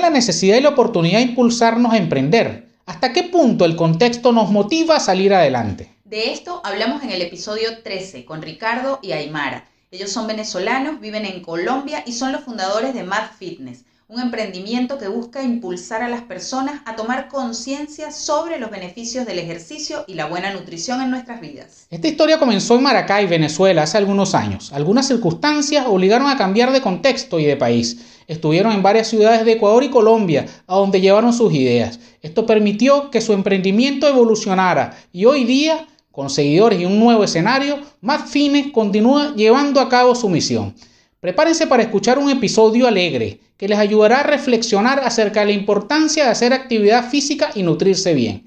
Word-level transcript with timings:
la 0.00 0.10
necesidad 0.10 0.56
y 0.56 0.60
la 0.60 0.70
oportunidad 0.70 1.18
de 1.18 1.24
impulsarnos 1.24 1.92
a 1.92 1.98
emprender? 1.98 2.68
¿Hasta 2.86 3.12
qué 3.12 3.24
punto 3.24 3.64
el 3.64 3.76
contexto 3.76 4.32
nos 4.32 4.50
motiva 4.50 4.96
a 4.96 5.00
salir 5.00 5.34
adelante? 5.34 5.90
De 6.04 6.32
esto 6.32 6.60
hablamos 6.64 7.02
en 7.02 7.10
el 7.10 7.20
episodio 7.22 7.82
13 7.82 8.24
con 8.24 8.40
Ricardo 8.40 9.00
y 9.02 9.12
Aymara. 9.12 9.68
Ellos 9.90 10.10
son 10.10 10.26
venezolanos, 10.26 11.00
viven 11.00 11.24
en 11.24 11.42
Colombia 11.42 12.04
y 12.06 12.12
son 12.12 12.30
los 12.30 12.42
fundadores 12.42 12.94
de 12.94 13.02
Mad 13.02 13.30
Fitness, 13.38 13.84
un 14.08 14.20
emprendimiento 14.20 14.98
que 14.98 15.08
busca 15.08 15.42
impulsar 15.42 16.02
a 16.02 16.08
las 16.08 16.22
personas 16.22 16.80
a 16.84 16.94
tomar 16.94 17.26
conciencia 17.26 18.12
sobre 18.12 18.60
los 18.60 18.70
beneficios 18.70 19.26
del 19.26 19.40
ejercicio 19.40 20.04
y 20.06 20.14
la 20.14 20.26
buena 20.26 20.52
nutrición 20.52 21.02
en 21.02 21.10
nuestras 21.10 21.40
vidas. 21.40 21.88
Esta 21.90 22.06
historia 22.06 22.38
comenzó 22.38 22.76
en 22.76 22.84
Maracay, 22.84 23.26
Venezuela, 23.26 23.82
hace 23.82 23.98
algunos 23.98 24.34
años. 24.36 24.72
Algunas 24.72 25.08
circunstancias 25.08 25.86
obligaron 25.88 26.28
a 26.28 26.36
cambiar 26.36 26.70
de 26.70 26.82
contexto 26.82 27.40
y 27.40 27.46
de 27.46 27.56
país. 27.56 28.15
Estuvieron 28.26 28.72
en 28.72 28.82
varias 28.82 29.08
ciudades 29.08 29.44
de 29.44 29.52
Ecuador 29.52 29.84
y 29.84 29.90
Colombia, 29.90 30.46
a 30.66 30.76
donde 30.76 31.00
llevaron 31.00 31.32
sus 31.32 31.52
ideas. 31.52 32.00
Esto 32.22 32.44
permitió 32.44 33.10
que 33.10 33.20
su 33.20 33.32
emprendimiento 33.32 34.08
evolucionara 34.08 34.96
y 35.12 35.26
hoy 35.26 35.44
día, 35.44 35.86
con 36.10 36.28
seguidores 36.28 36.80
y 36.80 36.84
un 36.84 36.98
nuevo 36.98 37.22
escenario, 37.24 37.78
Mad 38.00 38.26
Fitness 38.26 38.72
continúa 38.72 39.34
llevando 39.36 39.80
a 39.80 39.88
cabo 39.88 40.14
su 40.14 40.28
misión. 40.28 40.74
Prepárense 41.20 41.66
para 41.66 41.82
escuchar 41.82 42.18
un 42.18 42.30
episodio 42.30 42.86
alegre 42.86 43.40
que 43.56 43.68
les 43.68 43.78
ayudará 43.78 44.20
a 44.20 44.24
reflexionar 44.24 45.00
acerca 45.00 45.40
de 45.40 45.46
la 45.46 45.52
importancia 45.52 46.24
de 46.24 46.30
hacer 46.30 46.52
actividad 46.52 47.08
física 47.08 47.50
y 47.54 47.62
nutrirse 47.62 48.12
bien. 48.14 48.46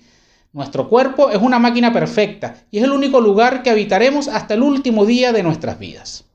Nuestro 0.52 0.90
cuerpo 0.90 1.30
es 1.30 1.42
una 1.42 1.60
máquina 1.60 1.94
perfecta 1.94 2.56
y 2.72 2.80
es 2.80 2.84
el 2.84 2.92
único 2.92 3.22
lugar 3.22 3.64
que 3.64 3.70
habitaremos 3.70 4.28
hasta 4.28 4.56
el 4.56 4.64
último 4.64 5.06
día 5.06 5.32
de 5.32 5.44
nuestras 5.44 5.78
vidas. 5.80 6.26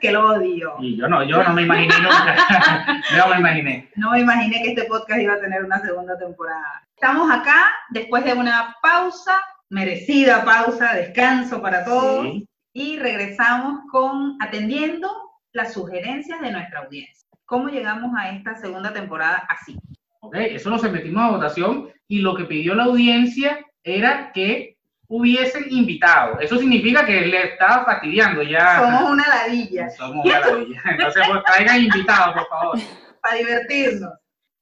Que 0.00 0.08
el 0.08 0.16
odio. 0.16 0.74
Y 0.80 0.96
yo 0.96 1.08
no, 1.08 1.22
yo 1.22 1.42
no 1.42 1.52
me 1.54 1.62
imaginé 1.62 1.94
nunca. 2.00 3.02
no 3.16 3.28
me 3.28 3.38
imaginé. 3.38 3.90
No 3.96 4.10
me 4.12 4.20
imaginé 4.20 4.62
que 4.62 4.70
este 4.70 4.84
podcast 4.84 5.20
iba 5.20 5.34
a 5.34 5.40
tener 5.40 5.64
una 5.64 5.80
segunda 5.80 6.18
temporada. 6.18 6.82
Estamos 6.94 7.30
acá 7.30 7.74
después 7.90 8.24
de 8.24 8.34
una 8.34 8.76
pausa, 8.82 9.40
merecida 9.68 10.44
pausa, 10.44 10.94
descanso 10.94 11.60
para 11.60 11.84
todos. 11.84 12.42
Y 12.72 12.98
regresamos 12.98 13.80
con 13.90 14.36
atendiendo 14.40 15.10
las 15.52 15.72
sugerencias 15.72 16.40
de 16.40 16.52
nuestra 16.52 16.80
audiencia. 16.80 17.28
¿Cómo 17.44 17.68
llegamos 17.68 18.12
a 18.16 18.30
esta 18.30 18.54
segunda 18.56 18.92
temporada 18.92 19.46
así? 19.48 19.76
Ok, 20.20 20.36
eso 20.36 20.70
lo 20.70 20.78
sometimos 20.78 21.22
a 21.22 21.30
votación 21.30 21.88
y 22.06 22.20
lo 22.20 22.34
que 22.34 22.44
pidió 22.44 22.74
la 22.74 22.84
audiencia 22.84 23.64
era 23.82 24.32
que 24.32 24.77
hubiesen 25.08 25.64
invitado. 25.70 26.38
Eso 26.38 26.58
significa 26.58 27.04
que 27.04 27.22
le 27.22 27.52
estaba 27.54 27.84
fastidiando 27.84 28.42
ya. 28.42 28.78
Somos 28.78 29.10
una 29.10 29.28
ladilla. 29.28 29.90
Somos 29.90 30.24
una 30.24 30.40
ladilla. 30.40 30.82
Entonces, 30.84 31.22
pues, 31.26 31.44
traigan 31.44 31.82
invitados, 31.82 32.34
por 32.34 32.48
favor. 32.48 32.78
Para 33.22 33.36
divertirnos. 33.36 34.12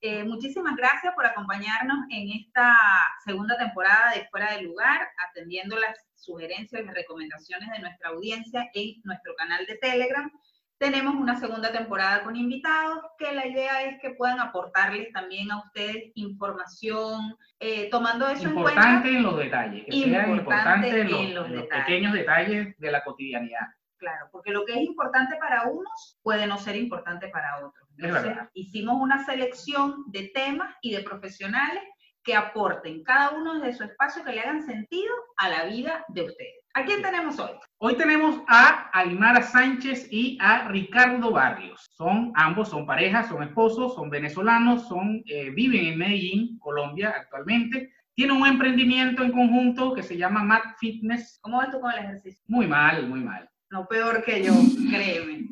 Eh, 0.00 0.22
muchísimas 0.24 0.76
gracias 0.76 1.14
por 1.14 1.26
acompañarnos 1.26 1.98
en 2.10 2.30
esta 2.30 2.76
segunda 3.24 3.58
temporada 3.58 4.12
de 4.14 4.26
Fuera 4.30 4.54
de 4.54 4.62
Lugar, 4.62 5.00
atendiendo 5.28 5.76
las 5.78 5.98
sugerencias 6.14 6.82
y 6.84 6.90
recomendaciones 6.90 7.68
de 7.70 7.78
nuestra 7.80 8.10
audiencia 8.10 8.70
en 8.74 9.00
nuestro 9.02 9.34
canal 9.36 9.66
de 9.66 9.76
Telegram 9.78 10.30
tenemos 10.78 11.14
una 11.14 11.38
segunda 11.38 11.72
temporada 11.72 12.22
con 12.22 12.36
invitados 12.36 12.98
que 13.18 13.32
la 13.32 13.46
idea 13.46 13.82
es 13.84 14.00
que 14.00 14.10
puedan 14.10 14.40
aportarles 14.40 15.10
también 15.12 15.50
a 15.50 15.60
ustedes 15.60 16.12
información, 16.14 17.36
eh, 17.58 17.88
tomando 17.90 18.28
eso 18.28 18.48
en 18.48 18.54
cuenta. 18.54 18.72
Importante 18.72 19.08
en 19.08 19.22
los 19.22 19.36
detalles, 19.38 19.84
que 19.86 19.92
sean 19.92 20.30
importantes 20.30 20.94
en 20.94 21.34
los, 21.34 21.48
pequeños 21.66 22.12
detalles 22.12 22.78
de 22.78 22.90
la 22.90 23.02
cotidianidad. 23.04 23.66
Claro, 23.98 24.28
porque 24.30 24.50
lo 24.50 24.66
que 24.66 24.74
es 24.74 24.80
importante 24.80 25.36
para 25.36 25.62
unos 25.64 26.18
puede 26.22 26.46
no 26.46 26.58
ser 26.58 26.76
importante 26.76 27.28
para 27.28 27.66
otros. 27.66 27.88
Entonces, 27.96 28.36
hicimos 28.52 28.96
una 29.00 29.24
selección 29.24 30.04
de 30.08 30.30
temas 30.34 30.74
y 30.82 30.92
de 30.92 31.02
profesionales 31.02 31.82
que 32.22 32.34
aporten 32.34 33.02
cada 33.04 33.30
uno 33.30 33.60
de 33.60 33.72
su 33.72 33.84
espacio 33.84 34.22
que 34.22 34.32
le 34.32 34.40
hagan 34.40 34.66
sentido 34.66 35.14
a 35.38 35.48
la 35.48 35.64
vida 35.64 36.04
de 36.08 36.22
ustedes. 36.24 36.65
¿A 36.76 36.84
quién 36.84 37.00
tenemos 37.00 37.38
hoy? 37.38 37.52
Hoy 37.78 37.94
tenemos 37.94 38.42
a 38.48 38.90
Aymara 38.92 39.40
Sánchez 39.40 40.08
y 40.10 40.36
a 40.42 40.68
Ricardo 40.68 41.30
Barrios. 41.30 41.86
Son 41.96 42.32
ambos, 42.34 42.68
son 42.68 42.84
parejas, 42.84 43.30
son 43.30 43.42
esposos, 43.42 43.94
son 43.94 44.10
venezolanos, 44.10 44.86
son, 44.86 45.22
eh, 45.24 45.48
viven 45.54 45.86
en 45.86 45.98
Medellín, 45.98 46.58
Colombia 46.58 47.14
actualmente. 47.16 47.94
Tienen 48.12 48.36
un 48.36 48.46
emprendimiento 48.46 49.24
en 49.24 49.32
conjunto 49.32 49.94
que 49.94 50.02
se 50.02 50.18
llama 50.18 50.44
Mad 50.44 50.74
Fitness. 50.78 51.38
¿Cómo 51.40 51.56
vas 51.56 51.70
tú 51.70 51.80
con 51.80 51.92
el 51.92 51.98
ejercicio? 51.98 52.44
Muy 52.46 52.66
mal, 52.66 53.08
muy 53.08 53.20
mal. 53.20 53.48
No 53.70 53.86
peor 53.86 54.22
que 54.22 54.44
yo, 54.44 54.52
créeme. 54.90 55.48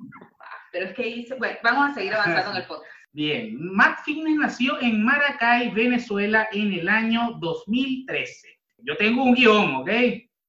Pero 0.72 0.88
es 0.88 0.94
que 0.94 1.08
hice, 1.08 1.36
bueno, 1.36 1.56
vamos 1.64 1.90
a 1.90 1.94
seguir 1.94 2.12
avanzando 2.12 2.50
en 2.50 2.56
el 2.58 2.66
podcast. 2.66 2.90
Bien, 3.12 3.56
Mad 3.74 3.94
Fitness 4.04 4.36
nació 4.36 4.78
en 4.82 5.02
Maracay, 5.02 5.70
Venezuela, 5.70 6.48
en 6.52 6.74
el 6.74 6.86
año 6.86 7.38
2013. 7.40 8.58
Yo 8.80 8.94
tengo 8.98 9.24
un 9.24 9.34
guion, 9.34 9.76
¿ok? 9.76 9.88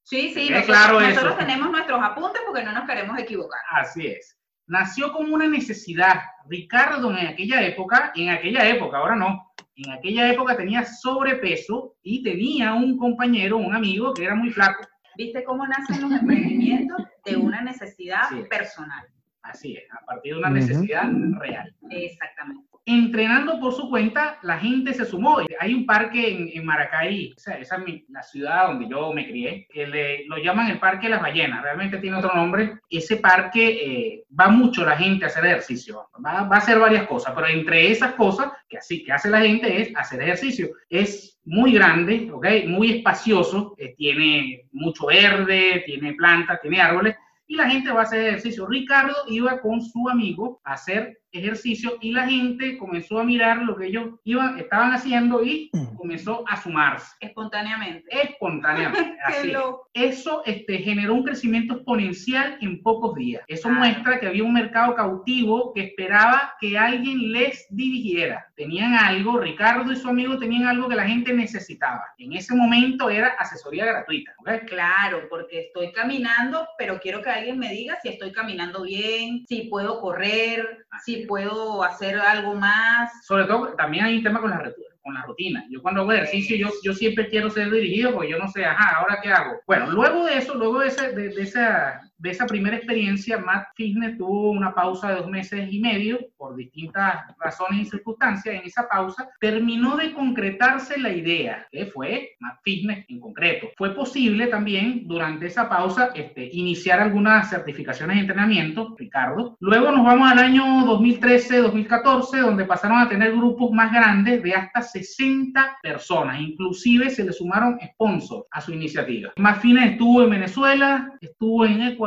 Sí, 0.06 0.32
sí, 0.36 0.52
nosotros, 0.52 0.66
claro 0.66 1.02
nosotros 1.02 1.38
tenemos 1.40 1.72
nuestros 1.72 2.00
apuntes 2.02 2.40
porque 2.46 2.64
no 2.64 2.74
nos 2.74 2.88
queremos 2.88 3.18
equivocar. 3.18 3.60
Así 3.72 4.06
es. 4.06 4.38
Nació 4.68 5.12
como 5.12 5.34
una 5.34 5.48
necesidad. 5.48 6.22
Ricardo 6.48 7.10
en 7.10 7.26
aquella 7.26 7.64
época, 7.64 8.12
en 8.16 8.30
aquella 8.30 8.68
época, 8.68 9.00
ahora 9.00 9.16
no, 9.16 9.52
en 9.76 9.92
aquella 9.92 10.32
época 10.32 10.56
tenía 10.56 10.86
sobrepeso 10.86 11.96
y 12.04 12.22
tenía 12.22 12.74
un 12.74 12.98
compañero, 12.98 13.58
un 13.58 13.74
amigo 13.76 14.14
que 14.14 14.26
era 14.26 14.36
muy 14.36 14.52
flaco. 14.52 14.86
¿Viste 15.18 15.44
cómo 15.44 15.66
nacen 15.66 16.00
los 16.02 16.12
emprendimientos? 16.12 17.02
De 17.26 17.36
una 17.36 17.64
necesidad 17.64 18.30
personal. 18.48 19.08
Así 19.42 19.76
es, 19.76 19.92
a 19.92 20.06
partir 20.06 20.34
de 20.34 20.40
una 20.40 20.52
necesidad 20.52 21.10
real. 21.40 21.76
Exactamente 21.90 22.75
entrenando 22.86 23.60
por 23.60 23.74
su 23.74 23.90
cuenta, 23.90 24.38
la 24.44 24.60
gente 24.60 24.94
se 24.94 25.06
sumó. 25.06 25.40
Hay 25.60 25.74
un 25.74 25.86
parque 25.86 26.52
en, 26.54 26.66
Maracay, 26.66 27.34
esa, 27.36 27.58
es 27.58 27.70
la 28.10 28.22
ciudad 28.22 28.68
donde 28.68 28.88
yo 28.88 29.12
me 29.12 29.28
crié, 29.28 29.68
que 29.72 29.88
le, 29.88 30.26
lo 30.28 30.38
llaman 30.38 30.70
el 30.70 30.80
Parque 30.80 31.08
de 31.08 31.12
las 31.12 31.22
Ballenas, 31.22 31.64
realmente 31.64 31.98
tiene 31.98 32.18
otro 32.18 32.34
nombre. 32.36 32.80
Ese 32.90 33.18
parque 33.18 33.68
eh, 33.68 34.24
va 34.40 34.50
mucho 34.50 34.86
la 34.86 34.96
gente 34.96 35.26
a 35.26 35.30
hacer 35.30 35.46
ejercicio, 35.46 36.10
va, 36.24 36.44
va, 36.44 36.56
a 36.56 36.60
hacer 36.60 36.78
varias 36.78 37.08
cosas, 37.08 37.34
pero 37.34 37.48
entre 37.48 37.90
esas 37.90 38.14
cosas 38.14 38.52
que 38.70 38.78
así 38.78 39.04
que 39.04 39.12
hace 39.12 39.30
la 39.30 39.42
gente 39.42 39.82
es 39.82 39.96
hacer 39.96 40.22
ejercicio. 40.22 40.70
Es 40.88 41.40
muy 41.46 41.74
grande, 41.74 42.30
¿okay? 42.32 42.68
muy 42.68 42.92
espacioso, 42.92 43.76
eh, 43.78 43.96
tiene 43.98 44.68
mucho 44.72 45.08
verde, 45.08 45.84
tiene 45.86 46.14
plantas, 46.14 46.62
tiene 46.62 46.82
árboles, 46.82 47.16
y 47.48 47.56
la 47.56 47.70
gente 47.70 47.92
va 47.92 48.02
a 48.02 48.04
hacer 48.04 48.26
ejercicio. 48.26 48.66
Ricardo 48.68 49.16
iba 49.28 49.62
con 49.62 49.82
su 49.82 50.10
amigo 50.10 50.62
a 50.64 50.74
hacer 50.74 51.20
ejercicio 51.40 51.98
y 52.02 52.12
la 52.12 52.28
gente 52.28 52.78
comenzó 52.78 53.20
a 53.20 53.24
mirar 53.24 53.64
lo 53.64 53.76
que 53.76 53.88
ellos 53.88 54.10
iban, 54.24 54.58
estaban 54.60 54.94
haciendo 54.94 55.44
y 55.44 55.70
mm. 55.74 55.96
comenzó 55.96 56.44
a 56.48 56.62
sumarse. 56.62 57.16
Espontáneamente. 57.20 58.04
Espontáneamente. 58.10 59.18
Así. 59.26 59.54
Eso 59.94 60.42
este, 60.46 60.80
generó 60.80 61.14
un 61.14 61.24
crecimiento 61.24 61.76
exponencial 61.76 62.58
en 62.62 62.82
pocos 62.82 63.16
días. 63.16 63.44
Eso 63.48 63.70
muestra 63.70 64.20
que 64.20 64.28
había 64.28 64.44
un 64.44 64.54
mercado 64.54 64.96
cautivo 64.96 65.74
que 65.74 65.82
esperaba 65.82 66.54
que 66.60 66.78
alguien 66.78 67.32
les 67.32 67.66
dirigiera. 67.70 68.46
Tenían 68.56 68.94
algo, 68.94 69.40
Ricardo 69.40 69.92
y 69.92 69.96
su 69.96 70.08
amigo 70.08 70.38
tenían 70.38 70.68
algo 70.68 70.90
que 70.90 70.96
la 70.96 71.08
gente 71.08 71.34
necesitaba. 71.34 72.04
En 72.18 72.34
ese 72.34 72.56
momento 72.56 73.10
era 73.10 73.30
asesoría 73.40 73.86
gratuita. 73.86 74.36
Claro, 74.68 75.24
porque 75.30 75.68
estoy 75.68 75.92
caminando, 75.92 76.68
pero 76.78 77.00
quiero 77.00 77.22
que 77.22 77.30
alguien 77.30 77.58
me 77.58 77.70
diga 77.70 77.98
si 78.02 78.10
estoy 78.10 78.32
caminando 78.32 78.84
bien, 78.84 79.46
si 79.48 79.64
puedo 79.64 80.00
correr, 80.00 80.86
si 81.04 81.25
puedo 81.26 81.84
hacer 81.84 82.18
algo 82.18 82.56
más. 82.56 83.26
Sobre 83.26 83.46
todo, 83.46 83.74
también 83.76 84.06
hay 84.06 84.18
un 84.18 84.24
tema 84.24 84.42
con 84.42 84.50
la, 84.50 84.74
con 85.06 85.14
la 85.14 85.22
rutina. 85.24 85.64
Yo 85.70 85.82
cuando 85.82 86.02
hago 86.02 86.12
ejercicio, 86.14 86.58
yo, 86.58 86.70
yo 86.84 86.94
siempre 86.94 87.30
quiero 87.30 87.50
ser 87.50 87.70
dirigido 87.70 88.14
porque 88.14 88.32
yo 88.32 88.40
no 88.40 88.48
sé, 88.48 88.66
ajá, 88.66 88.98
¿ahora 88.98 89.20
qué 89.22 89.32
hago? 89.32 89.60
Bueno, 89.68 89.92
luego 89.92 90.26
de 90.26 90.38
eso, 90.38 90.56
luego 90.56 90.80
de, 90.80 90.88
ese, 90.88 91.12
de, 91.12 91.42
esa 91.42 92.02
de 92.18 92.32
esa 92.32 92.46
primera 92.46 92.78
experiencia, 92.78 93.38
Matt 93.38 93.68
Fitness 93.76 94.18
tuvo 94.18 94.52
una 94.52 94.74
pausa 94.74 95.10
de 95.10 95.16
dos 95.16 95.30
meses 95.30 95.68
y 95.70 95.80
medio 95.80 96.20
por 96.38 96.56
distintas 96.56 97.26
razones 97.40 97.82
y 97.82 97.90
circunstancias. 97.90 98.56
En 98.56 98.66
esa 98.66 98.88
pausa 98.88 99.30
terminó 99.40 99.98
de 99.98 100.14
concretarse 100.14 100.98
la 101.00 101.12
idea, 101.12 101.68
que 101.72 101.88
fue 101.88 102.32
Matt 102.40 102.60
Fitness 102.64 103.06
en 103.10 103.20
concreto. 103.20 103.68
Fue 103.78 103.94
posible 103.94 104.48
también 104.48 105.08
durante 105.08 105.48
esa 105.48 105.68
pausa 105.68 106.12
este, 106.16 106.50
iniciar 106.54 107.02
algunas 107.02 107.50
certificaciones 107.50 108.16
de 108.16 108.22
entrenamiento, 108.22 108.96
Ricardo. 108.98 109.58
Luego 109.60 109.92
nos 109.92 110.06
vamos 110.06 110.32
al 110.32 110.40
año 110.40 110.64
2013-2014, 110.86 112.42
donde 112.42 112.66
pasaron 112.66 113.00
a 113.00 113.10
tener 113.10 113.34
grupos 113.34 113.72
más 113.72 113.92
grandes 113.92 114.42
de 114.42 114.54
hasta 114.54 114.82
60 114.82 115.80
personas. 115.84 116.40
Inclusive 116.40 117.10
se 117.10 117.26
le 117.26 117.34
sumaron 117.34 117.78
sponsors 117.94 118.46
a 118.52 118.62
su 118.62 118.72
iniciativa. 118.74 119.34
Matt 119.38 119.62
Fitness 119.62 119.92
estuvo 119.92 120.24
en 120.24 120.30
Venezuela, 120.30 121.12
estuvo 121.20 121.66
en 121.66 121.82
Ecuador 121.82 122.05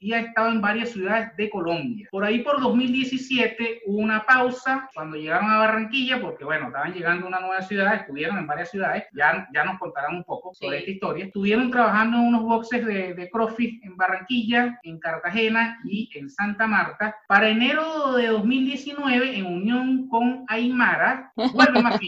y 0.00 0.12
ha 0.12 0.20
estado 0.20 0.50
en 0.50 0.60
varias 0.60 0.90
ciudades 0.90 1.36
de 1.36 1.50
Colombia. 1.50 2.08
Por 2.10 2.24
ahí 2.24 2.40
por 2.40 2.60
2017 2.60 3.82
hubo 3.86 3.98
una 3.98 4.24
pausa 4.24 4.88
cuando 4.94 5.16
llegaron 5.16 5.50
a 5.50 5.58
Barranquilla, 5.58 6.20
porque 6.20 6.44
bueno, 6.44 6.66
estaban 6.66 6.92
llegando 6.92 7.26
a 7.26 7.28
una 7.28 7.40
nueva 7.40 7.62
ciudad, 7.62 7.94
estuvieron 7.94 8.38
en 8.38 8.46
varias 8.46 8.70
ciudades, 8.70 9.04
ya, 9.12 9.48
ya 9.52 9.64
nos 9.64 9.78
contarán 9.78 10.16
un 10.16 10.24
poco 10.24 10.54
sobre 10.54 10.78
esta 10.78 10.90
historia. 10.90 11.24
Estuvieron 11.26 11.70
trabajando 11.70 12.18
en 12.18 12.24
unos 12.24 12.42
boxes 12.42 12.84
de, 12.84 13.14
de 13.14 13.30
CrossFit 13.30 13.84
en 13.84 13.96
Barranquilla, 13.96 14.78
en 14.82 14.98
Cartagena 14.98 15.78
y 15.84 16.10
en 16.14 16.30
Santa 16.30 16.66
Marta. 16.66 17.16
Para 17.28 17.48
enero 17.48 18.14
de 18.14 18.28
2019, 18.28 19.38
en 19.38 19.46
unión 19.46 20.08
con 20.08 20.44
Aymara, 20.48 21.32
vuelve 21.36 21.82
más 21.82 21.98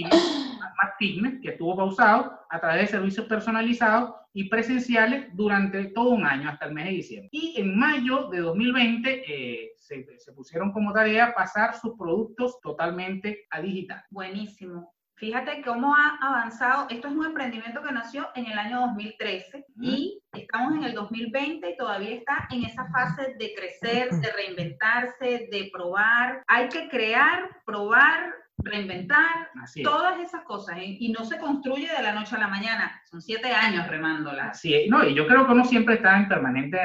Fitness, 0.99 1.41
que 1.41 1.51
estuvo 1.51 1.77
pausado 1.77 2.41
a 2.51 2.61
través 2.61 2.83
de 2.83 2.87
servicios 2.99 3.27
personalizados 3.27 4.15
y 4.39 4.49
presenciales 4.49 5.35
durante 5.35 5.87
todo 5.87 6.11
un 6.11 6.25
año, 6.25 6.49
hasta 6.49 6.67
el 6.67 6.73
mes 6.73 6.85
de 6.85 6.91
diciembre. 6.93 7.29
Y 7.33 7.61
en 7.61 7.77
mayo 7.77 8.29
de 8.29 8.39
2020 8.39 9.25
eh, 9.27 9.73
se, 9.77 10.07
se 10.17 10.33
pusieron 10.33 10.71
como 10.71 10.93
tarea 10.93 11.35
pasar 11.35 11.75
sus 11.75 11.99
productos 11.99 12.61
totalmente 12.61 13.49
a 13.51 13.61
digital. 13.61 14.05
Buenísimo. 14.11 14.95
Fíjate 15.17 15.61
cómo 15.63 15.93
ha 15.93 16.19
avanzado. 16.21 16.87
Esto 16.89 17.09
es 17.09 17.15
un 17.15 17.25
emprendimiento 17.27 17.83
que 17.83 17.91
nació 17.91 18.29
en 18.37 18.47
el 18.47 18.57
año 18.57 18.83
2013 18.83 19.67
y 19.81 20.23
estamos 20.33 20.77
en 20.77 20.85
el 20.85 20.95
2020 20.95 21.71
y 21.71 21.77
todavía 21.77 22.15
está 22.15 22.47
en 22.53 22.63
esa 22.63 22.87
fase 22.93 23.35
de 23.41 23.53
crecer, 23.57 24.09
de 24.11 24.31
reinventarse, 24.31 25.49
de 25.51 25.69
probar. 25.73 26.45
Hay 26.47 26.69
que 26.69 26.89
crear, 26.89 27.51
probar, 27.67 28.33
reinventar, 28.59 29.51
todas 29.83 30.19
esas 30.21 30.43
cosas. 30.43 30.79
¿eh? 30.79 30.97
Y 30.99 31.13
no 31.13 31.25
se 31.25 31.39
construye 31.39 31.89
de 31.89 32.03
la 32.03 32.13
noche 32.13 32.37
a 32.37 32.39
la 32.39 32.49
mañana. 32.49 33.01
Son 33.05 33.21
siete 33.21 33.51
años 33.51 33.87
remándola. 33.87 34.53
Es. 34.53 34.91
No, 34.91 35.05
y 35.05 35.15
yo 35.15 35.27
creo 35.27 35.47
que 35.47 35.53
uno 35.53 35.65
siempre 35.65 35.97
está 35.97 36.17
en 36.17 36.29
permanente 36.29 36.79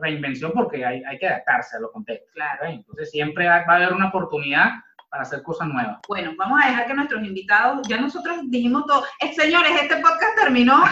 reinvención 0.00 0.52
porque 0.52 0.84
hay, 0.84 1.02
hay 1.04 1.18
que 1.18 1.28
adaptarse 1.28 1.76
a 1.76 1.80
los 1.80 1.92
contextos. 1.92 2.32
Claro. 2.34 2.66
Entonces 2.66 3.10
siempre 3.10 3.46
va 3.46 3.64
a 3.66 3.76
haber 3.76 3.92
una 3.92 4.08
oportunidad 4.08 4.72
para 5.10 5.24
hacer 5.24 5.42
cosas 5.42 5.66
nuevas. 5.68 5.98
Bueno, 6.06 6.32
vamos 6.38 6.60
a 6.62 6.68
dejar 6.68 6.86
que 6.86 6.94
nuestros 6.94 7.24
invitados, 7.24 7.86
ya 7.88 7.96
nosotros 8.00 8.38
dijimos 8.44 8.86
todo, 8.86 9.02
eh, 9.18 9.34
señores, 9.34 9.72
este 9.82 9.96
podcast 9.96 10.36
terminó. 10.36 10.78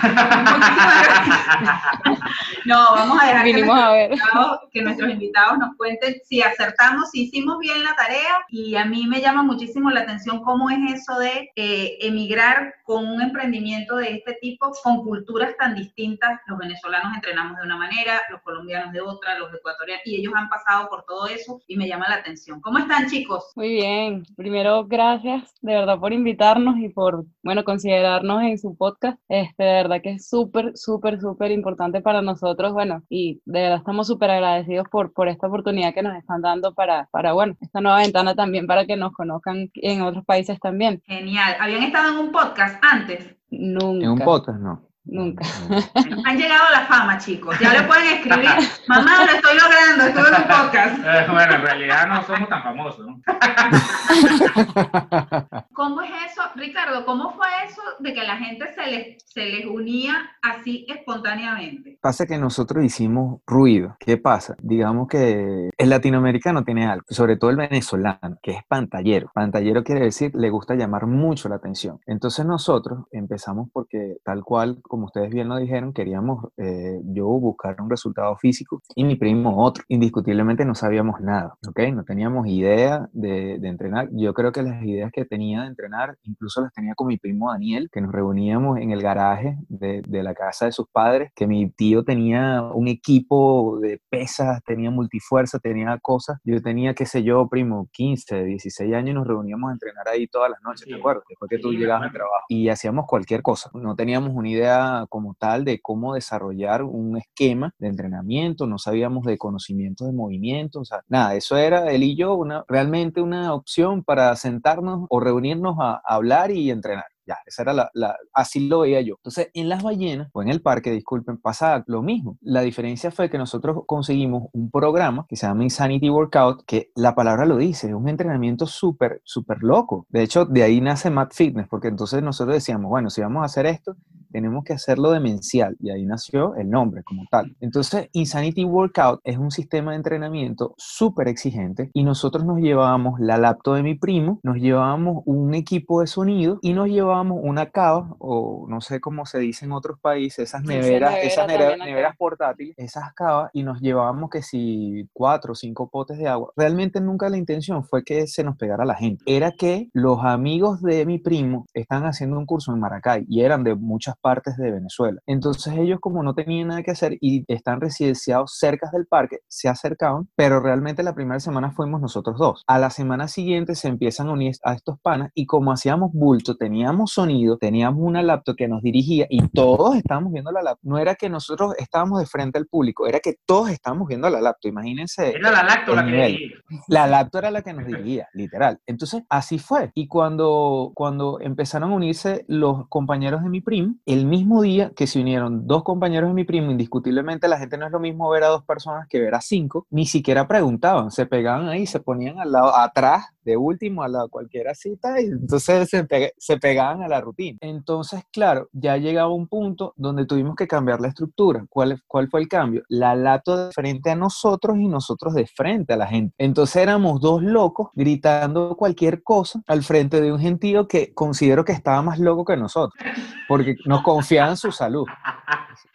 no, 2.64 2.94
vamos 2.94 3.22
a 3.22 3.26
dejar 3.26 3.44
que 3.44 3.52
nuestros, 3.64 4.60
que 4.72 4.82
nuestros, 4.82 5.10
invitados, 5.10 5.58
nos 5.58 5.76
cuenten 5.76 6.16
si 6.24 6.42
acertamos, 6.42 7.10
si 7.10 7.22
hicimos 7.26 7.58
bien 7.60 7.84
la 7.84 7.94
tarea 7.94 8.44
y 8.48 8.74
a 8.74 8.84
mí 8.84 9.06
me 9.06 9.20
llama 9.20 9.44
muchísimo 9.44 9.88
la 9.90 10.00
atención 10.00 10.42
cómo 10.42 10.68
es 10.68 10.78
eso 10.94 11.16
de 11.20 11.50
eh, 11.54 11.98
emigrar 12.00 12.74
con 12.82 13.06
un 13.06 13.22
emprendimiento 13.22 13.96
de 13.96 14.14
este 14.14 14.32
tipo, 14.40 14.72
con 14.82 15.04
culturas 15.04 15.56
tan 15.58 15.76
distintas. 15.76 16.40
Los 16.46 16.58
venezolanos 16.58 17.14
entrenamos 17.14 17.56
de 17.58 17.62
una 17.62 17.76
manera, 17.76 18.22
los 18.30 18.42
colombianos 18.42 18.92
de 18.92 19.00
otra, 19.00 19.38
los 19.38 19.54
ecuatorianos, 19.54 20.02
y 20.06 20.16
ellos 20.16 20.32
han 20.34 20.48
pasado 20.48 20.88
por 20.88 21.04
todo 21.04 21.28
eso 21.28 21.60
y 21.68 21.76
me 21.76 21.86
llama 21.86 22.08
la 22.08 22.16
atención. 22.16 22.60
¿Cómo 22.60 22.78
están 22.78 23.08
chicos? 23.08 23.52
Muy 23.54 23.68
bien. 23.68 24.07
Primero, 24.36 24.86
gracias 24.86 25.54
de 25.60 25.74
verdad 25.74 25.98
por 25.98 26.12
invitarnos 26.12 26.78
y 26.78 26.88
por, 26.88 27.24
bueno, 27.42 27.64
considerarnos 27.64 28.42
en 28.42 28.58
su 28.58 28.76
podcast. 28.76 29.18
Este, 29.28 29.64
de 29.64 29.72
verdad 29.72 30.00
que 30.02 30.12
es 30.12 30.28
súper, 30.28 30.76
súper, 30.76 31.20
súper 31.20 31.50
importante 31.50 32.00
para 32.00 32.22
nosotros, 32.22 32.72
bueno, 32.72 33.02
y 33.08 33.40
de 33.44 33.62
verdad 33.62 33.78
estamos 33.78 34.06
súper 34.06 34.30
agradecidos 34.30 34.88
por, 34.88 35.12
por 35.12 35.28
esta 35.28 35.46
oportunidad 35.46 35.94
que 35.94 36.02
nos 36.02 36.16
están 36.16 36.42
dando 36.42 36.74
para, 36.74 37.08
para, 37.10 37.32
bueno, 37.32 37.56
esta 37.60 37.80
nueva 37.80 37.98
ventana 37.98 38.34
también 38.34 38.66
para 38.66 38.86
que 38.86 38.96
nos 38.96 39.12
conozcan 39.12 39.70
en 39.74 40.02
otros 40.02 40.24
países 40.24 40.58
también. 40.60 41.02
Genial. 41.06 41.56
¿Habían 41.60 41.82
estado 41.82 42.12
en 42.12 42.26
un 42.26 42.32
podcast 42.32 42.82
antes? 42.82 43.36
Nunca. 43.50 44.04
En 44.04 44.10
un 44.10 44.18
podcast, 44.18 44.60
no. 44.60 44.87
Nunca. 45.08 45.44
Han 46.26 46.36
llegado 46.36 46.66
a 46.66 46.80
la 46.80 46.86
fama, 46.86 47.18
chicos. 47.18 47.58
Ya 47.58 47.72
le 47.72 47.82
pueden 47.84 48.18
escribir, 48.18 48.50
mamá, 48.86 49.24
lo 49.24 49.32
estoy 49.32 49.58
logrando, 49.58 50.04
estuve 50.04 50.28
en 50.28 50.34
un 50.42 50.48
podcast. 50.48 50.98
Eh, 51.08 51.26
bueno, 51.30 51.54
en 51.54 51.62
realidad 51.62 52.06
no 52.06 52.22
somos 52.24 52.48
tan 52.48 52.62
famosos. 52.62 53.06
¿no? 53.06 53.20
¿Cómo 55.72 56.02
es 56.02 56.10
eso, 56.30 56.42
Ricardo? 56.54 57.06
¿Cómo 57.06 57.32
fue 57.32 57.46
eso 57.64 57.80
de 58.00 58.12
que 58.12 58.24
la 58.24 58.36
gente 58.36 58.66
se 58.74 58.86
les, 58.86 59.24
se 59.24 59.46
les 59.46 59.64
unía 59.64 60.32
así 60.42 60.84
espontáneamente? 60.88 61.98
Pasa 62.02 62.26
que 62.26 62.36
nosotros 62.36 62.84
hicimos 62.84 63.40
ruido. 63.46 63.96
¿Qué 64.00 64.18
pasa? 64.18 64.54
Digamos 64.60 65.08
que 65.08 65.70
el 65.76 65.90
latinoamericano 65.90 66.62
tiene 66.62 66.86
algo, 66.86 67.06
sobre 67.08 67.36
todo 67.36 67.50
el 67.50 67.56
venezolano, 67.56 68.38
que 68.42 68.50
es 68.52 68.62
pantallero. 68.68 69.30
Pantallero 69.32 69.82
quiere 69.82 70.02
decir 70.02 70.32
le 70.34 70.50
gusta 70.50 70.74
llamar 70.74 71.06
mucho 71.06 71.48
la 71.48 71.56
atención. 71.56 72.00
Entonces 72.06 72.44
nosotros 72.44 73.06
empezamos 73.12 73.68
porque 73.72 74.18
tal 74.24 74.42
cual, 74.42 74.80
como 74.82 74.97
ustedes 75.06 75.30
bien 75.30 75.48
lo 75.48 75.56
dijeron, 75.56 75.92
queríamos 75.92 76.46
eh, 76.56 77.00
yo 77.04 77.26
buscar 77.26 77.80
un 77.80 77.90
resultado 77.90 78.36
físico 78.36 78.82
y 78.94 79.04
mi 79.04 79.16
primo 79.16 79.64
otro. 79.64 79.84
Indiscutiblemente 79.88 80.64
no 80.64 80.74
sabíamos 80.74 81.20
nada, 81.20 81.54
¿ok? 81.66 81.80
No 81.92 82.04
teníamos 82.04 82.46
idea 82.48 83.08
de, 83.12 83.58
de, 83.58 83.68
entrenar. 83.68 84.08
Yo 84.12 84.34
creo 84.34 84.52
que 84.52 84.62
las 84.62 84.82
ideas 84.82 85.10
que 85.12 85.24
tenía 85.24 85.62
de 85.62 85.68
entrenar, 85.68 86.16
incluso 86.22 86.62
las 86.62 86.72
tenía 86.72 86.94
con 86.94 87.08
mi 87.08 87.18
primo 87.18 87.50
Daniel, 87.52 87.88
que 87.92 88.00
nos 88.00 88.12
reuníamos 88.12 88.78
en 88.78 88.90
el 88.90 89.02
garaje 89.02 89.56
de, 89.68 90.02
de 90.06 90.22
la 90.22 90.34
casa 90.34 90.66
de 90.66 90.72
sus 90.72 90.88
padres, 90.90 91.30
que 91.34 91.46
mi 91.46 91.70
tío 91.70 92.04
tenía 92.04 92.62
un 92.62 92.88
equipo 92.88 93.78
de 93.80 94.00
pesas, 94.08 94.62
tenía 94.64 94.90
multifuerza, 94.90 95.58
tenía 95.58 95.98
cosas. 95.98 96.38
Yo 96.44 96.60
tenía, 96.62 96.94
qué 96.94 97.06
sé 97.06 97.22
yo, 97.22 97.48
primo, 97.48 97.88
15, 97.92 98.44
16 98.44 98.94
años 98.94 99.10
y 99.10 99.14
nos 99.14 99.26
reuníamos 99.26 99.70
a 99.70 99.72
entrenar 99.72 100.08
ahí 100.08 100.26
todas 100.26 100.50
las 100.50 100.62
noches, 100.62 100.82
sí. 100.84 100.90
¿te 100.90 100.96
acuerdas? 100.96 101.24
Después 101.28 101.48
que 101.48 101.58
tú 101.58 101.70
sí, 101.70 101.78
llegabas 101.78 102.04
al 102.04 102.12
trabajo. 102.12 102.44
Y 102.48 102.68
hacíamos 102.68 103.06
cualquier 103.06 103.42
cosa. 103.42 103.70
No 103.74 103.94
teníamos 103.96 104.32
una 104.34 104.48
idea 104.48 104.87
como 105.08 105.34
tal 105.34 105.64
de 105.64 105.80
cómo 105.80 106.14
desarrollar 106.14 106.82
un 106.82 107.16
esquema 107.16 107.72
de 107.78 107.88
entrenamiento, 107.88 108.66
no 108.66 108.78
sabíamos 108.78 109.24
de 109.24 109.38
conocimientos 109.38 110.06
de 110.06 110.12
movimiento, 110.12 110.80
o 110.80 110.84
sea, 110.84 111.00
nada, 111.08 111.34
eso 111.34 111.56
era 111.56 111.90
él 111.92 112.02
y 112.02 112.16
yo 112.16 112.34
una, 112.34 112.64
realmente 112.68 113.20
una 113.20 113.54
opción 113.54 114.02
para 114.04 114.34
sentarnos 114.36 115.06
o 115.08 115.20
reunirnos 115.20 115.76
a, 115.80 116.00
a 116.04 116.14
hablar 116.14 116.50
y 116.50 116.70
entrenar. 116.70 117.04
Ya, 117.28 117.36
esa 117.44 117.60
era 117.60 117.74
la, 117.74 117.90
la, 117.92 118.16
así 118.32 118.68
lo 118.68 118.80
veía 118.80 119.02
yo. 119.02 119.16
Entonces, 119.18 119.50
en 119.52 119.68
las 119.68 119.82
ballenas, 119.82 120.30
o 120.32 120.40
en 120.40 120.48
el 120.48 120.62
parque, 120.62 120.90
disculpen, 120.90 121.36
pasa 121.36 121.84
lo 121.86 122.00
mismo. 122.00 122.38
La 122.40 122.62
diferencia 122.62 123.10
fue 123.10 123.28
que 123.28 123.36
nosotros 123.36 123.82
conseguimos 123.86 124.48
un 124.54 124.70
programa 124.70 125.26
que 125.28 125.36
se 125.36 125.46
llama 125.46 125.62
Insanity 125.62 126.08
Workout, 126.08 126.64
que 126.64 126.90
la 126.94 127.14
palabra 127.14 127.44
lo 127.44 127.58
dice, 127.58 127.88
es 127.88 127.92
un 127.92 128.08
entrenamiento 128.08 128.66
súper, 128.66 129.20
súper 129.24 129.58
loco. 129.62 130.06
De 130.08 130.22
hecho, 130.22 130.46
de 130.46 130.62
ahí 130.62 130.80
nace 130.80 131.10
Mad 131.10 131.28
Fitness, 131.32 131.68
porque 131.68 131.88
entonces 131.88 132.22
nosotros 132.22 132.54
decíamos, 132.54 132.88
bueno, 132.88 133.10
si 133.10 133.20
vamos 133.20 133.42
a 133.42 133.44
hacer 133.44 133.66
esto, 133.66 133.94
tenemos 134.30 134.64
que 134.64 134.72
hacerlo 134.72 135.10
demencial, 135.10 135.76
y 135.80 135.90
ahí 135.90 136.04
nació 136.04 136.54
el 136.56 136.70
nombre 136.70 137.02
como 137.02 137.24
tal. 137.30 137.56
Entonces, 137.60 138.08
Insanity 138.12 138.64
Workout 138.64 139.20
es 139.24 139.38
un 139.38 139.50
sistema 139.50 139.92
de 139.92 139.98
entrenamiento 139.98 140.74
súper 140.76 141.28
exigente, 141.28 141.90
y 141.92 142.04
nosotros 142.04 142.44
nos 142.44 142.58
llevábamos 142.58 143.20
la 143.20 143.38
laptop 143.38 143.76
de 143.76 143.82
mi 143.82 143.94
primo, 143.94 144.40
nos 144.42 144.56
llevábamos 144.56 145.22
un 145.26 145.54
equipo 145.54 146.00
de 146.00 146.06
sonido, 146.06 146.58
y 146.62 146.72
nos 146.72 146.88
llevábamos 146.88 147.38
una 147.42 147.66
cava, 147.66 148.14
o 148.18 148.66
no 148.68 148.80
sé 148.80 149.00
cómo 149.00 149.26
se 149.26 149.38
dice 149.38 149.64
en 149.64 149.72
otros 149.72 149.98
países, 150.00 150.48
esas 150.48 150.62
neveras, 150.62 151.12
nevera 151.12 151.20
esas 151.22 151.46
neveras, 151.46 151.78
neveras 151.78 152.16
portátiles, 152.16 152.74
esas 152.76 153.12
cavas, 153.14 153.50
y 153.52 153.62
nos 153.62 153.80
llevábamos 153.80 154.30
que 154.30 154.42
si 154.42 155.08
cuatro 155.12 155.52
o 155.52 155.54
cinco 155.54 155.88
potes 155.88 156.18
de 156.18 156.28
agua. 156.28 156.52
Realmente 156.56 157.00
nunca 157.00 157.28
la 157.28 157.36
intención 157.36 157.84
fue 157.84 158.04
que 158.04 158.26
se 158.26 158.44
nos 158.44 158.56
pegara 158.56 158.84
la 158.84 158.94
gente. 158.94 159.24
Era 159.26 159.52
que 159.52 159.88
los 159.92 160.24
amigos 160.24 160.82
de 160.82 161.06
mi 161.06 161.18
primo 161.18 161.66
están 161.74 162.04
haciendo 162.04 162.38
un 162.38 162.46
curso 162.46 162.72
en 162.72 162.80
Maracay 162.80 163.24
y 163.28 163.42
eran 163.42 163.64
de 163.64 163.74
muchas 163.74 164.16
partes 164.20 164.56
de 164.56 164.70
Venezuela. 164.70 165.20
Entonces 165.26 165.74
ellos 165.76 165.98
como 166.00 166.22
no 166.22 166.34
tenían 166.34 166.68
nada 166.68 166.82
que 166.82 166.90
hacer 166.90 167.16
y 167.20 167.44
están 167.48 167.80
residenciados 167.80 168.56
cerca 168.58 168.90
del 168.92 169.06
parque, 169.06 169.38
se 169.48 169.68
acercaban, 169.68 170.28
pero 170.36 170.60
realmente 170.60 171.02
la 171.02 171.14
primera 171.14 171.40
semana 171.40 171.70
fuimos 171.70 172.00
nosotros 172.00 172.36
dos. 172.38 172.64
A 172.66 172.78
la 172.78 172.90
semana 172.90 173.28
siguiente 173.28 173.74
se 173.74 173.88
empiezan 173.88 174.28
a 174.28 174.32
unir 174.32 174.54
a 174.64 174.74
estos 174.74 174.98
panas 175.00 175.30
y 175.34 175.46
como 175.46 175.72
hacíamos 175.72 176.12
bulto, 176.12 176.56
teníamos 176.56 177.12
sonido, 177.12 177.58
teníamos 177.58 178.00
una 178.02 178.22
laptop 178.22 178.56
que 178.56 178.68
nos 178.68 178.82
dirigía 178.82 179.26
y 179.28 179.46
todos 179.48 179.96
estábamos 179.96 180.32
viendo 180.32 180.52
la 180.52 180.62
laptop. 180.62 180.88
No 180.88 180.98
era 180.98 181.14
que 181.14 181.28
nosotros 181.28 181.74
estábamos 181.78 182.20
de 182.20 182.26
frente 182.26 182.58
al 182.58 182.66
público, 182.66 183.06
era 183.06 183.20
que 183.20 183.34
todos 183.46 183.70
estábamos 183.70 184.08
viendo 184.08 184.28
la 184.30 184.40
laptop. 184.40 184.70
Imagínense. 184.70 185.30
Era 185.30 185.50
la 185.50 185.62
laptop 185.62 185.96
la 185.96 186.04
que 186.04 186.10
dirigía. 186.10 186.56
La 186.88 187.06
laptop 187.06 187.38
era 187.38 187.50
la 187.50 187.62
que 187.62 187.72
nos 187.72 187.86
dirigía, 187.86 188.28
literal. 188.34 188.80
Entonces, 188.86 189.22
así 189.28 189.58
fue. 189.58 189.90
Y 189.94 190.08
cuando, 190.08 190.92
cuando 190.94 191.38
empezaron 191.40 191.92
a 191.92 191.94
unirse 191.94 192.44
los 192.48 192.88
compañeros 192.88 193.42
de 193.42 193.50
mi 193.50 193.60
primo, 193.60 193.96
el 194.08 194.24
mismo 194.24 194.62
día 194.62 194.90
que 194.96 195.06
se 195.06 195.20
unieron 195.20 195.66
dos 195.66 195.84
compañeros 195.84 196.30
de 196.30 196.34
mi 196.34 196.44
primo, 196.44 196.70
indiscutiblemente 196.70 197.46
la 197.46 197.58
gente 197.58 197.76
no 197.76 197.84
es 197.84 197.92
lo 197.92 198.00
mismo 198.00 198.30
ver 198.30 198.44
a 198.44 198.48
dos 198.48 198.64
personas 198.64 199.06
que 199.06 199.20
ver 199.20 199.34
a 199.34 199.42
cinco, 199.42 199.86
ni 199.90 200.06
siquiera 200.06 200.48
preguntaban, 200.48 201.10
se 201.10 201.26
pegaban 201.26 201.68
ahí, 201.68 201.86
se 201.86 202.00
ponían 202.00 202.38
al 202.38 202.52
lado, 202.52 202.74
atrás, 202.74 203.26
de 203.44 203.56
último, 203.56 204.02
al 204.02 204.12
lado 204.12 204.28
cualquiera 204.28 204.74
cita, 204.74 205.20
y 205.20 205.26
entonces 205.26 205.88
se, 205.88 206.06
se 206.36 206.56
pegaban 206.58 207.02
a 207.02 207.08
la 207.08 207.20
rutina. 207.20 207.58
Entonces, 207.60 208.22
claro, 208.30 208.68
ya 208.72 208.96
llegaba 208.96 209.32
un 209.32 209.46
punto 209.46 209.94
donde 209.96 210.26
tuvimos 210.26 210.54
que 210.54 210.66
cambiar 210.66 211.00
la 211.00 211.08
estructura. 211.08 211.64
¿Cuál, 211.68 212.02
cuál 212.06 212.28
fue 212.28 212.40
el 212.40 212.48
cambio? 212.48 212.82
La 212.88 213.14
lato 213.14 213.56
de 213.56 213.72
frente 213.72 214.10
a 214.10 214.16
nosotros 214.16 214.76
y 214.78 214.88
nosotros 214.88 215.34
de 215.34 215.46
frente 215.46 215.94
a 215.94 215.96
la 215.96 216.06
gente. 216.06 216.34
Entonces 216.38 216.76
éramos 216.76 217.20
dos 217.20 217.42
locos 217.42 217.88
gritando 217.94 218.76
cualquier 218.76 219.22
cosa 219.22 219.62
al 219.66 219.82
frente 219.82 220.20
de 220.20 220.32
un 220.32 220.38
gentío 220.38 220.86
que 220.86 221.14
considero 221.14 221.64
que 221.64 221.72
estaba 221.72 222.02
más 222.02 222.18
loco 222.18 222.44
que 222.44 222.56
nosotros, 222.56 223.02
porque 223.48 223.76
nos 223.98 224.04
confiaba 224.04 224.50
en 224.50 224.56
su 224.56 224.70
salud. 224.70 225.06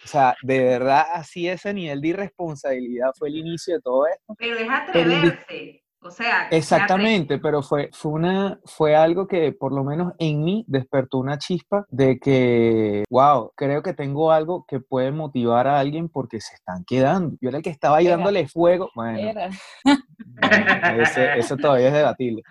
O 0.03 0.07
sea, 0.07 0.35
de 0.41 0.63
verdad, 0.63 1.05
así 1.13 1.47
ese 1.47 1.73
nivel 1.73 2.01
de 2.01 2.07
irresponsabilidad 2.09 3.11
fue 3.17 3.29
el 3.29 3.37
inicio 3.37 3.75
de 3.75 3.81
todo 3.81 4.07
esto. 4.07 4.35
Pero 4.37 4.55
deja 4.55 4.77
atreverse. 4.77 5.82
O 6.05 6.11
sea, 6.11 6.47
exactamente, 6.51 7.37
pero 7.37 7.61
fue, 7.61 7.89
fue, 7.93 8.11
una, 8.11 8.59
fue 8.65 8.95
algo 8.95 9.27
que 9.27 9.53
por 9.53 9.71
lo 9.71 9.83
menos 9.83 10.13
en 10.19 10.43
mí 10.43 10.65
despertó 10.67 11.19
una 11.19 11.37
chispa 11.37 11.85
de 11.89 12.19
que, 12.19 13.03
wow, 13.09 13.51
creo 13.55 13.81
que 13.81 13.93
tengo 13.93 14.31
algo 14.31 14.65
que 14.67 14.79
puede 14.81 15.11
motivar 15.11 15.67
a 15.67 15.79
alguien 15.79 16.09
porque 16.09 16.41
se 16.41 16.55
están 16.55 16.83
quedando. 16.85 17.37
Yo 17.41 17.49
era 17.49 17.57
el 17.57 17.63
que 17.63 17.69
estaba 17.69 17.97
ahí 17.97 18.07
dándole 18.07 18.47
fuego. 18.47 18.89
Bueno, 18.95 19.17
eso 21.37 21.57
todavía 21.57 21.87
es 21.87 21.93
debatible. 21.93 22.43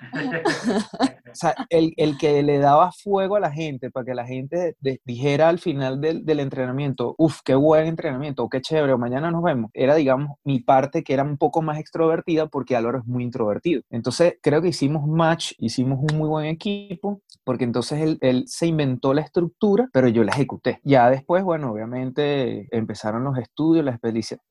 o 1.31 1.35
sea, 1.35 1.55
el, 1.69 1.93
el, 1.97 2.17
que 2.17 2.43
le 2.43 2.59
daba 2.59 2.91
fuego 2.93 3.37
a 3.37 3.41
la 3.41 3.53
gente 3.53 3.91
para 3.91 4.07
que 4.07 4.15
la 4.15 4.27
gente 4.27 4.77
dijera 5.05 5.49
al 5.49 5.59
final 5.59 6.01
del, 6.01 6.25
del 6.25 6.41
entrenamiento, 6.41 7.15
uff, 7.19 7.41
qué 7.45 7.55
buen 7.55 7.87
entrenamiento, 7.87 8.49
qué 8.49 8.61
chévere, 8.61 8.97
mañana 8.97 9.31
nos 9.31 9.43
vemos, 9.43 9.71
era, 9.75 9.95
digamos, 9.95 10.39
mi 10.45 10.61
parte 10.61 11.03
que 11.03 11.15
era 11.15 11.23
un 11.23 11.37
poco 11.37 11.63
más 11.63 11.79
extrovertida 11.79 12.47
porque 12.47 12.77
Álvaro 12.77 12.99
es 12.99 13.05
muy 13.07 13.25
introvertido. 13.25 13.42
Entonces, 13.91 14.39
creo 14.43 14.63
que 14.63 14.69
hicimos 14.69 15.07
match, 15.07 15.53
hicimos 15.59 15.99
un 16.01 16.19
muy 16.19 16.29
buen 16.29 16.47
equipo, 16.47 17.23
porque 17.45 17.65
entonces 17.65 18.01
él, 18.01 18.19
él 18.21 18.45
se 18.47 18.67
inventó 18.67 19.15
la 19.15 19.23
estructura, 19.23 19.89
pero 19.93 20.09
yo 20.09 20.25
la 20.25 20.33
ejecuté. 20.33 20.81
Ya 20.85 21.11
después, 21.11 21.45
bueno, 21.45 21.73
obviamente 21.73 22.69
empezaron 22.71 23.25
los 23.25 23.39
estudios, 23.39 23.85
la, 23.85 23.99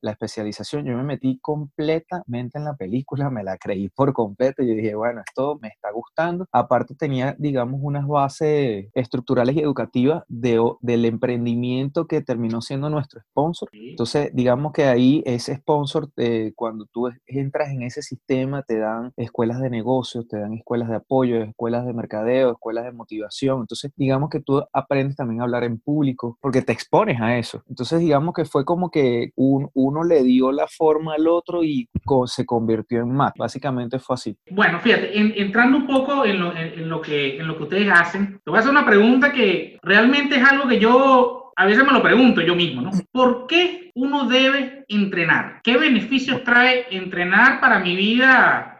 la 0.00 0.10
especialización, 0.10 0.84
yo 0.84 0.96
me 0.96 1.02
metí 1.02 1.38
completamente 1.40 2.58
en 2.58 2.64
la 2.64 2.74
película, 2.74 3.30
me 3.30 3.44
la 3.44 3.56
creí 3.58 3.88
por 3.88 4.12
completo, 4.12 4.62
y 4.62 4.74
dije, 4.74 4.94
bueno, 4.94 5.22
esto 5.26 5.58
me 5.60 5.68
está 5.68 5.90
gustando 5.90 6.12
aparte 6.52 6.94
tenía, 6.94 7.34
digamos, 7.38 7.80
unas 7.82 8.06
bases 8.06 8.86
estructurales 8.94 9.56
y 9.56 9.60
educativas 9.60 10.24
de, 10.28 10.60
del 10.80 11.04
emprendimiento 11.04 12.06
que 12.06 12.20
terminó 12.20 12.60
siendo 12.60 12.90
nuestro 12.90 13.20
sponsor. 13.20 13.68
Entonces, 13.72 14.30
digamos 14.32 14.72
que 14.72 14.84
ahí 14.84 15.22
ese 15.26 15.56
sponsor, 15.56 16.10
eh, 16.16 16.52
cuando 16.54 16.86
tú 16.86 17.08
entras 17.26 17.70
en 17.70 17.82
ese 17.82 18.02
sistema, 18.02 18.62
te 18.62 18.78
dan 18.82 19.12
escuelas 19.16 19.60
de 19.60 19.70
negocios, 19.70 20.28
te 20.28 20.38
dan 20.38 20.54
escuelas 20.54 20.88
de 20.88 20.96
apoyo, 20.96 21.42
escuelas 21.42 21.86
de 21.86 21.94
mercadeo, 21.94 22.52
escuelas 22.52 22.84
de 22.84 22.92
motivación. 22.92 23.60
Entonces, 23.60 23.92
digamos 23.96 24.30
que 24.30 24.40
tú 24.40 24.62
aprendes 24.72 25.16
también 25.16 25.40
a 25.40 25.44
hablar 25.44 25.64
en 25.64 25.78
público 25.78 26.38
porque 26.40 26.62
te 26.62 26.72
expones 26.72 27.20
a 27.20 27.36
eso. 27.38 27.62
Entonces, 27.68 28.00
digamos 28.00 28.34
que 28.34 28.44
fue 28.44 28.64
como 28.64 28.90
que 28.90 29.30
un, 29.36 29.70
uno 29.74 30.04
le 30.04 30.22
dio 30.22 30.52
la 30.52 30.66
forma 30.66 31.14
al 31.14 31.26
otro 31.26 31.64
y 31.64 31.88
se 32.26 32.46
convirtió 32.46 33.00
en 33.00 33.12
más. 33.12 33.32
Básicamente 33.36 33.98
fue 33.98 34.14
así. 34.14 34.36
Bueno, 34.50 34.78
fíjate, 34.80 35.18
entrando 35.40 35.78
un 35.78 35.86
poco 35.86 36.24
en 36.24 36.40
lo, 36.40 36.56
en, 36.56 36.88
lo 36.88 37.00
que, 37.00 37.38
en 37.38 37.46
lo 37.46 37.56
que 37.56 37.62
ustedes 37.64 37.90
hacen, 37.90 38.40
te 38.44 38.50
voy 38.50 38.58
a 38.58 38.60
hacer 38.60 38.70
una 38.70 38.86
pregunta 38.86 39.32
que 39.32 39.78
realmente 39.82 40.36
es 40.36 40.44
algo 40.44 40.68
que 40.68 40.78
yo 40.78 41.42
a 41.56 41.66
veces 41.66 41.84
me 41.84 41.92
lo 41.92 42.02
pregunto 42.02 42.40
yo 42.40 42.54
mismo, 42.54 42.82
¿no? 42.82 42.90
¿Por 43.10 43.46
qué 43.46 43.90
uno 43.94 44.26
debe 44.26 44.84
entrenar? 44.88 45.60
¿Qué 45.62 45.76
beneficios 45.76 46.42
trae 46.44 46.86
entrenar 46.90 47.60
para 47.60 47.78
mi 47.78 47.94
vida 47.94 48.71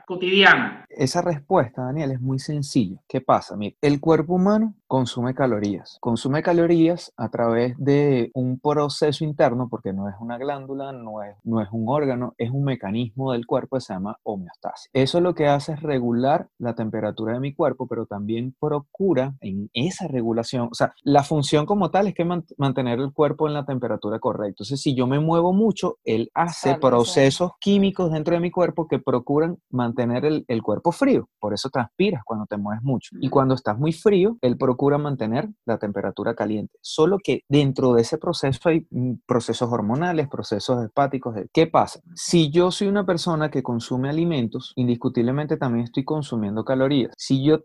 Esa 0.88 1.22
respuesta, 1.22 1.82
Daniel, 1.82 2.12
es 2.12 2.20
muy 2.20 2.38
sencilla. 2.38 3.00
¿Qué 3.08 3.20
pasa? 3.20 3.56
Mira, 3.56 3.76
el 3.80 4.00
cuerpo 4.00 4.34
humano 4.34 4.74
consume 4.92 5.34
calorías. 5.34 5.96
Consume 6.00 6.42
calorías 6.42 7.14
a 7.16 7.30
través 7.30 7.74
de 7.78 8.30
un 8.34 8.60
proceso 8.60 9.24
interno, 9.24 9.70
porque 9.70 9.94
no 9.94 10.06
es 10.06 10.14
una 10.20 10.36
glándula, 10.36 10.92
no 10.92 11.22
es, 11.22 11.34
no 11.44 11.62
es 11.62 11.68
un 11.72 11.88
órgano, 11.88 12.34
es 12.36 12.50
un 12.50 12.64
mecanismo 12.64 13.32
del 13.32 13.46
cuerpo 13.46 13.76
que 13.76 13.80
se 13.80 13.94
llama 13.94 14.18
homeostasis. 14.22 14.90
Eso 14.92 15.22
lo 15.22 15.34
que 15.34 15.46
hace 15.46 15.72
es 15.72 15.80
regular 15.80 16.50
la 16.58 16.74
temperatura 16.74 17.32
de 17.32 17.40
mi 17.40 17.54
cuerpo, 17.54 17.86
pero 17.86 18.04
también 18.04 18.54
procura 18.60 19.34
en 19.40 19.70
esa 19.72 20.08
regulación, 20.08 20.68
o 20.70 20.74
sea, 20.74 20.92
la 21.04 21.22
función 21.22 21.64
como 21.64 21.90
tal 21.90 22.08
es 22.08 22.14
que 22.14 22.26
mantener 22.58 22.98
el 22.98 23.14
cuerpo 23.14 23.48
en 23.48 23.54
la 23.54 23.64
temperatura 23.64 24.18
correcta. 24.18 24.48
Entonces, 24.48 24.82
si 24.82 24.94
yo 24.94 25.06
me 25.06 25.20
muevo 25.20 25.54
mucho, 25.54 25.96
él 26.04 26.30
hace 26.34 26.74
procesos 26.74 27.52
químicos 27.60 28.12
dentro 28.12 28.34
de 28.34 28.40
mi 28.40 28.50
cuerpo 28.50 28.86
que 28.86 28.98
procuran 28.98 29.56
mantener 29.70 30.26
el, 30.26 30.44
el 30.48 30.62
cuerpo 30.62 30.92
frío, 30.92 31.30
por 31.40 31.54
eso 31.54 31.70
transpiras 31.70 32.24
cuando 32.26 32.44
te 32.44 32.58
mueves 32.58 32.82
mucho. 32.82 33.16
Y 33.22 33.30
cuando 33.30 33.54
estás 33.54 33.78
muy 33.78 33.94
frío, 33.94 34.36
él 34.42 34.58
procura 34.58 34.81
mantener 34.98 35.48
la 35.64 35.78
temperatura 35.78 36.34
caliente. 36.34 36.78
Solo 36.80 37.18
que 37.22 37.44
dentro 37.48 37.92
de 37.92 38.02
ese 38.02 38.18
proceso 38.18 38.68
hay 38.68 38.86
mm, 38.90 39.14
procesos 39.26 39.70
hormonales, 39.70 40.28
procesos 40.28 40.84
hepáticos. 40.84 41.36
¿Qué 41.52 41.66
pasa? 41.66 42.00
Si 42.14 42.50
yo 42.50 42.70
soy 42.70 42.88
una 42.88 43.06
persona 43.06 43.50
que 43.50 43.62
consume 43.62 44.08
alimentos, 44.08 44.72
indiscutiblemente 44.76 45.56
también 45.56 45.84
estoy 45.84 46.04
consumiendo 46.04 46.64
calorías. 46.64 47.12
Si 47.16 47.44
yo, 47.44 47.60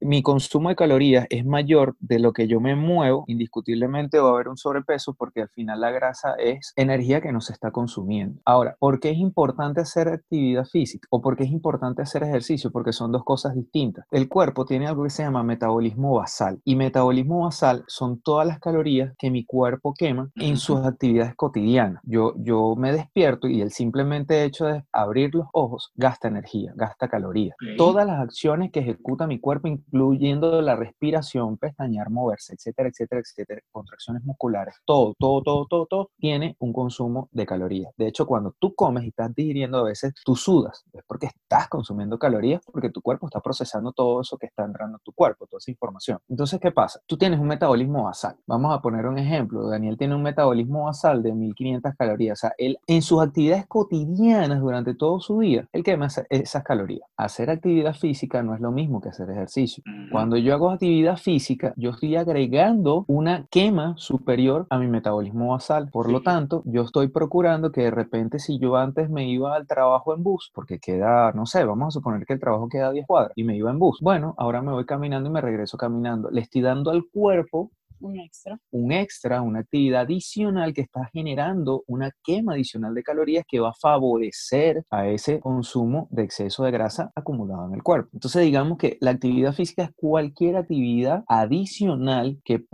mi 0.00 0.22
consumo 0.22 0.68
de 0.68 0.76
calorías 0.76 1.26
es 1.30 1.44
mayor 1.44 1.96
de 2.00 2.18
lo 2.18 2.32
que 2.32 2.46
yo 2.48 2.60
me 2.60 2.76
muevo, 2.76 3.24
indiscutiblemente 3.26 4.18
va 4.18 4.30
a 4.30 4.32
haber 4.32 4.48
un 4.48 4.56
sobrepeso 4.56 5.14
porque 5.14 5.42
al 5.42 5.48
final 5.50 5.80
la 5.80 5.90
grasa 5.90 6.34
es 6.38 6.72
energía 6.76 7.20
que 7.20 7.32
no 7.32 7.40
se 7.40 7.52
está 7.52 7.70
consumiendo. 7.70 8.40
Ahora, 8.44 8.76
¿por 8.78 9.00
qué 9.00 9.10
es 9.10 9.18
importante 9.18 9.80
hacer 9.80 10.08
actividad 10.08 10.64
física 10.64 11.06
o 11.10 11.20
por 11.20 11.36
qué 11.36 11.44
es 11.44 11.50
importante 11.50 12.02
hacer 12.02 12.22
ejercicio? 12.22 12.52
porque 12.70 12.92
son 12.92 13.12
dos 13.12 13.24
cosas 13.24 13.54
distintas. 13.54 14.04
El 14.10 14.28
cuerpo 14.28 14.64
tiene 14.64 14.86
algo 14.86 15.04
que 15.04 15.10
se 15.10 15.22
llama 15.22 15.42
metabolismo 15.42 16.14
basal 16.14 16.60
y 16.64 16.76
metabolismo 16.76 17.44
basal 17.44 17.84
son 17.86 18.20
todas 18.20 18.46
las 18.46 18.58
calorías 18.60 19.14
que 19.18 19.30
mi 19.30 19.44
cuerpo 19.44 19.94
quema 19.94 20.30
en 20.36 20.56
sus 20.56 20.84
actividades 20.84 21.34
cotidianas. 21.34 22.02
Yo, 22.04 22.34
yo 22.38 22.74
me 22.76 22.92
despierto 22.92 23.48
y 23.48 23.60
el 23.60 23.70
simplemente 23.70 24.44
hecho 24.44 24.66
de 24.66 24.84
abrir 24.92 25.34
los 25.34 25.46
ojos 25.52 25.90
gasta 25.94 26.28
energía, 26.28 26.72
gasta 26.76 27.08
calorías. 27.08 27.56
Todas 27.76 28.06
las 28.06 28.20
acciones 28.20 28.70
que 28.70 28.80
ejecuta 28.80 29.26
mi 29.26 29.40
cuerpo, 29.40 29.68
incluyendo 29.68 30.62
la 30.62 30.76
respiración, 30.76 31.56
pestañear, 31.58 32.10
moverse, 32.10 32.54
etcétera, 32.54 32.88
etcétera, 32.88 33.20
etcétera, 33.20 33.60
contracciones 33.70 34.24
musculares, 34.24 34.76
todo, 34.84 35.14
todo, 35.18 35.42
todo, 35.42 35.66
todo, 35.66 35.86
todo 35.86 36.10
tiene 36.18 36.56
un 36.58 36.72
consumo 36.72 37.28
de 37.32 37.46
calorías. 37.46 37.92
De 37.96 38.06
hecho, 38.06 38.26
cuando 38.26 38.54
tú 38.58 38.74
comes 38.74 39.04
y 39.04 39.08
estás 39.08 39.34
digiriendo, 39.34 39.78
a 39.78 39.84
veces 39.84 40.12
tú 40.24 40.36
sudas, 40.36 40.84
es 40.92 41.02
porque 41.06 41.26
estás 41.26 41.68
consumiendo 41.68 42.18
calorías 42.18 42.62
porque 42.64 42.90
tu 42.90 43.02
cuerpo 43.02 43.26
está 43.26 43.40
procesando 43.40 43.92
todo 43.92 44.20
eso 44.20 44.36
que 44.38 44.46
está 44.46 44.64
entrando 44.64 44.96
a 44.96 45.00
tu 45.00 45.12
cuerpo, 45.12 45.46
toda 45.46 45.58
esa 45.58 45.70
información. 45.70 46.18
Entonces, 46.28 46.51
¿qué 46.60 46.70
pasa? 46.70 47.00
Tú 47.06 47.16
tienes 47.16 47.38
un 47.38 47.46
metabolismo 47.46 48.04
basal. 48.04 48.36
Vamos 48.46 48.74
a 48.74 48.80
poner 48.80 49.06
un 49.06 49.18
ejemplo. 49.18 49.68
Daniel 49.68 49.96
tiene 49.96 50.14
un 50.14 50.22
metabolismo 50.22 50.84
basal 50.84 51.22
de 51.22 51.32
1500 51.32 51.94
calorías. 51.96 52.38
O 52.38 52.40
sea, 52.40 52.54
él 52.58 52.78
en 52.86 53.02
sus 53.02 53.22
actividades 53.22 53.66
cotidianas 53.66 54.60
durante 54.60 54.94
todo 54.94 55.20
su 55.20 55.40
día, 55.40 55.66
él 55.72 55.82
quema 55.82 56.08
esas 56.30 56.64
calorías. 56.64 57.08
Hacer 57.16 57.50
actividad 57.50 57.94
física 57.94 58.42
no 58.42 58.54
es 58.54 58.60
lo 58.60 58.72
mismo 58.72 59.00
que 59.00 59.10
hacer 59.10 59.30
ejercicio. 59.30 59.82
Cuando 60.10 60.36
yo 60.36 60.54
hago 60.54 60.70
actividad 60.70 61.16
física, 61.16 61.72
yo 61.76 61.90
estoy 61.90 62.16
agregando 62.16 63.04
una 63.08 63.46
quema 63.50 63.94
superior 63.96 64.66
a 64.70 64.78
mi 64.78 64.86
metabolismo 64.86 65.52
basal. 65.52 65.88
Por 65.90 66.10
lo 66.10 66.22
tanto, 66.22 66.62
yo 66.66 66.82
estoy 66.82 67.08
procurando 67.08 67.72
que 67.72 67.82
de 67.82 67.90
repente 67.90 68.38
si 68.38 68.58
yo 68.58 68.76
antes 68.76 69.10
me 69.10 69.28
iba 69.28 69.54
al 69.54 69.66
trabajo 69.66 70.14
en 70.14 70.22
bus, 70.22 70.50
porque 70.54 70.78
queda, 70.78 71.32
no 71.32 71.46
sé, 71.46 71.64
vamos 71.64 71.88
a 71.88 71.90
suponer 71.90 72.24
que 72.26 72.34
el 72.34 72.40
trabajo 72.40 72.68
queda 72.68 72.88
a 72.88 72.92
10 72.92 73.06
cuadras 73.06 73.32
y 73.36 73.44
me 73.44 73.56
iba 73.56 73.70
en 73.70 73.78
bus. 73.78 73.98
Bueno, 74.00 74.34
ahora 74.38 74.62
me 74.62 74.72
voy 74.72 74.84
caminando 74.84 75.28
y 75.28 75.32
me 75.32 75.40
regreso 75.40 75.76
caminando. 75.76 76.30
Le 76.32 76.40
estoy 76.40 76.62
dando 76.62 76.90
al 76.90 77.04
cuerpo 77.10 77.70
un 78.02 78.18
extra. 78.18 78.58
Un 78.70 78.92
extra, 78.92 79.42
una 79.42 79.60
actividad 79.60 80.02
adicional 80.02 80.74
que 80.74 80.82
está 80.82 81.08
generando 81.12 81.84
una 81.86 82.10
quema 82.22 82.54
adicional 82.54 82.94
de 82.94 83.02
calorías 83.02 83.44
que 83.48 83.60
va 83.60 83.70
a 83.70 83.74
favorecer 83.80 84.84
a 84.90 85.06
ese 85.08 85.40
consumo 85.40 86.08
de 86.10 86.24
exceso 86.24 86.64
de 86.64 86.70
grasa 86.70 87.10
acumulado 87.14 87.66
en 87.66 87.74
el 87.74 87.82
cuerpo. 87.82 88.10
Entonces 88.12 88.42
digamos 88.42 88.78
que 88.78 88.98
la 89.00 89.12
actividad 89.12 89.52
física 89.52 89.84
es 89.84 89.90
cualquier 89.94 90.56
actividad 90.56 91.24
adicional 91.28 92.40
que 92.44 92.64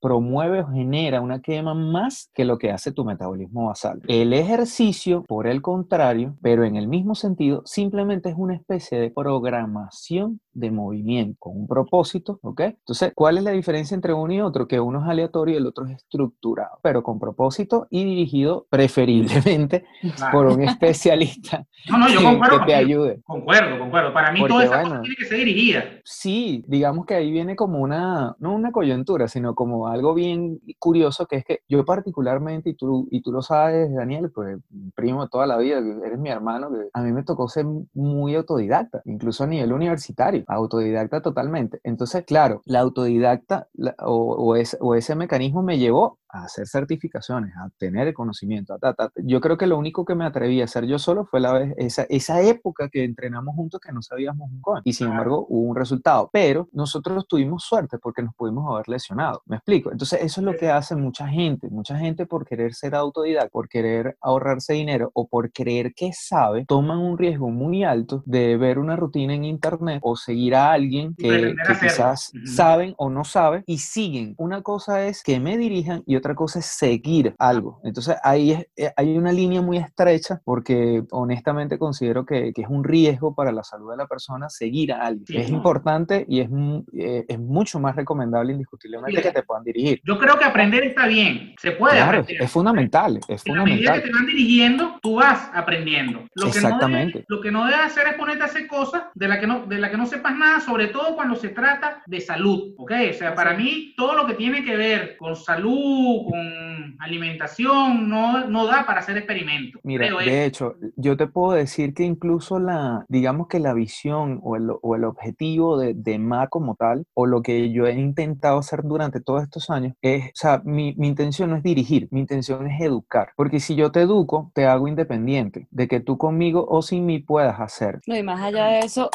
promueve 0.00 0.60
o 0.60 0.68
genera 0.68 1.20
una 1.20 1.40
quema 1.40 1.74
más 1.74 2.30
que 2.34 2.44
lo 2.44 2.58
que 2.58 2.70
hace 2.70 2.92
tu 2.92 3.04
metabolismo 3.04 3.66
basal. 3.66 4.00
El 4.08 4.32
ejercicio, 4.32 5.24
por 5.24 5.46
el 5.46 5.62
contrario, 5.62 6.36
pero 6.42 6.64
en 6.64 6.76
el 6.76 6.88
mismo 6.88 7.14
sentido, 7.14 7.62
simplemente 7.64 8.30
es 8.30 8.34
una 8.36 8.54
especie 8.54 8.98
de 8.98 9.10
programación 9.10 10.40
de 10.52 10.70
movimiento 10.70 11.36
con 11.38 11.56
un 11.56 11.66
propósito, 11.66 12.38
¿ok? 12.42 12.60
Entonces, 12.60 13.12
¿cuál 13.14 13.38
es 13.38 13.44
la 13.44 13.52
diferencia 13.52 13.94
entre 13.94 14.12
uno 14.12 14.32
y 14.32 14.40
otro? 14.40 14.66
Porque 14.70 14.78
uno 14.78 15.02
es 15.02 15.08
aleatorio 15.08 15.54
y 15.54 15.58
el 15.58 15.66
otro 15.66 15.84
es 15.86 15.96
estructurado, 15.96 16.78
pero 16.80 17.02
con 17.02 17.18
propósito 17.18 17.88
y 17.90 18.04
dirigido 18.04 18.68
preferiblemente 18.70 19.84
por 20.30 20.46
un 20.46 20.62
especialista 20.62 21.66
no, 21.90 21.98
no, 21.98 22.08
yo 22.08 22.22
concuerdo 22.22 22.60
que 22.60 22.66
te 22.66 22.74
ayude. 22.74 23.20
Concuerdo, 23.24 23.78
concuerdo. 23.80 24.12
Para 24.12 24.30
mí 24.30 24.46
toda 24.46 24.64
esa 24.64 24.82
cosa 24.82 25.00
tiene 25.00 25.16
que 25.16 25.24
ser 25.24 25.38
dirigida. 25.38 25.84
Sí, 26.04 26.62
digamos 26.68 27.04
que 27.04 27.14
ahí 27.14 27.32
viene 27.32 27.56
como 27.56 27.80
una, 27.80 28.36
no 28.38 28.54
una 28.54 28.70
coyuntura, 28.70 29.26
sino 29.26 29.56
como 29.56 29.88
algo 29.88 30.14
bien 30.14 30.60
curioso 30.78 31.26
que 31.26 31.36
es 31.36 31.44
que 31.44 31.60
yo 31.68 31.84
particularmente, 31.84 32.70
y 32.70 32.74
tú, 32.74 33.08
y 33.10 33.22
tú 33.22 33.32
lo 33.32 33.42
sabes, 33.42 33.92
Daniel, 33.92 34.30
pues 34.32 34.58
primo 34.94 35.28
toda 35.28 35.46
la 35.46 35.56
vida, 35.56 35.78
eres 35.78 36.18
mi 36.18 36.30
hermano, 36.30 36.70
que 36.70 36.90
a 36.92 37.02
mí 37.02 37.12
me 37.12 37.24
tocó 37.24 37.48
ser 37.48 37.66
muy 37.92 38.36
autodidacta, 38.36 39.02
incluso 39.04 39.42
a 39.42 39.48
nivel 39.48 39.72
universitario, 39.72 40.44
autodidacta 40.46 41.22
totalmente. 41.22 41.80
Entonces, 41.82 42.24
claro, 42.24 42.62
la 42.66 42.80
autodidacta 42.80 43.68
o, 43.98 44.34
o 44.34 44.54
ese 44.60 45.14
mecanismo 45.14 45.62
me 45.62 45.78
llevó 45.78 46.19
a 46.32 46.44
hacer 46.44 46.66
certificaciones, 46.66 47.54
a 47.56 47.70
tener 47.78 48.08
el 48.08 48.14
conocimiento. 48.14 48.76
Yo 49.16 49.40
creo 49.40 49.56
que 49.56 49.66
lo 49.66 49.78
único 49.78 50.04
que 50.04 50.14
me 50.14 50.24
atreví 50.24 50.60
a 50.60 50.64
hacer 50.64 50.86
yo 50.86 50.98
solo 50.98 51.24
fue 51.24 51.40
la 51.40 51.52
vez, 51.52 51.74
esa, 51.76 52.02
esa 52.08 52.40
época 52.42 52.88
que 52.88 53.04
entrenamos 53.04 53.54
juntos 53.54 53.80
que 53.80 53.92
no 53.92 54.02
sabíamos 54.02 54.50
un 54.50 54.60
con. 54.60 54.80
Y 54.84 54.92
sin 54.92 55.08
embargo 55.08 55.46
hubo 55.48 55.68
un 55.68 55.76
resultado. 55.76 56.30
Pero 56.32 56.68
nosotros 56.72 57.26
tuvimos 57.26 57.64
suerte 57.64 57.98
porque 57.98 58.22
nos 58.22 58.34
pudimos 58.34 58.70
haber 58.72 58.88
lesionado. 58.88 59.42
¿Me 59.46 59.56
explico? 59.56 59.90
Entonces 59.92 60.20
eso 60.22 60.40
es 60.40 60.44
lo 60.44 60.56
que 60.56 60.70
hace 60.70 60.96
mucha 60.96 61.28
gente. 61.28 61.68
Mucha 61.70 61.96
gente 61.98 62.26
por 62.26 62.46
querer 62.46 62.74
ser 62.74 62.94
autodidacta, 62.94 63.50
por 63.50 63.68
querer 63.68 64.16
ahorrarse 64.20 64.74
dinero 64.74 65.10
o 65.14 65.28
por 65.28 65.52
creer 65.52 65.92
que 65.94 66.12
sabe, 66.12 66.64
toman 66.66 66.98
un 66.98 67.18
riesgo 67.18 67.50
muy 67.50 67.84
alto 67.84 68.22
de 68.26 68.56
ver 68.56 68.78
una 68.78 68.96
rutina 68.96 69.34
en 69.34 69.44
internet 69.44 70.00
o 70.02 70.16
seguir 70.16 70.54
a 70.54 70.72
alguien 70.72 71.14
que, 71.16 71.54
quizás 71.80 72.32
saben 72.44 72.94
o 72.96 73.10
no 73.10 73.24
saben 73.24 73.64
y 73.66 73.78
siguen. 73.78 74.34
Una 74.38 74.62
cosa 74.62 75.06
es 75.06 75.22
que 75.22 75.40
me 75.40 75.56
dirijan 75.56 76.02
y 76.06 76.16
otra 76.20 76.34
cosa 76.34 76.58
es 76.60 76.66
seguir 76.66 77.34
algo. 77.38 77.80
Entonces 77.84 78.16
ahí 78.22 78.52
es, 78.52 78.66
eh, 78.76 78.92
hay 78.96 79.16
una 79.16 79.32
línea 79.32 79.60
muy 79.60 79.78
estrecha 79.78 80.40
porque 80.44 81.02
honestamente 81.10 81.78
considero 81.78 82.24
que, 82.24 82.52
que, 82.52 82.62
es 82.62 82.68
un 82.68 82.84
riesgo 82.84 83.34
para 83.34 83.52
la 83.52 83.64
salud 83.64 83.90
de 83.90 83.96
la 83.96 84.06
persona 84.06 84.48
seguir 84.48 84.92
a 84.92 85.06
alguien. 85.06 85.40
es 85.40 85.50
importante 85.50 86.24
y 86.28 86.40
es, 86.40 86.48
eh, 86.96 87.24
es 87.28 87.38
mucho 87.38 87.80
más 87.80 87.96
recomendable 87.96 88.52
indiscutiblemente 88.52 89.22
que 89.22 89.32
te 89.32 89.42
puedan 89.42 89.64
dirigir. 89.64 90.00
Yo 90.04 90.18
creo 90.18 90.38
que 90.38 90.44
aprender 90.44 90.84
está 90.84 91.06
bien, 91.06 91.54
se 91.58 91.72
puede 91.72 91.96
claro, 91.96 92.24
Es 92.28 92.50
fundamental, 92.50 93.18
es 93.28 93.28
en 93.28 93.38
fundamental. 93.38 93.84
La 93.84 93.92
medida 93.92 94.02
que 94.02 94.08
te 94.08 94.14
van 94.14 94.26
dirigiendo, 94.26 94.98
tú 95.02 95.16
vas 95.16 95.50
aprendiendo. 95.54 96.24
Lo 96.34 96.46
Exactamente. 96.46 97.20
Que 97.20 97.26
no 97.28 97.36
lo 97.36 97.40
que 97.40 97.50
no 97.50 97.64
debes 97.64 97.86
hacer 97.86 98.08
es 98.08 98.14
ponerte 98.14 98.42
a 98.42 98.46
hacer 98.46 98.66
cosas 98.66 99.04
de 99.14 99.28
las 99.28 99.38
que 99.38 99.46
no, 99.46 99.66
de 99.66 99.78
la 99.78 99.90
que 99.90 99.96
no 99.96 100.06
sepas 100.06 100.36
nada, 100.36 100.60
sobre 100.60 100.88
todo 100.88 101.14
cuando 101.14 101.36
se 101.36 101.48
trata 101.48 102.02
de 102.06 102.20
salud, 102.20 102.74
¿ok? 102.76 102.92
O 103.10 103.12
sea, 103.14 103.34
para 103.34 103.54
mí 103.54 103.94
todo 103.96 104.14
lo 104.14 104.26
que 104.26 104.34
tiene 104.34 104.64
que 104.64 104.76
ver 104.76 105.16
con 105.16 105.36
salud, 105.36 106.09
con 106.24 106.96
alimentación, 106.98 108.08
no, 108.08 108.46
no 108.46 108.66
da 108.66 108.86
para 108.86 109.00
hacer 109.00 109.16
experimentos. 109.16 109.80
Mira, 109.84 110.08
de 110.18 110.44
hecho, 110.44 110.76
yo 110.96 111.16
te 111.16 111.26
puedo 111.26 111.52
decir 111.52 111.94
que 111.94 112.04
incluso 112.04 112.58
la, 112.58 113.04
digamos 113.08 113.48
que 113.48 113.58
la 113.58 113.74
visión 113.74 114.40
o 114.42 114.56
el, 114.56 114.70
o 114.82 114.96
el 114.96 115.04
objetivo 115.04 115.78
de, 115.78 115.94
de 115.94 116.18
MA 116.18 116.48
como 116.48 116.74
tal, 116.74 117.04
o 117.14 117.26
lo 117.26 117.42
que 117.42 117.70
yo 117.72 117.86
he 117.86 117.92
intentado 117.92 118.58
hacer 118.58 118.82
durante 118.82 119.20
todos 119.20 119.42
estos 119.42 119.70
años, 119.70 119.94
es, 120.02 120.26
o 120.26 120.30
sea, 120.34 120.62
mi, 120.64 120.94
mi 120.96 121.08
intención 121.08 121.50
no 121.50 121.56
es 121.56 121.62
dirigir, 121.62 122.08
mi 122.10 122.20
intención 122.20 122.66
es 122.66 122.80
educar, 122.80 123.30
porque 123.36 123.60
si 123.60 123.74
yo 123.74 123.90
te 123.92 124.02
educo, 124.02 124.50
te 124.54 124.66
hago 124.66 124.88
independiente, 124.88 125.66
de 125.70 125.88
que 125.88 126.00
tú 126.00 126.18
conmigo 126.18 126.66
o 126.68 126.82
sin 126.82 127.06
mí 127.06 127.18
puedas 127.18 127.60
hacer. 127.60 128.00
No, 128.06 128.16
y 128.16 128.22
más 128.22 128.40
allá 128.40 128.66
de 128.66 128.80
eso, 128.80 129.10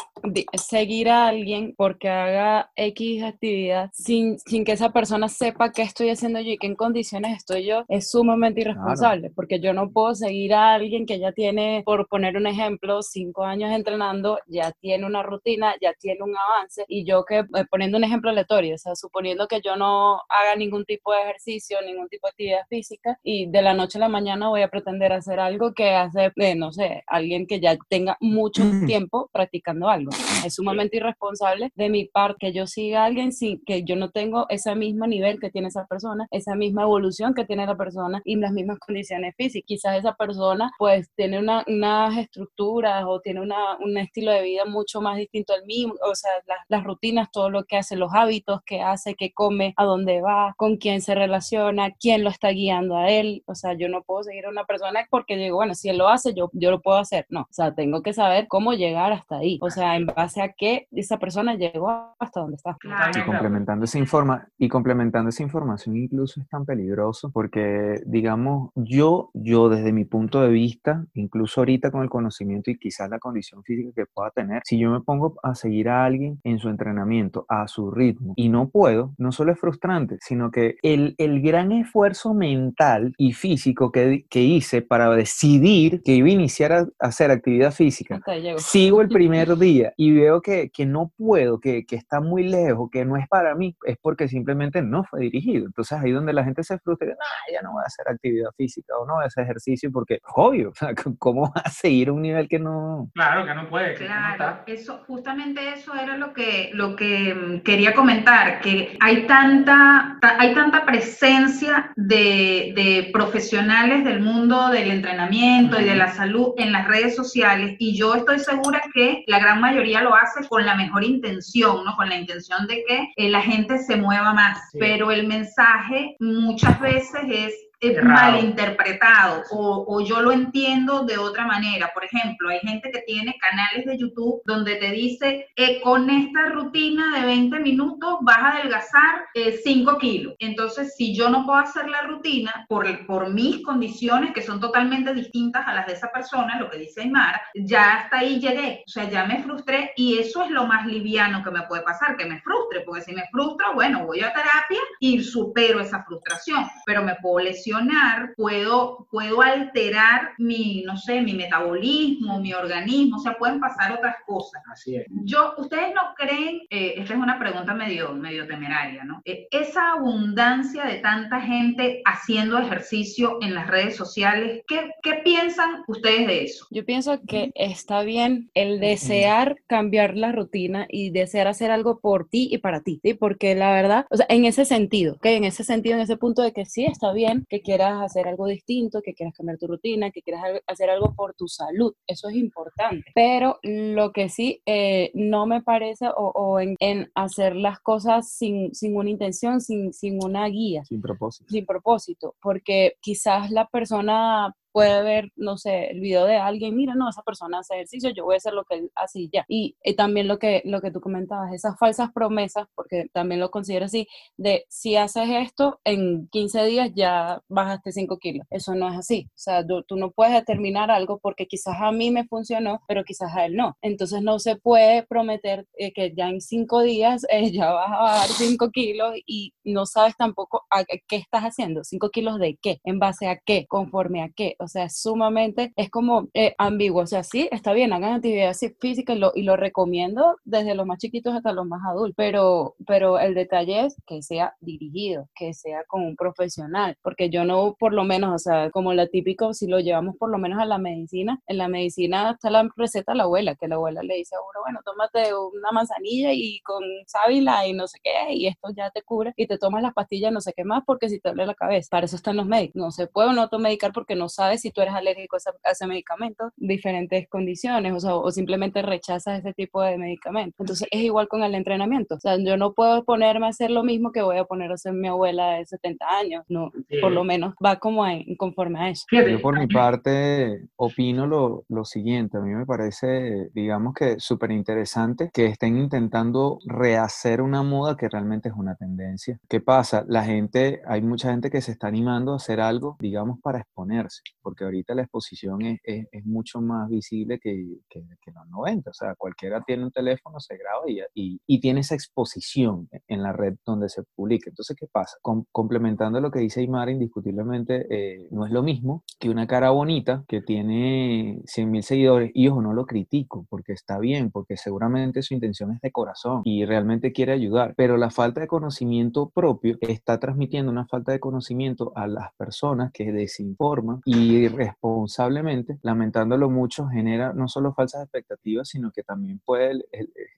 seguir 0.54 1.08
a 1.08 1.28
alguien 1.28 1.74
porque 1.76 2.08
haga 2.08 2.70
X 2.76 3.22
actividad 3.22 3.90
sin, 3.92 4.38
sin 4.40 4.64
que 4.64 4.72
esa 4.72 4.92
persona 4.92 5.28
sepa 5.28 5.72
qué 5.72 5.82
estoy 5.82 6.10
haciendo 6.10 6.40
yo 6.40 6.52
y 6.52 6.58
qué 6.58 6.66
condiciones 6.86 7.38
estoy 7.38 7.66
yo, 7.66 7.84
es 7.88 8.10
sumamente 8.10 8.60
irresponsable, 8.60 9.30
porque 9.30 9.58
yo 9.58 9.72
no 9.72 9.90
puedo 9.90 10.14
seguir 10.14 10.54
a 10.54 10.74
alguien 10.74 11.04
que 11.04 11.18
ya 11.18 11.32
tiene, 11.32 11.82
por 11.84 12.06
poner 12.06 12.36
un 12.36 12.46
ejemplo, 12.46 13.02
cinco 13.02 13.42
años 13.42 13.72
entrenando, 13.72 14.38
ya 14.46 14.70
tiene 14.80 15.04
una 15.04 15.24
rutina, 15.24 15.74
ya 15.82 15.92
tiene 15.98 16.22
un 16.22 16.36
avance, 16.36 16.84
y 16.86 17.04
yo 17.04 17.24
que, 17.24 17.38
eh, 17.38 17.64
poniendo 17.68 17.98
un 17.98 18.04
ejemplo 18.04 18.30
aleatorio, 18.30 18.76
o 18.76 18.78
sea, 18.78 18.94
suponiendo 18.94 19.48
que 19.48 19.60
yo 19.60 19.74
no 19.74 20.20
haga 20.28 20.54
ningún 20.56 20.84
tipo 20.84 21.12
de 21.12 21.22
ejercicio, 21.22 21.78
ningún 21.84 22.08
tipo 22.08 22.28
de 22.28 22.30
actividad 22.30 22.66
física, 22.68 23.18
y 23.24 23.50
de 23.50 23.62
la 23.62 23.74
noche 23.74 23.98
a 23.98 24.02
la 24.02 24.08
mañana 24.08 24.48
voy 24.48 24.62
a 24.62 24.68
pretender 24.68 25.12
hacer 25.12 25.40
algo 25.40 25.72
que 25.74 25.90
hace, 25.90 26.30
eh, 26.36 26.54
no 26.54 26.70
sé, 26.70 27.02
alguien 27.08 27.48
que 27.48 27.58
ya 27.58 27.76
tenga 27.88 28.16
mucho 28.20 28.62
tiempo 28.86 29.28
practicando 29.32 29.88
algo. 29.88 30.12
Es 30.44 30.54
sumamente 30.54 30.98
irresponsable 30.98 31.72
de 31.74 31.90
mi 31.90 32.04
parte 32.04 32.36
que 32.38 32.52
yo 32.52 32.66
siga 32.66 33.02
a 33.02 33.06
alguien 33.06 33.32
sin 33.32 33.62
que 33.64 33.82
yo 33.82 33.96
no 33.96 34.10
tengo 34.10 34.46
ese 34.50 34.74
mismo 34.74 35.06
nivel 35.06 35.40
que 35.40 35.50
tiene 35.50 35.68
esa 35.68 35.86
persona, 35.86 36.26
esa 36.30 36.54
misma 36.54 36.75
evolución 36.82 37.34
que 37.34 37.44
tiene 37.44 37.66
la 37.66 37.76
persona 37.76 38.20
y 38.24 38.36
las 38.36 38.52
mismas 38.52 38.78
condiciones 38.78 39.34
físicas. 39.36 39.66
Quizás 39.66 39.98
esa 39.98 40.14
persona 40.14 40.70
pues 40.78 41.10
tiene 41.14 41.38
una, 41.38 41.64
unas 41.66 42.16
estructuras 42.16 43.04
o 43.06 43.20
tiene 43.20 43.40
una, 43.40 43.76
un 43.78 43.96
estilo 43.96 44.30
de 44.32 44.42
vida 44.42 44.64
mucho 44.64 45.00
más 45.00 45.16
distinto 45.16 45.54
al 45.54 45.64
mío, 45.64 45.94
o 46.02 46.14
sea, 46.14 46.30
las, 46.46 46.58
las 46.68 46.84
rutinas, 46.84 47.30
todo 47.30 47.50
lo 47.50 47.64
que 47.64 47.76
hace, 47.76 47.96
los 47.96 48.12
hábitos 48.14 48.60
que 48.64 48.82
hace, 48.82 49.14
que 49.14 49.32
come, 49.32 49.74
a 49.76 49.84
dónde 49.84 50.20
va, 50.20 50.54
con 50.56 50.76
quién 50.76 51.00
se 51.00 51.14
relaciona, 51.14 51.90
quién 51.92 52.24
lo 52.24 52.30
está 52.30 52.50
guiando 52.50 52.96
a 52.96 53.10
él. 53.10 53.42
O 53.46 53.54
sea, 53.54 53.74
yo 53.74 53.88
no 53.88 54.02
puedo 54.02 54.22
seguir 54.22 54.46
a 54.46 54.50
una 54.50 54.64
persona 54.64 55.00
porque 55.10 55.36
digo, 55.36 55.56
bueno, 55.56 55.74
si 55.74 55.88
él 55.88 55.98
lo 55.98 56.08
hace, 56.08 56.34
yo, 56.34 56.50
yo 56.52 56.70
lo 56.70 56.80
puedo 56.80 56.98
hacer. 56.98 57.26
No, 57.28 57.42
o 57.42 57.52
sea, 57.52 57.74
tengo 57.74 58.02
que 58.02 58.12
saber 58.12 58.46
cómo 58.48 58.72
llegar 58.72 59.12
hasta 59.12 59.38
ahí. 59.38 59.58
O 59.60 59.70
sea, 59.70 59.96
en 59.96 60.06
base 60.06 60.42
a 60.42 60.52
qué 60.52 60.88
esa 60.92 61.18
persona 61.18 61.54
llegó 61.54 62.14
hasta 62.18 62.40
donde 62.40 62.56
está. 62.56 62.76
Y 63.14 63.22
complementando 63.24 63.84
esa, 63.84 63.98
informa 63.98 64.48
y 64.58 64.68
complementando 64.68 65.30
esa 65.30 65.42
información, 65.42 65.96
incluso 65.96 66.40
es 66.40 66.48
tan 66.48 66.64
peligroso 66.66 67.30
porque, 67.32 68.02
digamos, 68.06 68.70
yo, 68.74 69.30
yo 69.34 69.68
desde 69.68 69.92
mi 69.92 70.04
punto 70.04 70.42
de 70.42 70.48
vista, 70.48 71.06
incluso 71.14 71.60
ahorita 71.60 71.90
con 71.90 72.02
el 72.02 72.10
conocimiento 72.10 72.70
y 72.70 72.78
quizás 72.78 73.08
la 73.08 73.18
condición 73.18 73.62
física 73.62 73.90
que 73.94 74.06
pueda 74.06 74.30
tener, 74.30 74.62
si 74.64 74.78
yo 74.78 74.90
me 74.90 75.00
pongo 75.00 75.36
a 75.42 75.54
seguir 75.54 75.88
a 75.88 76.04
alguien 76.04 76.40
en 76.44 76.58
su 76.58 76.68
entrenamiento, 76.68 77.46
a 77.48 77.68
su 77.68 77.90
ritmo, 77.90 78.34
y 78.36 78.48
no 78.48 78.68
puedo, 78.68 79.14
no 79.18 79.32
solo 79.32 79.52
es 79.52 79.60
frustrante, 79.60 80.18
sino 80.20 80.50
que 80.50 80.76
el, 80.82 81.14
el 81.18 81.40
gran 81.40 81.72
esfuerzo 81.72 82.34
mental 82.34 83.14
y 83.16 83.32
físico 83.32 83.92
que, 83.92 84.26
que 84.28 84.42
hice 84.42 84.82
para 84.82 85.10
decidir 85.10 86.02
que 86.02 86.12
iba 86.12 86.28
a 86.28 86.32
iniciar 86.32 86.72
a, 86.72 86.86
hacer 86.98 87.30
actividad 87.30 87.72
física, 87.72 88.20
sigo 88.58 89.00
el 89.00 89.08
primer 89.08 89.56
día 89.58 89.92
y 89.96 90.12
veo 90.12 90.40
que, 90.40 90.70
que 90.70 90.86
no 90.86 91.12
puedo, 91.16 91.60
que, 91.60 91.84
que 91.86 91.96
está 91.96 92.20
muy 92.20 92.44
lejos, 92.44 92.90
que 92.90 93.04
no 93.04 93.16
es 93.16 93.28
para 93.28 93.54
mí, 93.54 93.76
es 93.84 93.96
porque 94.00 94.28
simplemente 94.28 94.82
no 94.82 95.04
fue 95.04 95.20
dirigido. 95.20 95.66
Entonces 95.66 95.98
ahí 95.98 96.10
donde 96.10 96.32
la 96.32 96.44
gente 96.46 96.62
se 96.62 96.78
frustra, 96.78 97.08
nah, 97.08 97.52
ya 97.52 97.62
no 97.62 97.72
voy 97.72 97.82
a 97.82 97.86
hacer 97.86 98.06
actividad 98.08 98.50
física 98.56 98.94
o 98.98 99.06
no 99.06 99.14
voy 99.14 99.24
a 99.24 99.26
hacer 99.26 99.44
ejercicio 99.44 99.90
porque, 99.92 100.20
obvio, 100.34 100.72
¿cómo 101.18 101.52
va 101.54 101.62
a 101.64 101.70
seguir 101.70 102.10
un 102.10 102.22
nivel 102.22 102.48
que 102.48 102.58
no? 102.58 103.10
Claro, 103.14 103.44
que 103.44 103.54
no 103.54 103.68
puede. 103.68 103.94
claro, 103.94 104.62
eso, 104.66 105.02
justamente 105.06 105.74
eso 105.74 105.94
era 105.94 106.16
lo 106.16 106.32
que, 106.32 106.70
lo 106.72 106.96
que 106.96 107.34
mm, 107.34 107.60
quería 107.60 107.94
comentar, 107.94 108.60
que 108.60 108.96
hay 109.00 109.26
tanta, 109.26 110.18
hay 110.22 110.54
tanta 110.54 110.84
presencia 110.86 111.92
de, 111.96 112.72
de 112.74 113.10
profesionales 113.12 114.04
del 114.04 114.20
mundo 114.20 114.68
del 114.70 114.90
entrenamiento 114.90 115.80
y 115.80 115.84
de 115.84 115.96
la 115.96 116.08
salud 116.08 116.54
en 116.56 116.72
las 116.72 116.86
redes 116.86 117.16
sociales 117.16 117.76
y 117.78 117.96
yo 117.96 118.14
estoy 118.14 118.38
segura 118.38 118.82
que 118.94 119.24
la 119.26 119.38
gran 119.38 119.60
mayoría 119.60 120.02
lo 120.02 120.14
hace 120.14 120.46
con 120.48 120.64
la 120.64 120.74
mejor 120.74 121.04
intención, 121.04 121.84
¿no? 121.84 121.96
Con 121.96 122.08
la 122.08 122.16
intención 122.16 122.66
de 122.66 122.84
que 122.86 123.08
eh, 123.16 123.28
la 123.30 123.40
gente 123.40 123.78
se 123.78 123.96
mueva 123.96 124.32
más, 124.32 124.58
pero 124.78 125.10
el 125.10 125.26
mensaje 125.26 126.16
muchas 126.40 126.80
veces 126.80 127.22
es 127.30 127.65
malinterpretado 127.94 129.42
o, 129.50 129.84
o, 129.88 130.00
yo 130.00 130.20
lo 130.22 130.32
entiendo 130.32 131.04
de 131.04 131.18
otra 131.18 131.46
manera. 131.46 131.90
Por 131.94 132.04
ejemplo, 132.04 132.48
hay 132.48 132.60
gente 132.60 132.90
que 132.90 133.02
tiene 133.06 133.36
canales 133.38 133.86
de 133.86 133.98
YouTube 133.98 134.42
donde 134.44 134.76
te 134.76 134.90
dice, 134.90 135.48
eh, 135.56 135.80
con 135.80 136.08
esta 136.10 136.46
rutina 136.50 137.18
de 137.18 137.26
20 137.26 137.58
minutos 137.60 138.18
vas 138.22 138.38
a 138.38 138.52
adelgazar 138.52 139.26
5 139.34 139.92
eh, 139.92 139.98
kilos. 140.00 140.34
Entonces, 140.38 140.94
si 140.96 141.14
yo 141.14 141.28
no 141.28 141.44
puedo 141.44 141.58
hacer 141.58 141.88
la 141.88 142.02
rutina 142.02 142.66
por, 142.68 143.06
por 143.06 143.32
mis 143.32 143.62
condiciones, 143.62 144.32
que 144.32 144.42
son 144.42 144.60
totalmente 144.60 145.14
distintas 145.14 145.66
a 145.66 145.74
las 145.74 145.86
de 145.86 145.94
esa 145.94 146.10
persona, 146.12 146.58
lo 146.58 146.70
que 146.70 146.78
dice 146.78 147.02
Aymar, 147.02 147.40
ya 147.54 147.94
hasta 147.94 148.18
ahí 148.18 148.40
llegué. 148.40 148.84
O 148.86 148.90
sea, 148.90 149.08
ya 149.08 149.24
me 149.24 149.42
frustré 149.42 149.92
y 149.96 150.18
eso 150.18 150.42
es 150.44 150.50
lo 150.50 150.66
más 150.66 150.86
liviano 150.86 151.42
que 151.42 151.50
me 151.50 151.62
puede 151.62 151.82
pasar, 151.82 152.16
que 152.16 152.26
me 152.26 152.40
frustre, 152.40 152.80
porque 152.80 153.02
si 153.02 153.12
me 153.12 153.26
frustro, 153.30 153.74
bueno, 153.74 154.06
voy 154.06 154.20
a 154.20 154.32
terapia 154.32 154.80
y 155.00 155.22
supero 155.22 155.80
esa 155.80 156.04
frustración, 156.04 156.66
pero 156.84 157.02
me 157.02 157.16
puedo 157.16 157.44
lesionar 157.44 157.75
funcionar, 157.76 158.34
puedo, 158.36 159.06
puedo 159.10 159.42
alterar 159.42 160.30
mi, 160.38 160.82
no 160.84 160.96
sé, 160.96 161.20
mi 161.20 161.34
metabolismo, 161.34 162.40
mi 162.40 162.52
organismo, 162.52 163.16
o 163.16 163.20
sea, 163.20 163.36
pueden 163.38 163.60
pasar 163.60 163.92
otras 163.92 164.16
cosas. 164.26 164.62
Así 164.70 164.96
es. 164.96 165.06
Yo, 165.24 165.54
¿ustedes 165.58 165.94
no 165.94 166.14
creen, 166.16 166.62
eh, 166.70 166.94
esta 166.96 167.14
es 167.14 167.18
una 167.18 167.38
pregunta 167.38 167.74
medio, 167.74 168.12
medio 168.12 168.46
temeraria, 168.46 169.04
¿no? 169.04 169.22
Eh, 169.24 169.48
esa 169.50 169.92
abundancia 169.92 170.84
de 170.84 170.96
tanta 170.96 171.40
gente 171.40 172.02
haciendo 172.04 172.58
ejercicio 172.58 173.38
en 173.42 173.54
las 173.54 173.66
redes 173.66 173.96
sociales, 173.96 174.62
¿qué, 174.66 174.90
¿qué 175.02 175.14
piensan 175.24 175.82
ustedes 175.86 176.26
de 176.26 176.44
eso? 176.44 176.66
Yo 176.70 176.84
pienso 176.84 177.20
que 177.26 177.52
está 177.54 178.02
bien 178.02 178.50
el 178.54 178.80
desear 178.80 179.56
cambiar 179.66 180.16
la 180.16 180.32
rutina 180.32 180.86
y 180.88 181.10
desear 181.10 181.48
hacer 181.48 181.70
algo 181.70 182.00
por 182.00 182.28
ti 182.28 182.48
y 182.50 182.58
para 182.58 182.80
ti, 182.80 183.00
¿sí? 183.02 183.14
Porque 183.14 183.54
la 183.54 183.72
verdad, 183.72 184.06
o 184.10 184.16
sea, 184.16 184.26
en 184.28 184.44
ese 184.44 184.64
sentido, 184.64 185.18
que 185.20 185.36
en 185.36 185.44
ese 185.44 185.64
sentido, 185.64 185.96
en 185.96 186.02
ese 186.02 186.16
punto 186.16 186.42
de 186.42 186.52
que 186.52 186.64
sí 186.64 186.84
está 186.84 187.12
bien 187.12 187.46
que 187.48 187.55
quieras 187.60 188.02
hacer 188.02 188.28
algo 188.28 188.46
distinto, 188.46 189.02
que 189.02 189.14
quieras 189.14 189.34
cambiar 189.34 189.58
tu 189.58 189.66
rutina, 189.66 190.10
que 190.10 190.22
quieras 190.22 190.42
hacer 190.66 190.90
algo 190.90 191.14
por 191.14 191.34
tu 191.34 191.48
salud, 191.48 191.94
eso 192.06 192.28
es 192.28 192.36
importante. 192.36 193.04
Pero 193.14 193.58
lo 193.62 194.12
que 194.12 194.28
sí 194.28 194.62
eh, 194.66 195.10
no 195.14 195.46
me 195.46 195.62
parece 195.62 196.06
o, 196.16 196.60
en, 196.60 197.10
hacer 197.14 197.56
las 197.56 197.80
cosas 197.80 198.30
sin, 198.30 198.74
sin 198.74 198.96
una 198.96 199.10
intención, 199.10 199.60
sin, 199.60 199.92
sin 199.92 200.22
una 200.22 200.46
guía. 200.46 200.84
Sin 200.84 201.00
propósito. 201.00 201.50
Sin 201.50 201.66
propósito, 201.66 202.34
porque 202.40 202.94
quizás 203.00 203.50
la 203.50 203.66
persona 203.66 204.54
puede 204.76 205.02
ver, 205.02 205.32
no 205.36 205.56
sé, 205.56 205.86
el 205.86 206.00
video 206.00 206.26
de 206.26 206.36
alguien, 206.36 206.76
mira, 206.76 206.94
no, 206.94 207.08
esa 207.08 207.22
persona 207.22 207.60
hace 207.60 207.76
ejercicio, 207.76 208.10
yo 208.10 208.26
voy 208.26 208.34
a 208.34 208.36
hacer 208.36 208.52
lo 208.52 208.64
que 208.64 208.74
él 208.74 208.90
hace 208.94 209.20
y 209.20 209.30
ya. 209.32 209.46
Y, 209.48 209.74
también 209.96 210.28
lo 210.28 210.38
que, 210.38 210.60
lo 210.66 210.82
que 210.82 210.90
tú 210.90 211.00
comentabas, 211.00 211.54
esas 211.54 211.78
falsas 211.78 212.12
promesas, 212.12 212.66
porque 212.74 213.06
también 213.14 213.40
lo 213.40 213.50
considero 213.50 213.86
así, 213.86 214.06
de 214.36 214.66
si 214.68 214.96
haces 214.96 215.30
esto, 215.30 215.80
en 215.84 216.28
15 216.28 216.66
días 216.66 216.90
ya 216.94 217.40
bajaste 217.48 217.90
5 217.90 218.18
kilos. 218.18 218.46
Eso 218.50 218.74
no 218.74 218.90
es 218.90 218.98
así. 218.98 219.30
O 219.30 219.38
sea, 219.38 219.64
tú, 219.66 219.96
no 219.96 220.10
puedes 220.10 220.34
determinar 220.34 220.90
algo 220.90 221.20
porque 221.22 221.46
quizás 221.46 221.76
a 221.80 221.90
mí 221.90 222.10
me 222.10 222.26
funcionó, 222.26 222.82
pero 222.86 223.02
quizás 223.02 223.34
a 223.34 223.46
él 223.46 223.56
no. 223.56 223.78
Entonces 223.80 224.20
no 224.20 224.38
se 224.38 224.56
puede 224.56 225.04
prometer 225.06 225.66
eh, 225.78 225.94
que 225.94 226.12
ya 226.14 226.28
en 226.28 226.42
5 226.42 226.82
días 226.82 227.24
eh, 227.30 227.50
ya 227.50 227.70
vas 227.72 227.92
a 227.92 228.02
bajar 228.02 228.28
5 228.28 228.70
kilos 228.72 229.14
y 229.24 229.54
no 229.64 229.86
sabes 229.86 230.18
tampoco 230.18 230.66
a 230.70 230.84
qué 230.84 231.16
estás 231.16 231.44
haciendo. 231.44 231.80
¿5 231.80 232.10
kilos 232.10 232.38
de 232.38 232.58
qué? 232.60 232.78
¿En 232.84 232.98
base 232.98 233.28
a 233.28 233.38
qué? 233.38 233.64
¿Conforme 233.66 234.22
a 234.22 234.28
qué? 234.36 234.54
o 234.65 234.65
sea, 234.68 234.84
es 234.84 235.00
sumamente, 235.00 235.72
es 235.76 235.90
como 235.90 236.28
eh, 236.34 236.54
ambiguo, 236.58 237.02
o 237.02 237.06
sea, 237.06 237.22
sí, 237.22 237.48
está 237.52 237.72
bien, 237.72 237.92
hagan 237.92 238.14
actividad 238.14 238.54
física 238.80 239.14
y 239.14 239.18
lo, 239.18 239.32
y 239.34 239.42
lo 239.42 239.56
recomiendo 239.56 240.36
desde 240.44 240.74
los 240.74 240.86
más 240.86 240.98
chiquitos 240.98 241.34
hasta 241.34 241.52
los 241.52 241.66
más 241.66 241.82
adultos, 241.86 242.14
pero, 242.16 242.74
pero 242.86 243.18
el 243.18 243.34
detalle 243.34 243.86
es 243.86 243.96
que 244.06 244.22
sea 244.22 244.54
dirigido, 244.60 245.28
que 245.34 245.54
sea 245.54 245.84
con 245.86 246.02
un 246.02 246.16
profesional, 246.16 246.96
porque 247.02 247.30
yo 247.30 247.44
no, 247.44 247.76
por 247.78 247.92
lo 247.92 248.04
menos, 248.04 248.34
o 248.34 248.38
sea, 248.38 248.70
como 248.70 248.92
la 248.94 249.06
típico, 249.08 249.54
si 249.54 249.66
lo 249.66 249.80
llevamos 249.80 250.16
por 250.16 250.30
lo 250.30 250.38
menos 250.38 250.60
a 250.60 250.64
la 250.64 250.78
medicina, 250.78 251.40
en 251.46 251.58
la 251.58 251.68
medicina 251.68 252.32
está 252.32 252.50
la 252.50 252.68
receta 252.76 253.12
de 253.12 253.18
la 253.18 253.24
abuela, 253.24 253.54
que 253.54 253.68
la 253.68 253.76
abuela 253.76 254.02
le 254.02 254.16
dice 254.16 254.36
a 254.36 254.40
uno, 254.40 254.60
bueno, 254.64 254.80
tómate 254.84 255.34
una 255.34 255.72
manzanilla 255.72 256.32
y 256.32 256.60
con 256.60 256.82
sábila 257.06 257.66
y 257.66 257.72
no 257.72 257.86
sé 257.86 257.98
qué, 258.02 258.34
y 258.34 258.46
esto 258.46 258.68
ya 258.76 258.90
te 258.90 259.02
cubre, 259.02 259.32
y 259.36 259.46
te 259.46 259.58
tomas 259.58 259.82
las 259.82 259.94
pastillas 259.94 260.32
no 260.32 260.40
sé 260.40 260.52
qué 260.54 260.64
más 260.64 260.82
porque 260.86 261.08
si 261.08 261.20
te 261.20 261.30
duele 261.30 261.46
la 261.46 261.54
cabeza, 261.54 261.88
para 261.90 262.06
eso 262.06 262.16
están 262.16 262.36
los 262.36 262.46
médicos, 262.46 262.76
no 262.76 262.90
se 262.90 263.06
puede 263.06 263.32
no 263.32 263.42
automedicar 263.42 263.92
porque 263.92 264.14
no 264.14 264.28
sabes 264.28 264.55
si 264.58 264.70
tú 264.70 264.80
eres 264.80 264.94
alérgico 264.94 265.36
a 265.36 265.70
ese, 265.70 265.86
medicamento, 265.86 266.52
diferentes 266.56 267.28
condiciones, 267.28 267.92
o, 267.92 268.00
sea, 268.00 268.16
o 268.16 268.30
simplemente 268.30 268.82
rechazas 268.82 269.40
ese 269.40 269.52
tipo 269.54 269.82
de 269.82 269.98
medicamento. 269.98 270.56
Entonces 270.60 270.88
es 270.90 271.00
igual 271.00 271.28
con 271.28 271.42
el 271.42 271.54
entrenamiento. 271.54 272.16
O 272.16 272.20
sea, 272.20 272.36
yo 272.38 272.56
no 272.56 272.72
puedo 272.72 273.04
ponerme 273.04 273.46
a 273.46 273.50
hacer 273.50 273.70
lo 273.70 273.84
mismo 273.84 274.12
que 274.12 274.22
voy 274.22 274.38
a 274.38 274.44
poner 274.44 274.70
a 274.70 274.74
hacer 274.74 274.92
mi 274.92 275.08
abuela 275.08 275.52
de 275.52 275.66
70 275.66 276.06
años. 276.08 276.44
No, 276.48 276.70
por 277.00 277.12
lo 277.12 277.24
menos 277.24 277.54
va 277.64 277.78
como 277.78 278.06
en, 278.06 278.36
conforme 278.36 278.80
a 278.80 278.90
eso. 278.90 279.04
Yo 279.10 279.40
por 279.40 279.58
mi 279.58 279.66
parte 279.66 280.68
opino 280.76 281.26
lo, 281.26 281.64
lo 281.68 281.84
siguiente. 281.84 282.38
A 282.38 282.40
mí 282.40 282.54
me 282.54 282.66
parece, 282.66 283.50
digamos 283.54 283.94
que 283.94 284.18
súper 284.18 284.50
interesante 284.50 285.30
que 285.32 285.46
estén 285.46 285.76
intentando 285.78 286.58
rehacer 286.66 287.40
una 287.40 287.62
moda 287.62 287.96
que 287.96 288.08
realmente 288.08 288.48
es 288.48 288.54
una 288.54 288.74
tendencia. 288.76 289.38
¿Qué 289.48 289.60
pasa? 289.60 290.04
La 290.08 290.24
gente, 290.24 290.82
hay 290.86 291.02
mucha 291.02 291.30
gente 291.30 291.50
que 291.50 291.60
se 291.60 291.72
está 291.72 291.88
animando 291.88 292.32
a 292.32 292.36
hacer 292.36 292.60
algo, 292.60 292.96
digamos, 293.00 293.40
para 293.40 293.60
exponerse 293.60 294.22
porque 294.46 294.62
ahorita 294.62 294.94
la 294.94 295.02
exposición 295.02 295.60
es, 295.62 295.80
es, 295.82 296.24
mucho 296.24 296.60
más 296.60 296.88
visible 296.88 297.40
que, 297.40 297.66
que, 297.90 298.30
los 298.32 298.48
90. 298.48 298.90
O 298.90 298.94
sea, 298.94 299.16
cualquiera 299.16 299.60
tiene 299.66 299.82
un 299.82 299.90
teléfono, 299.90 300.38
se 300.38 300.56
graba 300.56 300.84
y, 301.16 301.40
y, 301.44 301.60
tiene 301.60 301.80
esa 301.80 301.96
exposición 301.96 302.88
en 303.08 303.24
la 303.24 303.32
red 303.32 303.56
donde 303.66 303.88
se 303.88 304.04
publica. 304.14 304.48
Entonces, 304.48 304.76
¿qué 304.78 304.86
pasa? 304.86 305.16
complementando 305.50 306.20
lo 306.20 306.30
que 306.30 306.38
dice 306.38 306.60
Aymar, 306.60 306.90
indiscutiblemente 306.90 307.86
eh, 307.90 308.28
no 308.30 308.46
es 308.46 308.52
lo 308.52 308.62
mismo 308.62 309.02
que 309.18 309.30
una 309.30 309.48
cara 309.48 309.70
bonita 309.70 310.24
que 310.28 310.40
tiene 310.42 311.42
100 311.46 311.68
mil 311.68 311.82
seguidores. 311.82 312.30
Y 312.32 312.46
ojo, 312.46 312.62
no 312.62 312.72
lo 312.72 312.86
critico 312.86 313.46
porque 313.50 313.72
está 313.72 313.98
bien, 313.98 314.30
porque 314.30 314.56
seguramente 314.56 315.22
su 315.22 315.34
intención 315.34 315.72
es 315.72 315.80
de 315.80 315.90
corazón 315.90 316.42
y 316.44 316.64
realmente 316.66 317.12
quiere 317.12 317.32
ayudar. 317.32 317.74
Pero 317.76 317.96
la 317.96 318.10
falta 318.10 318.42
de 318.42 318.46
conocimiento 318.46 319.28
propio 319.28 319.76
está 319.80 320.20
transmitiendo 320.20 320.70
una 320.70 320.86
falta 320.86 321.10
de 321.10 321.18
conocimiento 321.18 321.90
a 321.96 322.06
las 322.06 322.32
personas 322.36 322.92
que 322.92 323.10
desinforman 323.10 324.02
y 324.04 324.35
irresponsablemente, 324.36 325.78
lamentándolo 325.82 326.50
mucho, 326.50 326.88
genera 326.88 327.32
no 327.32 327.48
solo 327.48 327.74
falsas 327.74 328.02
expectativas, 328.02 328.68
sino 328.68 328.90
que 328.90 329.02
también 329.02 329.40
puede 329.44 329.84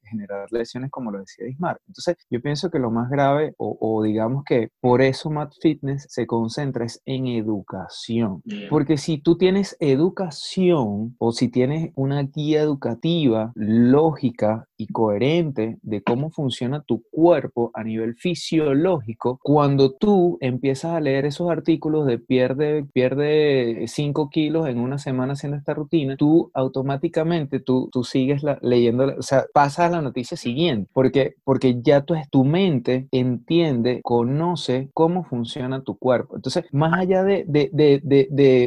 generar 0.05 0.51
lesiones, 0.51 0.91
como 0.91 1.11
lo 1.11 1.21
decía 1.21 1.49
Ismar. 1.49 1.81
Entonces, 1.87 2.17
yo 2.31 2.41
pienso 2.41 2.71
que 2.71 2.79
lo 2.79 2.91
más 2.91 3.11
grave, 3.11 3.55
o, 3.59 4.03
digamos 4.03 4.45
que 4.45 4.71
por 4.81 5.03
eso 5.03 5.31
Mat 5.31 5.53
Fitness 5.61 6.07
se 6.09 6.27
concentra 6.27 6.85
es 6.85 7.03
en 7.05 7.27
educación. 7.27 8.43
Porque 8.71 8.97
si 8.97 9.19
tú 9.19 9.37
tienes 9.37 9.77
educación 9.81 11.17
o 11.19 11.33
si 11.33 11.49
tienes 11.49 11.93
una 11.95 12.23
guía 12.23 12.63
educativa 12.63 13.53
lógica 13.55 14.67
y 14.77 14.87
coherente 14.87 15.79
de 15.83 16.03
cómo 16.03 16.31
funciona 16.31 16.83
tu 16.83 17.03
cuerpo 17.11 17.71
a 17.75 17.85
nivel 17.85 18.15
fisiológico, 18.17 19.39
cuando 19.43 19.93
tú 19.93 20.39
empiezas 20.41 20.93
a 20.93 21.01
leer 21.01 21.27
esos 21.27 21.51
artículos 21.51 22.07
de 22.07 22.19
pierde, 22.19 22.85
pierde 22.93 23.83
5 23.89 24.31
kilos 24.31 24.69
en 24.69 24.79
una 24.79 24.99
semana 24.99 25.33
haciendo 25.33 25.57
esta 25.57 25.75
rutina, 25.75 26.17
tú 26.17 26.51
automáticamente 26.55 27.61
tú, 27.61 27.89
tú 27.93 28.05
sigues 28.05 28.43
leyendo, 28.63 29.15
o 29.19 29.23
sea, 29.23 29.47
pasas 29.53 29.87
a 29.87 29.91
la 29.91 30.03
noticia 30.03 30.37
siguiente, 30.37 30.91
porque, 30.93 31.35
porque 31.45 31.81
ya 31.83 32.03
tu, 32.03 32.15
tu 32.31 32.45
mente 32.45 33.09
entiende, 33.11 34.01
conoce 34.03 34.91
cómo 34.95 35.25
funciona 35.25 35.83
tu 35.83 35.97
cuerpo. 35.97 36.37
Entonces, 36.37 36.65
más 36.73 36.99
allá 36.99 37.23
de, 37.25 37.45
de, 37.47 37.71
de, 37.73 38.01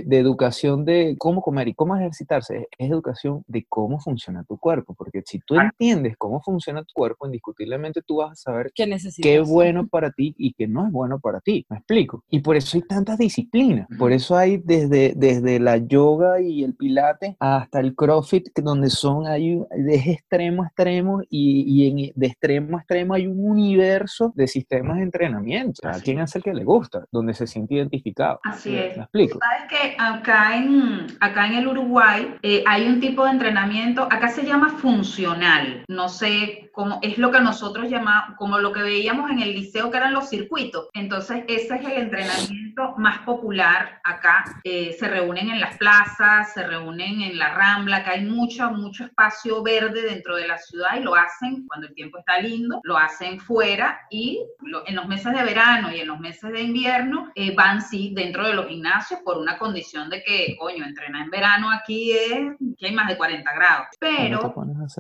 de, 0.06 0.18
educación 0.18 0.86
de 0.86 1.16
cómo 1.18 1.42
comer 1.42 1.68
y 1.68 1.74
cómo 1.74 1.96
ejercitarse, 1.96 2.68
es 2.78 2.90
educación 2.90 3.44
de 3.48 3.66
cómo 3.68 4.00
funciona 4.00 4.44
tu 4.44 4.58
cuerpo, 4.58 4.94
porque 4.94 5.22
si 5.26 5.40
tú 5.40 5.56
entiendes 5.56 6.16
cómo 6.18 6.42
funciona 6.42 6.84
tu 6.84 6.94
cuerpo, 6.94 7.26
indiscutiblemente 7.26 8.02
tú 8.02 8.18
vas 8.18 8.32
a 8.32 8.36
saber 8.36 8.72
qué, 8.76 8.98
qué 9.22 9.38
es 9.38 9.50
bueno 9.50 9.88
para 9.88 10.12
ti 10.12 10.36
y 10.38 10.54
qué 10.54 10.68
no 10.68 10.86
es 10.86 10.92
bueno 10.92 11.20
para 11.20 11.40
ti. 11.40 11.66
¿Me 11.70 11.78
explico? 11.78 12.24
Y 12.30 12.40
por 12.40 12.56
eso 12.56 12.78
hay 12.78 12.84
tantas 12.84 13.18
disciplinas, 13.18 13.88
por 13.98 14.12
eso 14.12 14.36
hay 14.36 14.58
desde 14.58 15.11
desde, 15.16 15.60
la 15.60 15.78
yoga 15.78 16.42
y 16.42 16.64
el 16.64 16.74
pilate 16.76 17.36
hasta 17.40 17.80
el 17.80 17.96
crossfit, 17.96 18.50
donde 18.60 18.90
son, 18.90 19.28
hay, 19.28 19.62
de 19.72 19.96
extremo 19.96 20.64
a 20.64 20.68
extremo 20.68 21.22
y, 21.30 21.64
y 21.68 21.88
en, 21.88 22.14
de 22.16 22.28
extremo 22.28 22.78
a 22.78 22.82
extremo 22.82 23.14
hay 23.14 23.28
un 23.28 23.46
universo 23.46 24.32
de 24.36 24.48
sistemas 24.48 24.98
de 24.98 25.04
entrenamiento. 25.04 25.88
A 25.88 26.00
quien 26.00 26.20
hace 26.20 26.40
el 26.40 26.44
que 26.44 26.54
le 26.54 26.64
gusta, 26.64 27.06
donde 27.12 27.34
se 27.34 27.48
siente 27.48 27.76
identificado. 27.76 28.40
Así 28.44 28.76
es. 28.78 28.98
¿Me 28.98 29.04
explico? 29.04 29.40
Sabes 29.40 29.70
que 29.70 29.96
acá 29.98 30.58
en, 30.58 31.08
acá 31.20 31.48
en 31.48 31.54
el 31.56 31.68
Uruguay 31.68 32.36
eh, 32.42 32.64
hay 32.66 32.88
un 32.88 33.00
tipo 33.00 33.26
de 33.26 33.32
entrenamiento, 33.32 34.04
acá 34.04 34.30
se 34.30 34.44
llama 34.44 34.70
funcional. 34.70 35.84
No 35.88 36.10
sé 36.10 36.71
cómo 36.72 37.00
es 37.02 37.18
lo 37.18 37.32
que 37.32 37.40
nosotros 37.40 37.90
llamamos, 37.90 38.38
como 38.38 38.60
lo 38.60 38.72
que 38.72 38.82
veíamos 38.82 39.30
en 39.32 39.40
el 39.40 39.54
liceo 39.54 39.92
que 39.92 39.98
eran 39.98 40.14
los 40.14 40.30
circuitos. 40.30 40.88
Entonces, 40.94 41.44
ese 41.48 41.76
es 41.76 41.86
el 41.86 42.04
entrenamiento 42.04 42.96
más 42.98 43.20
popular 43.20 44.00
acá. 44.04 44.44
Eh, 44.64 44.96
se 44.98 45.08
reúnen 45.08 45.50
en 45.50 45.60
las 45.60 45.78
plazas, 45.78 46.54
se 46.54 46.66
reúnen 46.66 47.22
en 47.22 47.38
la 47.38 47.54
Rambla, 47.54 48.04
que 48.04 48.12
hay 48.12 48.26
mucho, 48.26 48.72
mucho 48.72 49.06
espacio 49.06 49.62
verde 49.64 50.02
dentro 50.04 50.36
de 50.36 50.48
la 50.48 50.58
ciudad 50.58 50.98
y 50.98 51.04
lo 51.04 51.16
hacen 51.16 51.66
cuando 51.68 51.88
el 51.88 51.94
tiempo 51.94 52.20
está 52.20 52.40
lindo, 52.40 52.80
lo 52.84 52.98
hacen 52.98 53.40
fuera 53.40 54.02
y 54.10 54.42
en 54.86 54.96
los 54.96 55.08
meses 55.08 55.34
de 55.34 55.44
verano 55.44 55.92
y 55.92 56.00
en 56.00 56.08
los 56.08 56.20
meses 56.20 56.52
de 56.52 56.62
invierno 56.62 57.32
eh, 57.36 57.54
van 57.56 57.82
sí 57.82 58.14
dentro 58.16 58.46
de 58.46 58.54
los 58.54 58.68
gimnasios 58.68 59.20
por 59.22 59.38
una 59.38 59.58
condición 59.58 60.10
de 60.10 60.24
que, 60.24 60.56
coño, 60.60 60.86
entrenar 60.86 61.24
en 61.24 61.30
verano 61.30 61.72
aquí 61.72 62.12
es 62.12 62.56
que 62.78 62.88
hay 62.88 62.94
más 62.94 63.08
de 63.08 63.18
40 63.18 63.54
grados. 63.54 63.88
Pero 64.00 64.54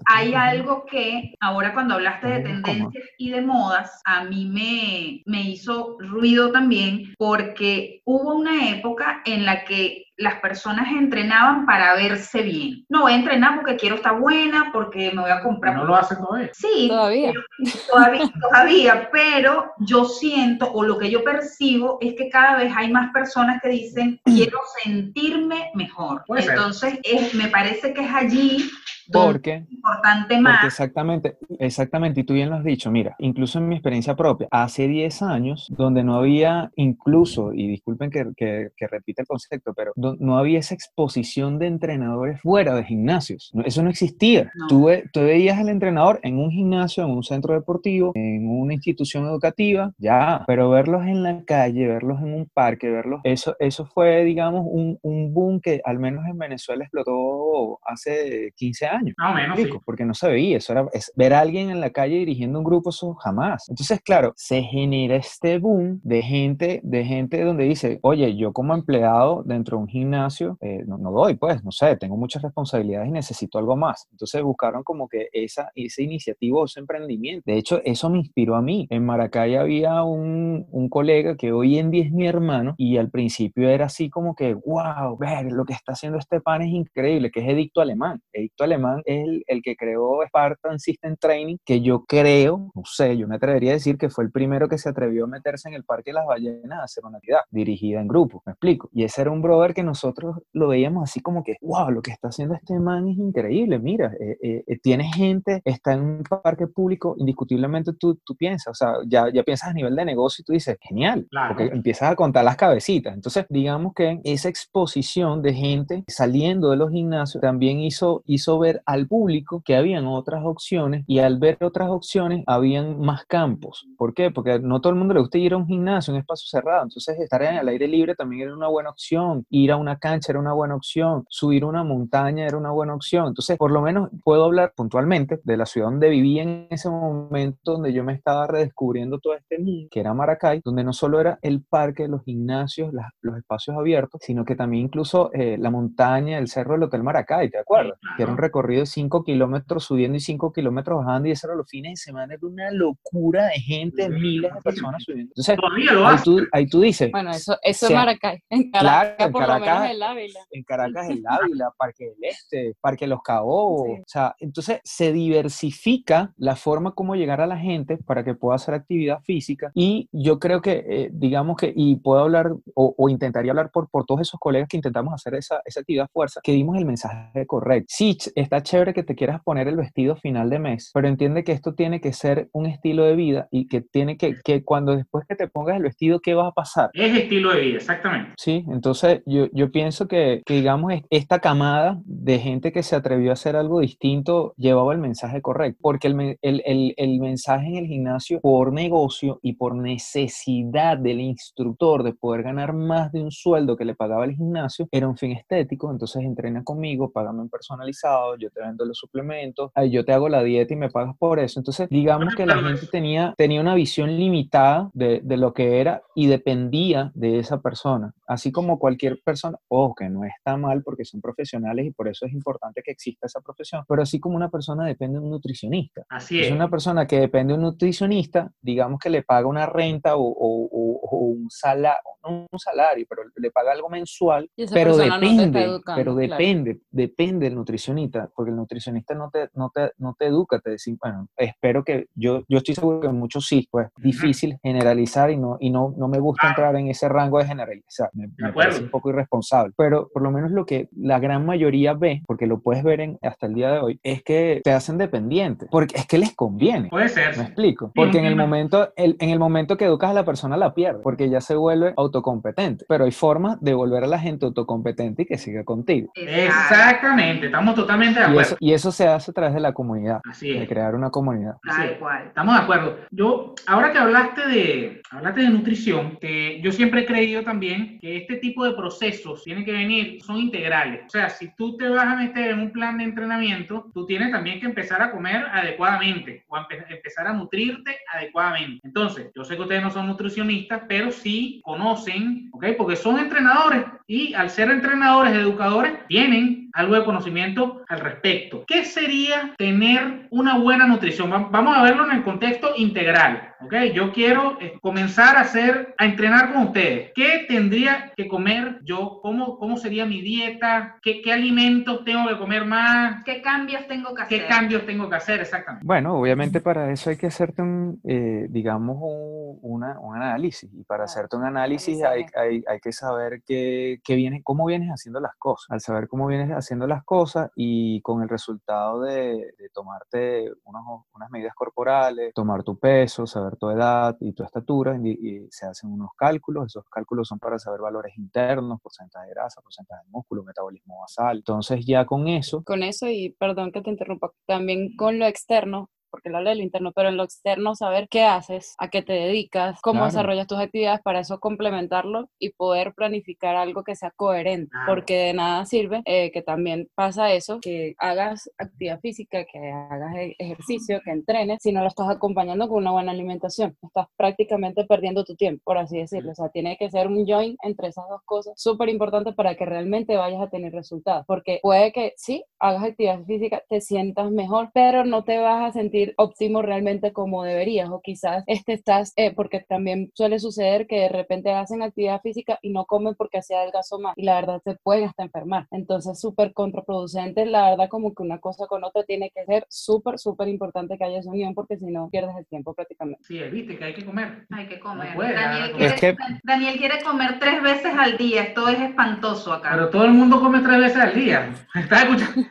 hay 0.06 0.34
algo 0.34 0.86
que 0.86 1.34
ahora 1.40 1.61
cuando 1.74 1.94
hablaste 1.96 2.28
de 2.28 2.40
tendencias 2.42 3.06
y 3.18 3.30
de 3.30 3.42
modas, 3.42 4.02
a 4.06 4.24
mí 4.26 4.46
me, 4.46 5.22
me 5.26 5.42
hizo 5.50 5.98
ruido 6.00 6.52
también 6.52 7.14
porque 7.18 8.02
hubo 8.06 8.34
una 8.36 8.70
época 8.70 9.22
en 9.26 9.46
la 9.46 9.64
que 9.64 10.06
las 10.18 10.36
personas 10.40 10.88
entrenaban 10.92 11.66
para 11.66 11.96
verse 11.96 12.44
bien. 12.44 12.86
No 12.90 13.02
voy 13.04 13.14
a 13.14 13.16
entrenar 13.16 13.56
porque 13.56 13.76
quiero 13.76 13.96
estar 13.96 14.20
buena, 14.20 14.70
porque 14.72 15.12
me 15.16 15.22
voy 15.22 15.32
a 15.32 15.42
comprar. 15.42 15.76
No 15.76 15.86
lo 15.86 15.96
hacen 15.96 16.18
todavía. 16.20 16.52
Sí, 16.54 16.88
Todavía. 16.90 17.32
pero- 17.32 17.44
todavía, 17.92 18.32
todavía, 18.40 19.10
pero 19.12 19.72
yo 19.80 20.06
siento 20.06 20.72
o 20.72 20.84
lo 20.84 21.00
que 21.00 21.10
yo 21.10 21.24
percibo 21.24 21.98
es 22.02 22.14
que 22.16 22.30
cada 22.30 22.58
vez 22.58 22.72
hay 22.76 22.92
más 22.92 23.12
personas 23.12 23.60
que 23.64 23.70
dicen 23.70 24.20
quiero 24.26 24.60
sentirme 24.84 25.72
mejor. 25.74 26.24
Puede. 26.28 26.46
Entonces, 26.46 27.00
es- 27.04 27.34
me 27.34 27.48
parece 27.48 27.92
que 27.94 28.02
es 28.06 28.14
allí 28.14 28.70
Porque 29.12 29.56
es 29.56 29.72
importante 29.72 30.36
Porque 30.36 30.42
más. 30.42 30.66
exactamente, 30.66 31.38
exactamente, 31.60 32.22
y 32.22 32.24
tú 32.24 32.34
bien 32.34 32.50
lo 32.50 32.56
has 32.56 32.64
dicho, 32.64 32.92
mira, 32.92 33.16
incluso 33.20 33.60
en 33.60 33.68
mi 33.68 33.76
experiencia 33.76 34.16
propia, 34.16 34.48
hace 34.52 34.88
10 34.88 35.22
años, 35.22 35.68
donde 35.70 36.04
no 36.04 36.16
había 36.16 36.72
incluso, 36.76 37.54
y 37.54 37.68
disculpen 37.68 38.10
que, 38.10 38.26
que, 38.36 38.70
que 38.76 38.88
repita 38.88 39.22
el 39.22 39.28
concepto, 39.28 39.74
pero 39.74 39.94
no 39.96 40.38
había 40.38 40.60
esa 40.60 40.76
exposición 40.76 41.60
de 41.60 41.68
entrenadores 41.68 42.42
fuera 42.42 42.76
de 42.76 42.84
gimnasios, 42.84 43.52
eso 43.66 43.84
no 43.84 43.90
existía. 43.90 44.52
No. 44.56 44.68
Tú, 44.68 44.90
tú 45.12 45.22
veías 45.22 45.58
al 45.58 45.70
entrenador 45.70 46.20
en 46.24 46.38
un 46.38 46.52
gimnasio, 46.52 47.04
en 47.04 47.12
un 47.12 47.24
centro 47.24 47.54
deportivo, 47.54 48.12
en 48.16 48.48
una 48.48 48.74
institución 48.74 49.26
educativa, 49.26 49.92
ya, 49.98 50.44
pero 50.48 50.70
verlos 50.70 51.06
en 51.06 51.24
la 51.24 51.44
calle, 51.44 51.88
verlos 51.88 52.20
en 52.22 52.34
un 52.34 52.50
parque, 52.54 52.90
verlos, 52.90 53.22
eso, 53.24 53.56
eso 53.60 53.86
fue, 53.86 54.24
digamos, 54.24 54.66
un, 54.66 54.98
un 55.02 55.34
boom 55.34 55.60
que 55.60 55.82
al 55.84 56.00
menos 56.00 56.26
en 56.26 56.38
Venezuela 56.38 56.84
explotó 56.84 57.80
hace 57.84 58.52
15 58.56 58.88
años. 58.88 59.01
Más 59.18 59.32
o 59.32 59.36
menos, 59.36 59.58
sí. 59.60 59.70
Porque 59.86 60.06
no 60.06 60.14
se 60.14 60.30
veía, 60.30 60.58
eso 60.58 60.74
era, 60.74 60.88
es- 60.94 61.12
ver 61.16 61.34
a 61.34 61.40
alguien 61.42 61.70
en 61.70 61.80
la 61.80 61.90
calle 61.92 62.18
dirigiendo 62.18 62.60
un 62.60 62.66
grupo, 62.66 62.90
eso 62.92 63.14
jamás. 63.16 63.68
Entonces, 63.70 64.02
claro, 64.02 64.34
se 64.36 64.62
genera 64.64 65.16
este 65.16 65.58
boom 65.60 66.00
de 66.04 66.22
gente, 66.22 66.82
de 66.84 67.04
gente 67.06 67.44
donde 67.44 67.64
dice, 67.66 68.00
oye, 68.02 68.36
yo 68.36 68.54
como 68.54 68.74
empleado 68.74 69.44
dentro 69.46 69.78
de 69.78 69.84
un 69.84 69.90
gimnasio, 69.90 70.58
eh, 70.62 70.84
no, 70.86 70.98
no 70.98 71.12
doy, 71.12 71.36
pues, 71.36 71.64
no 71.64 71.72
sé, 71.72 71.96
tengo 71.98 72.18
muchas 72.18 72.42
responsabilidades 72.44 73.08
y 73.10 73.12
necesito 73.12 73.58
algo 73.58 73.76
más. 73.78 74.08
Entonces 74.12 74.42
buscaron 74.44 74.84
como 74.84 75.08
que 75.08 75.28
esa, 75.34 75.70
esa 75.76 76.02
iniciativa 76.02 76.60
o 76.60 76.66
ese 76.66 76.80
emprendimiento. 76.80 77.44
De 77.46 77.58
hecho, 77.58 77.82
eso 77.84 78.10
me 78.10 78.20
inspiró 78.20 78.56
a 78.56 78.62
mí. 78.62 78.88
En 78.90 79.06
Maracay 79.06 79.56
había 79.56 80.04
un, 80.04 80.66
un 80.72 80.90
colega 80.90 81.36
que 81.38 81.52
hoy 81.54 81.78
en 81.78 81.92
día 81.92 82.06
es 82.06 82.12
mi 82.12 82.28
hermano 82.28 82.76
y 82.78 82.98
al 82.98 83.10
principio 83.10 83.70
era 83.70 83.86
así 83.86 84.10
como 84.10 84.36
que, 84.36 84.54
wow, 84.54 85.18
ver, 85.18 85.52
lo 85.52 85.66
que 85.66 85.74
está 85.74 85.94
haciendo 85.94 86.18
este 86.18 86.42
pan 86.42 86.62
es 86.62 86.70
increíble, 86.70 87.32
que 87.32 87.40
es 87.42 87.48
Edicto 87.50 87.82
Alemán. 87.82 88.22
Edicto 88.34 88.64
Alemán 88.64 88.81
es 89.06 89.28
el, 89.28 89.44
el 89.48 89.62
que 89.62 89.76
creó 89.76 90.20
Spartan 90.28 90.80
System 90.80 91.16
Training, 91.18 91.58
que 91.66 91.82
yo 91.82 92.04
creo, 92.06 92.72
no 92.76 92.84
sé, 92.86 93.18
yo 93.18 93.28
me 93.28 93.36
atrevería 93.36 93.72
a 93.72 93.74
decir 93.76 93.98
que 93.98 94.10
fue 94.10 94.24
el 94.24 94.32
primero 94.32 94.68
que 94.68 94.78
se 94.78 94.90
atrevió 94.90 95.26
a 95.26 95.28
meterse 95.28 95.70
en 95.70 95.76
el 95.76 95.84
Parque 95.84 96.12
de 96.12 96.16
las 96.16 96.26
Ballenas 96.26 96.80
a 96.80 96.84
hacer 96.84 97.04
una 97.06 97.18
actividad 97.18 97.42
dirigida 97.50 98.00
en 98.02 98.08
grupo, 98.08 98.42
me 98.46 98.54
explico. 98.54 98.90
Y 98.94 99.04
ese 99.04 99.22
era 99.22 99.32
un 99.32 99.42
brother 99.42 99.74
que 99.74 99.84
nosotros 99.84 100.38
lo 100.54 100.68
veíamos 100.68 101.04
así 101.04 101.22
como 101.22 101.44
que, 101.44 101.56
wow, 101.62 101.90
lo 101.92 102.02
que 102.02 102.12
está 102.12 102.30
haciendo 102.30 102.56
este 102.56 102.80
man 102.80 103.08
es 103.08 103.18
increíble, 103.18 103.80
mira, 103.80 104.14
eh, 104.20 104.38
eh, 104.42 104.64
eh, 104.68 104.80
tiene 104.82 105.06
gente, 105.06 105.62
está 105.66 105.94
en 105.94 106.02
un 106.02 106.24
parque 106.24 106.68
público, 106.68 107.16
indiscutiblemente 107.18 107.94
tú, 107.94 108.20
tú 108.24 108.36
piensas, 108.36 108.72
o 108.72 108.76
sea, 108.76 108.94
ya, 109.08 109.26
ya 109.34 109.44
piensas 109.44 109.70
a 109.70 109.74
nivel 109.74 109.96
de 109.96 110.06
negocio 110.06 110.42
y 110.42 110.46
tú 110.46 110.54
dices, 110.54 110.78
genial, 110.82 111.28
Claro. 111.30 111.56
porque 111.56 111.74
empiezas 111.74 112.12
a 112.12 112.16
contar 112.16 112.44
las 112.44 112.56
cabecitas. 112.56 113.14
Entonces, 113.14 113.46
digamos 113.50 113.94
que 113.94 114.20
esa 114.24 114.50
exposición 114.50 115.42
de 115.42 115.54
gente 115.54 116.04
saliendo 116.08 116.70
de 116.72 116.78
los 116.78 116.92
gimnasios 116.92 117.42
también 117.42 117.80
hizo, 117.80 118.22
hizo 118.26 118.60
ver 118.60 118.71
al 118.86 119.08
público 119.08 119.62
que 119.66 119.76
habían 119.76 120.06
otras 120.08 120.42
opciones 120.46 121.04
y 121.08 121.20
al 121.20 121.40
ver 121.40 121.58
otras 121.62 121.90
opciones 121.90 122.44
habían 122.48 123.00
más 123.00 123.26
campos. 123.26 123.86
¿Por 123.98 124.14
qué? 124.14 124.32
Porque 124.32 124.60
no 124.60 124.82
todo 124.82 124.94
el 124.94 125.00
mundo 125.00 125.14
le 125.14 125.20
gusta 125.22 125.38
ir 125.38 125.54
a 125.54 125.58
un 125.58 125.68
gimnasio, 125.68 126.14
un 126.14 126.20
espacio 126.20 126.48
cerrado. 126.48 126.84
Entonces, 126.84 127.20
estar 127.20 127.42
en 127.44 127.56
el 127.56 127.68
aire 127.68 127.88
libre 127.88 128.16
también 128.16 128.44
era 128.44 128.56
una 128.56 128.68
buena 128.68 128.90
opción. 128.90 129.46
Ir 129.50 129.72
a 129.72 129.78
una 129.78 129.98
cancha 130.00 130.32
era 130.32 130.40
una 130.40 130.54
buena 130.54 130.76
opción. 130.76 131.26
Subir 131.30 131.66
una 131.66 131.84
montaña 131.84 132.46
era 132.46 132.58
una 132.58 132.72
buena 132.72 132.96
opción. 132.96 133.28
Entonces, 133.28 133.58
por 133.58 133.72
lo 133.72 133.82
menos 133.82 134.10
puedo 134.24 134.46
hablar 134.46 134.74
puntualmente 134.76 135.40
de 135.44 135.58
la 135.58 135.66
ciudad 135.66 135.88
donde 135.90 136.10
vivía 136.10 136.44
en 136.44 136.68
ese 136.70 136.90
momento, 136.90 137.74
donde 137.74 137.94
yo 137.94 138.04
me 138.04 138.14
estaba 138.14 138.48
redescubriendo 138.48 139.20
todo 139.20 139.36
este 139.36 139.58
mundo, 139.60 139.88
que 139.92 140.00
era 140.00 140.14
Maracay, 140.14 140.62
donde 140.64 140.84
no 140.84 140.94
solo 140.94 141.20
era 141.20 141.40
el 141.42 141.64
parque, 141.64 142.08
los 142.08 142.24
gimnasios, 142.24 142.94
las- 142.94 143.12
los 143.22 143.38
espacios 143.38 143.76
abiertos, 143.78 144.22
sino 144.24 144.46
que 144.46 144.56
también 144.56 144.86
incluso 144.86 145.30
eh, 145.34 145.58
la 145.60 145.70
montaña, 145.70 146.38
el 146.38 146.48
cerro 146.48 146.74
del 146.74 146.84
Hotel 146.84 147.04
Maracay, 147.04 147.50
¿te 147.50 147.58
acuerdas? 147.60 147.98
Que 148.18 148.24
era 148.24 148.32
un 148.32 148.38
claro. 148.38 148.52
Recorrido 148.62 148.82
de 148.82 148.86
5 148.88 149.24
kilómetros 149.24 149.84
subiendo 149.86 150.18
y 150.18 150.20
5 150.20 150.54
kilómetros 150.54 151.04
bajando, 151.04 151.28
y 151.28 151.32
eso 151.32 151.48
era 151.48 151.56
los 151.56 151.70
fines 151.70 151.92
de 151.94 151.96
semana, 151.98 152.34
era 152.34 152.46
una 152.48 152.72
locura 152.72 153.46
de 153.48 153.60
gente, 153.60 154.10
miles 154.10 154.54
de 154.54 154.62
personas 154.62 155.04
subiendo. 155.04 155.32
Entonces, 155.36 155.58
ahí 156.06 156.18
tú, 156.24 156.40
ahí 156.52 156.68
tú 156.68 156.82
dices, 156.82 157.12
Bueno, 157.12 157.32
eso, 157.32 157.58
eso 157.64 157.88
Sí. 157.88 157.94
es 157.94 157.98
Maracay. 158.00 158.40
En 158.50 158.72
Claro, 158.72 158.86
Caracas, 158.88 159.26
en 159.28 159.32
por 159.32 159.42
lo 159.42 159.48
menos 159.48 159.60
Caracas- 159.68 159.92
el 159.92 160.04
Ávila. 160.04 160.40
en 160.52 160.64
Caracas 160.64 161.10
el 161.10 161.24
Ávila, 161.28 161.72
Parque 161.78 162.06
del 162.06 162.16
Este, 162.22 162.74
Parque 162.82 163.08
Los 163.08 163.22
Caobos, 163.22 163.84
Sí. 163.88 164.02
o 164.02 164.04
sea, 164.08 164.36
entonces 164.40 164.80
se 164.84 165.12
diversifica 165.12 166.34
la 166.38 166.56
forma 166.56 166.94
como 166.94 167.16
llegar 167.16 167.42
a 167.42 167.48
la 167.48 167.58
gente 167.58 167.98
para 167.98 168.24
que 168.24 168.34
pueda 168.36 168.56
hacer 168.56 168.74
actividad 168.74 169.20
física 169.24 169.72
y 169.74 170.08
yo 170.12 170.40
creo 170.40 170.62
que, 170.62 170.84
eh, 170.88 171.10
digamos 171.12 171.58
que, 171.58 171.72
y 171.76 171.96
puedo 171.98 172.22
hablar 172.22 172.52
o, 172.76 172.96
o 172.98 173.10
intentaría 173.10 173.52
hablar 173.52 173.72
por, 173.72 173.90
por 173.90 174.06
todos 174.06 174.22
esos 174.22 174.40
colegas 174.40 174.68
que 174.70 174.78
intentamos 174.78 175.14
hacer 175.14 175.36
esa, 175.36 175.62
esa 175.66 175.80
actividad 175.82 176.08
fuerza, 176.12 176.42
que 176.44 176.52
dimos 176.54 176.78
el 176.78 176.86
mensaje 176.86 177.46
correcto. 177.46 177.88
Sí, 177.90 178.18
ch- 178.20 178.32
está 178.52 178.64
chévere 178.64 178.94
que 178.94 179.04
te 179.04 179.16
quieras 179.16 179.42
poner 179.44 179.70
el 179.70 179.78
vestido 179.78 180.18
final 180.18 180.50
de 180.50 180.60
mes, 180.60 180.92
pero 180.94 181.08
entiende 181.08 181.46
que 181.46 181.54
esto 181.54 181.74
tiene 181.74 182.02
que 182.02 182.12
ser 182.12 182.50
un 182.52 182.66
estilo 182.66 183.06
de 183.06 183.16
vida 183.16 183.48
y 183.50 183.68
que 183.70 183.80
tiene 183.80 184.18
que, 184.18 184.36
que 184.44 184.66
cuando 184.66 184.94
después 184.96 185.26
que 185.26 185.38
te 185.38 185.48
pongas 185.48 185.78
el 185.78 185.84
vestido, 185.84 186.20
¿qué 186.20 186.34
va 186.34 186.48
a 186.48 186.52
pasar? 186.52 186.90
Es 186.94 187.18
estilo 187.18 187.54
de 187.54 187.62
vida, 187.62 187.78
exactamente. 187.78 188.34
Sí, 188.38 188.66
entonces 188.70 189.22
yo, 189.26 189.48
yo 189.54 189.72
pienso 189.72 190.08
que, 190.10 190.42
que, 190.46 190.56
digamos, 190.56 190.92
es- 190.92 191.04
esta 191.10 191.40
camada 191.40 192.02
de 192.04 192.40
gente 192.40 192.74
que 192.74 192.84
se 192.84 192.96
atrevió 192.98 193.30
a 193.30 193.34
hacer 193.34 193.56
algo 193.56 193.80
distinto 193.80 194.54
llevaba 194.58 194.92
el 194.92 195.00
mensaje 195.00 195.42
correcto, 195.42 195.80
porque 195.82 196.08
el, 196.08 196.38
el, 196.42 196.62
el, 196.66 196.94
el 196.98 197.20
mensaje 197.22 197.68
en 197.70 197.76
el 197.78 197.86
gimnasio 197.88 198.42
por 198.42 198.74
negocio 198.74 199.40
y 199.42 199.54
por 199.54 199.76
necesidad 199.76 200.98
del 200.98 201.22
instructor 201.22 202.04
de 202.04 202.14
poder 202.14 202.44
ganar 202.44 202.74
más 202.74 203.14
de 203.14 203.22
un 203.24 203.32
sueldo 203.32 203.78
que 203.78 203.86
le 203.86 203.96
pagaba 203.96 204.26
el 204.26 204.36
gimnasio 204.36 204.90
era 204.92 205.08
un 205.08 205.16
fin 205.16 205.32
estético, 205.32 205.90
entonces 205.90 206.22
entrena 206.24 206.64
conmigo, 206.66 207.12
págame 207.12 207.44
en 207.44 207.50
personalizado, 207.50 208.36
yo 208.42 208.50
te 208.50 208.62
vendo 208.62 208.84
los 208.86 208.98
suplementos, 208.98 209.72
ay, 209.76 209.90
yo 209.92 210.04
te 210.04 210.12
hago 210.14 210.28
la 210.30 210.44
dieta 210.44 210.74
y 210.74 210.78
me 210.78 210.90
pagas 210.90 211.16
por 211.18 211.40
eso. 211.40 211.60
Entonces, 211.60 211.88
digamos 211.90 212.36
que 212.36 212.46
la 212.46 212.56
gente 212.58 212.88
tenía, 212.92 213.34
tenía 213.38 213.62
una 213.62 213.76
visión 213.76 214.10
limitada 214.18 214.90
de, 214.94 215.22
de 215.24 215.38
lo 215.38 215.54
que 215.54 215.80
era 215.80 216.02
y 216.16 216.28
dependía 216.28 217.12
de 217.14 217.40
esa 217.40 217.62
persona. 217.62 218.14
Así 218.28 218.52
como 218.52 218.80
cualquier 218.80 219.20
persona, 219.24 219.58
ojo, 219.68 219.96
que 219.96 220.10
no 220.10 220.24
está 220.24 220.58
mal 220.58 220.84
porque 220.84 221.06
son 221.06 221.22
profesionales 221.22 221.86
y 221.86 221.92
por 221.92 222.08
eso 222.08 222.26
es 222.26 222.34
importante 222.34 222.82
que 222.84 222.92
exista 222.92 223.28
esa 223.28 223.42
profesión, 223.42 223.84
pero 223.88 224.02
así 224.02 224.20
como 224.20 224.36
una 224.36 224.50
persona 224.50 224.86
depende 224.86 225.20
de 225.20 225.24
un 225.26 225.32
nutricionista. 225.32 226.06
Así 226.10 226.40
Es 226.40 226.48
es. 226.48 226.54
una 226.54 226.70
persona 226.70 227.06
que 227.08 227.20
depende 227.20 227.54
de 227.54 227.60
un 227.60 227.64
nutricionista, 227.66 228.52
digamos 228.62 229.00
que 229.00 229.10
le 229.10 229.22
paga 229.24 229.48
una 229.48 229.66
renta 229.66 230.16
o, 230.16 230.22
o- 230.24 230.70
o- 230.72 230.91
o 231.12 231.18
un 231.18 231.50
salario, 231.50 232.00
no 232.24 232.48
un 232.52 232.60
salario, 232.60 233.06
pero 233.10 233.24
le 233.36 233.52
paga 233.52 233.72
algo 233.72 233.90
mensual, 233.90 234.50
pero 234.56 234.92
persona 234.96 235.18
no 235.20 235.28
depende, 235.28 235.64
educando, 235.64 236.00
pero 236.00 236.16
claro. 236.16 236.32
depende, 236.38 236.80
depende 236.92 237.46
del 237.46 237.56
nutricionista, 237.56 238.30
porque 238.36 238.52
el 238.52 238.58
nutricionista 238.58 239.14
no 239.16 239.30
te, 239.30 239.50
no 239.54 239.72
te, 239.74 239.92
no 239.98 240.16
te 240.18 240.26
educa, 240.28 240.60
te 240.60 240.72
dice, 240.72 240.96
bueno, 241.02 241.28
espero 241.36 241.84
que, 241.84 242.08
yo, 242.16 242.44
yo 242.48 242.58
estoy 242.60 242.76
seguro 242.76 243.02
que 243.02 243.08
muchos 243.10 243.46
sí, 243.48 243.68
pues 243.72 243.88
difícil 243.98 244.58
generalizar 244.64 245.32
y 245.32 245.38
no, 245.38 245.58
y 245.60 245.70
no, 245.70 245.94
no 245.98 246.08
me 246.08 246.20
gusta 246.20 246.48
entrar 246.50 246.76
en 246.76 246.88
ese 246.88 247.10
rango 247.10 247.40
de 247.40 247.46
generalizar, 247.46 248.10
me, 248.14 248.28
me 248.38 248.50
acuerdo. 248.50 248.54
parece 248.70 248.84
un 248.84 248.90
poco 248.90 249.10
irresponsable, 249.10 249.74
pero 249.78 250.10
por 250.14 250.22
lo 250.22 250.32
menos 250.32 250.52
lo 250.52 250.66
que 250.66 250.90
la 250.96 251.20
gran 251.20 251.46
mayoría 251.46 251.94
ve, 251.94 252.22
porque 252.26 252.48
lo 252.48 252.60
puedes 252.62 252.84
ver 252.84 253.02
en, 253.02 253.20
hasta 253.22 253.48
el 253.48 253.54
día 253.56 253.72
de 253.72 253.80
hoy, 253.80 254.00
es 254.04 254.24
que 254.24 254.62
te 254.64 254.72
hacen 254.72 254.98
dependiente, 254.98 255.68
porque 255.72 255.98
es 255.98 256.06
que 256.08 256.18
les 256.18 256.36
conviene. 256.36 256.90
Puede 256.90 257.10
ser. 257.10 257.36
¿Me 257.38 257.44
explico? 257.44 257.92
Porque 257.96 258.20
en 258.20 258.26
el 258.26 258.36
momento, 258.36 258.92
el- 258.96 259.18
en 259.20 259.30
el 259.30 259.40
momento 259.40 259.78
que 259.78 259.86
educas 259.86 260.12
a 260.12 260.14
la 260.14 260.26
persona 260.26 260.56
la 260.58 260.74
pierde, 260.74 261.01
porque 261.02 261.30
ya 261.30 261.42
se 261.42 261.56
vuelve 261.56 261.94
autocompetente. 261.98 262.86
Pero 262.88 263.06
hay 263.06 263.12
formas 263.12 263.60
de 263.62 263.74
volver 263.74 264.04
a 264.04 264.08
la 264.08 264.20
gente 264.20 264.46
autocompetente 264.46 265.24
y 265.24 265.26
que 265.26 265.38
siga 265.38 265.64
contigo. 265.64 266.12
Exactamente, 266.16 267.48
estamos 267.48 267.76
totalmente 267.76 268.20
de 268.20 268.26
Y 268.26 268.30
acuerdo. 268.30 268.42
eso, 268.42 268.58
y 268.60 268.74
eso 268.74 268.92
se 268.92 269.08
hace 269.08 269.32
a 269.32 269.34
través 269.34 269.54
de 269.54 269.60
la 269.60 269.74
comunidad, 269.74 270.22
Así 270.30 270.50
de 270.52 270.64
es. 270.64 270.70
crear 270.70 270.96
una 270.96 271.10
comunidad. 271.10 271.56
Tal 271.64 271.98
cual. 272.00 272.28
Estamos 272.28 272.56
de 272.56 272.62
acuerdo. 272.62 272.98
Yo, 273.12 273.56
ahora 273.68 273.92
que 273.92 273.98
hablaste 273.98 274.48
de, 274.48 275.02
hablaste 275.12 275.42
de 275.42 275.50
nutrición, 275.50 276.18
que 276.20 276.62
yo 276.62 276.72
siempre 276.72 277.02
he 277.02 277.06
creído 277.06 277.44
también 277.44 278.00
que 278.00 278.18
este 278.18 278.38
tipo 278.38 278.66
de 278.66 278.74
procesos 278.74 279.44
tienen 279.44 279.66
que 279.66 279.72
venir, 279.72 280.22
son 280.24 280.38
integrales. 280.38 281.02
O 281.06 281.10
sea, 281.10 281.30
si 281.30 281.54
tú 281.56 281.78
te 281.78 281.90
vas 281.90 282.06
a 282.06 282.16
meter 282.16 282.52
en 282.52 282.60
un 282.60 282.72
plan 282.72 282.98
de 282.98 283.04
entrenamiento, 283.06 283.90
tú 283.94 284.06
tienes 284.06 284.32
también 284.32 284.60
que 284.60 284.66
empezar 284.66 285.02
a 285.02 285.12
comer 285.12 285.44
adecuadamente 285.52 286.46
o 286.48 286.56
a 286.56 286.68
empe- 286.68 286.86
empezar 286.90 287.28
a 287.28 287.34
nutrirte 287.34 287.98
adecuadamente. 288.14 288.82
Entonces, 288.84 289.32
yo 289.36 289.44
sé 289.44 289.56
que 289.56 289.62
ustedes 289.64 289.82
no 289.84 289.90
son 289.90 290.08
nutricionistas, 290.08 290.82
pero 290.92 291.10
sí 291.10 291.62
conocen, 291.64 292.50
¿ok? 292.52 292.66
Porque 292.78 292.98
son 292.98 293.18
entrenadores 293.18 293.86
y 294.08 294.34
al 294.34 294.50
ser 294.50 294.70
entrenadores, 294.70 295.34
educadores, 295.34 295.94
tienen 296.10 296.70
algo 296.74 296.96
de 296.96 297.06
conocimiento 297.06 297.82
al 297.88 298.02
respecto. 298.02 298.66
¿Qué 298.68 298.84
sería 298.84 299.54
tener 299.58 300.28
una 300.32 300.58
buena 300.58 300.86
nutrición? 300.88 301.32
Va- 301.32 301.48
Vamos 301.50 301.78
a 301.78 301.84
verlo 301.84 302.04
en 302.10 302.18
el 302.18 302.24
contexto 302.26 302.74
integral, 302.76 303.51
¿ok? 303.64 303.74
Yo 303.94 304.12
quiero 304.12 304.58
eh, 304.60 304.78
comenzar 304.82 305.38
a 305.38 305.42
hacer, 305.42 305.94
a 305.98 306.06
entrenar 306.06 306.54
con 306.54 306.68
ustedes. 306.68 307.12
¿Qué 307.14 307.46
tendría 307.48 308.12
que 308.16 308.28
comer 308.28 308.80
yo? 308.84 309.20
¿Cómo, 309.22 309.58
cómo 309.58 309.78
sería 309.78 310.06
mi 310.06 310.22
dieta? 310.22 310.98
¿Qué, 311.02 311.22
¿Qué 311.22 311.32
alimentos 311.32 312.04
tengo 312.04 312.28
que 312.28 312.38
comer 312.38 312.66
más? 312.66 313.24
¿Qué 313.24 313.42
cambios 313.42 313.88
tengo 313.88 314.14
que 314.14 314.24
hacer? 314.24 314.42
¿Qué 314.42 314.48
cambios 314.48 314.86
tengo 314.86 315.10
que 315.10 315.16
hacer 315.16 315.42
exactamente? 315.42 315.86
Bueno, 315.86 316.16
obviamente 316.16 316.62
para 316.62 316.92
eso 316.92 317.10
hay 317.10 317.18
que 317.18 317.28
hacerte 317.28 317.62
un, 317.62 318.00
eh, 318.04 318.48
digamos, 318.50 318.98
un, 319.00 319.60
una, 319.62 320.00
un 320.00 320.16
análisis. 320.16 320.70
Y 320.74 320.84
para 320.84 321.06
hacerte 321.06 321.36
un 321.36 321.46
análisis 321.46 322.04
hay, 322.04 322.26
hay, 322.36 322.64
hay 322.68 322.80
que 322.80 322.92
saber 322.92 323.42
qué, 323.46 324.00
qué 324.04 324.16
viene, 324.16 324.42
cómo 324.44 324.66
vienes 324.66 324.90
haciendo 324.90 325.20
las 325.20 325.36
cosas. 325.36 325.70
Al 325.70 325.82
saber 325.82 326.08
cómo 326.08 326.28
vienes 326.28 326.52
haciendo 326.52 326.88
las 326.88 327.04
cosas 327.04 327.52
y 327.56 328.02
con 328.02 328.22
el 328.22 328.30
resultado 328.30 329.02
de, 329.02 329.54
de 329.58 329.70
tomarte 329.74 330.52
unos, 330.64 331.06
unas 331.14 331.30
medidas 331.30 331.54
corporales, 331.54 332.34
tomar 332.34 332.64
tu 332.64 332.78
peso, 332.78 333.28
saber 333.28 333.51
tu 333.58 333.70
edad 333.70 334.18
y 334.20 334.34
tu 334.34 334.44
estatura, 334.44 334.98
y 335.04 335.48
se 335.50 335.66
hacen 335.66 335.92
unos 335.92 336.12
cálculos. 336.18 336.68
Esos 336.68 336.86
cálculos 336.90 337.28
son 337.28 337.40
para 337.40 337.60
saber 337.60 337.82
valores 337.82 338.18
internos, 338.18 338.82
porcentaje 338.82 339.28
de 339.28 339.34
grasa, 339.34 339.62
porcentaje 339.62 340.04
de 340.06 340.12
músculo, 340.12 340.44
metabolismo 340.44 341.00
basal. 341.02 341.38
Entonces 341.38 341.86
ya 341.86 342.06
con 342.06 342.28
eso... 342.28 342.64
Con 342.64 342.84
eso, 342.84 343.08
y 343.08 343.36
perdón 343.40 343.72
que 343.72 343.82
te 343.82 343.90
interrumpa, 343.90 344.32
también 344.46 344.96
con 344.96 345.20
lo 345.20 345.26
externo, 345.26 345.90
porque 346.12 346.30
lo 346.30 346.38
habla 346.38 346.52
de 346.52 346.58
lo 346.58 346.64
interno, 346.64 346.92
pero 346.94 347.10
en 347.10 347.18
lo 347.18 347.24
externo 347.24 347.76
saber 347.76 348.08
qué 348.10 348.24
haces, 348.24 348.76
a 348.78 348.90
qué 348.90 349.02
te 349.02 349.14
dedicas, 349.14 349.80
cómo 349.82 350.00
Claro. 350.02 350.08
desarrollas 350.12 350.48
tus 350.48 350.60
actividades, 350.60 351.02
para 351.02 351.20
eso 351.22 351.40
complementarlo 351.40 352.30
y 352.40 352.52
poder 352.52 352.94
planificar 352.94 353.56
algo 353.56 353.84
que 353.84 353.96
sea 353.96 354.12
coherente, 354.16 354.70
Claro. 354.72 354.86
porque 354.96 355.16
de 355.18 355.34
nada 355.34 355.66
sirve 355.66 356.02
eh, 356.06 356.32
que 356.32 356.42
también 356.42 356.88
pasa 356.96 357.32
eso, 357.34 357.60
que 357.62 357.96
hagas 358.00 358.50
actividad 358.58 359.00
física, 359.00 359.46
que 359.46 359.60
hagas 359.72 360.16
e- 360.18 360.36
ejercicio, 360.40 361.00
que 361.04 361.12
entrenes, 361.12 361.60
si 361.62 361.72
no 361.72 361.82
lo 361.82 361.88
estás 361.88 362.10
acompañando 362.10 362.68
con 362.68 362.78
una 362.80 362.92
buena 362.92 363.12
alimentación, 363.12 363.76
estás 363.82 364.08
prácticamente 364.18 364.86
perdiendo 364.86 365.24
tu 365.24 365.36
tiempo, 365.36 365.62
por 365.66 365.78
así 365.78 365.98
decirlo, 365.98 366.32
o 366.32 366.36
sea, 366.36 366.50
tiene 366.50 366.78
que 366.78 366.90
ser 366.90 367.08
un 367.08 367.26
join 367.26 367.56
entre 367.64 367.88
esas 367.90 368.08
dos 368.10 368.22
cosas, 368.26 368.54
súper 368.58 368.90
importante 368.90 369.34
para 369.34 369.56
que 369.56 369.66
realmente 369.66 370.18
vayas 370.18 370.42
a 370.42 370.50
tener 370.50 370.74
resultados, 370.74 371.26
porque 371.28 371.60
puede 371.62 371.92
que 371.92 372.14
sí, 372.18 372.44
hagas 372.60 372.84
actividad 372.84 373.24
física, 373.26 373.62
te 373.70 373.82
sientas 373.82 374.32
mejor, 374.32 374.70
pero 374.74 375.06
no 375.06 375.24
te 375.24 375.38
vas 375.38 375.70
a 375.70 375.72
sentir 375.74 376.01
óptimo 376.18 376.62
realmente 376.62 377.12
como 377.14 377.44
deberías, 377.44 377.90
o 377.90 378.02
quizás 378.02 378.44
este 378.48 378.74
estás, 378.74 379.14
eh, 379.16 379.34
porque 379.34 379.60
también 379.62 380.12
suele 380.14 380.40
suceder 380.40 380.88
que 380.88 381.00
de 381.02 381.10
repente 381.10 381.52
hacen 381.52 381.82
actividad 381.82 382.22
física 382.22 382.60
y 382.62 382.72
no 382.72 382.86
comen 382.86 383.16
porque 383.16 383.42
se 383.42 383.56
adelgazó 383.56 384.00
más, 384.00 384.14
y 384.18 384.24
la 384.24 384.36
verdad 384.36 384.62
se 384.64 384.76
pueden 384.84 385.06
hasta 385.10 385.24
enfermar, 385.24 385.68
entonces 385.72 386.20
súper 386.20 386.54
contraproducente, 386.54 387.46
la 387.46 387.70
verdad 387.72 387.90
como 387.90 388.14
que 388.14 388.24
una 388.24 388.40
cosa 388.40 388.68
con 388.68 388.84
otra 388.84 389.04
tiene 389.04 389.30
que 389.32 389.46
ser 389.46 389.66
súper, 389.70 390.20
súper 390.20 390.48
importante 390.48 390.98
que 390.98 391.04
haya 391.04 391.20
esa 391.20 391.30
unión, 391.30 391.54
porque 391.54 391.78
si 391.78 391.86
no 391.86 392.10
pierdes 392.10 392.36
el 392.38 392.46
tiempo 392.48 392.74
prácticamente. 392.74 393.24
Sí, 393.24 393.40
viste 393.52 393.78
que 393.78 393.84
hay 393.86 393.94
que 393.94 394.06
comer. 394.06 394.46
Hay 394.52 394.68
que 394.68 394.80
comer. 394.80 395.14
puede, 395.16 395.34
Daniel, 395.34 395.72
no 395.72 395.78
quiere, 395.78 395.94
Es 395.96 396.02
que- 396.02 396.16
Daniel 396.44 396.78
quiere 396.78 397.04
comer 397.04 397.40
tres 397.40 397.62
veces 397.62 397.94
al 397.98 398.18
día. 398.18 398.44
Esto 398.44 398.68
es 398.68 398.80
espantoso 398.80 399.54
acá. 399.54 399.70
Pero 399.74 399.90
todo 399.90 400.06
el 400.06 400.12
mundo 400.12 400.40
come 400.40 400.60
tres 400.60 400.80
veces 400.80 400.98
al 400.98 401.14
día. 401.14 401.50
¿Estás 401.76 402.04
escuchando? 402.04 402.48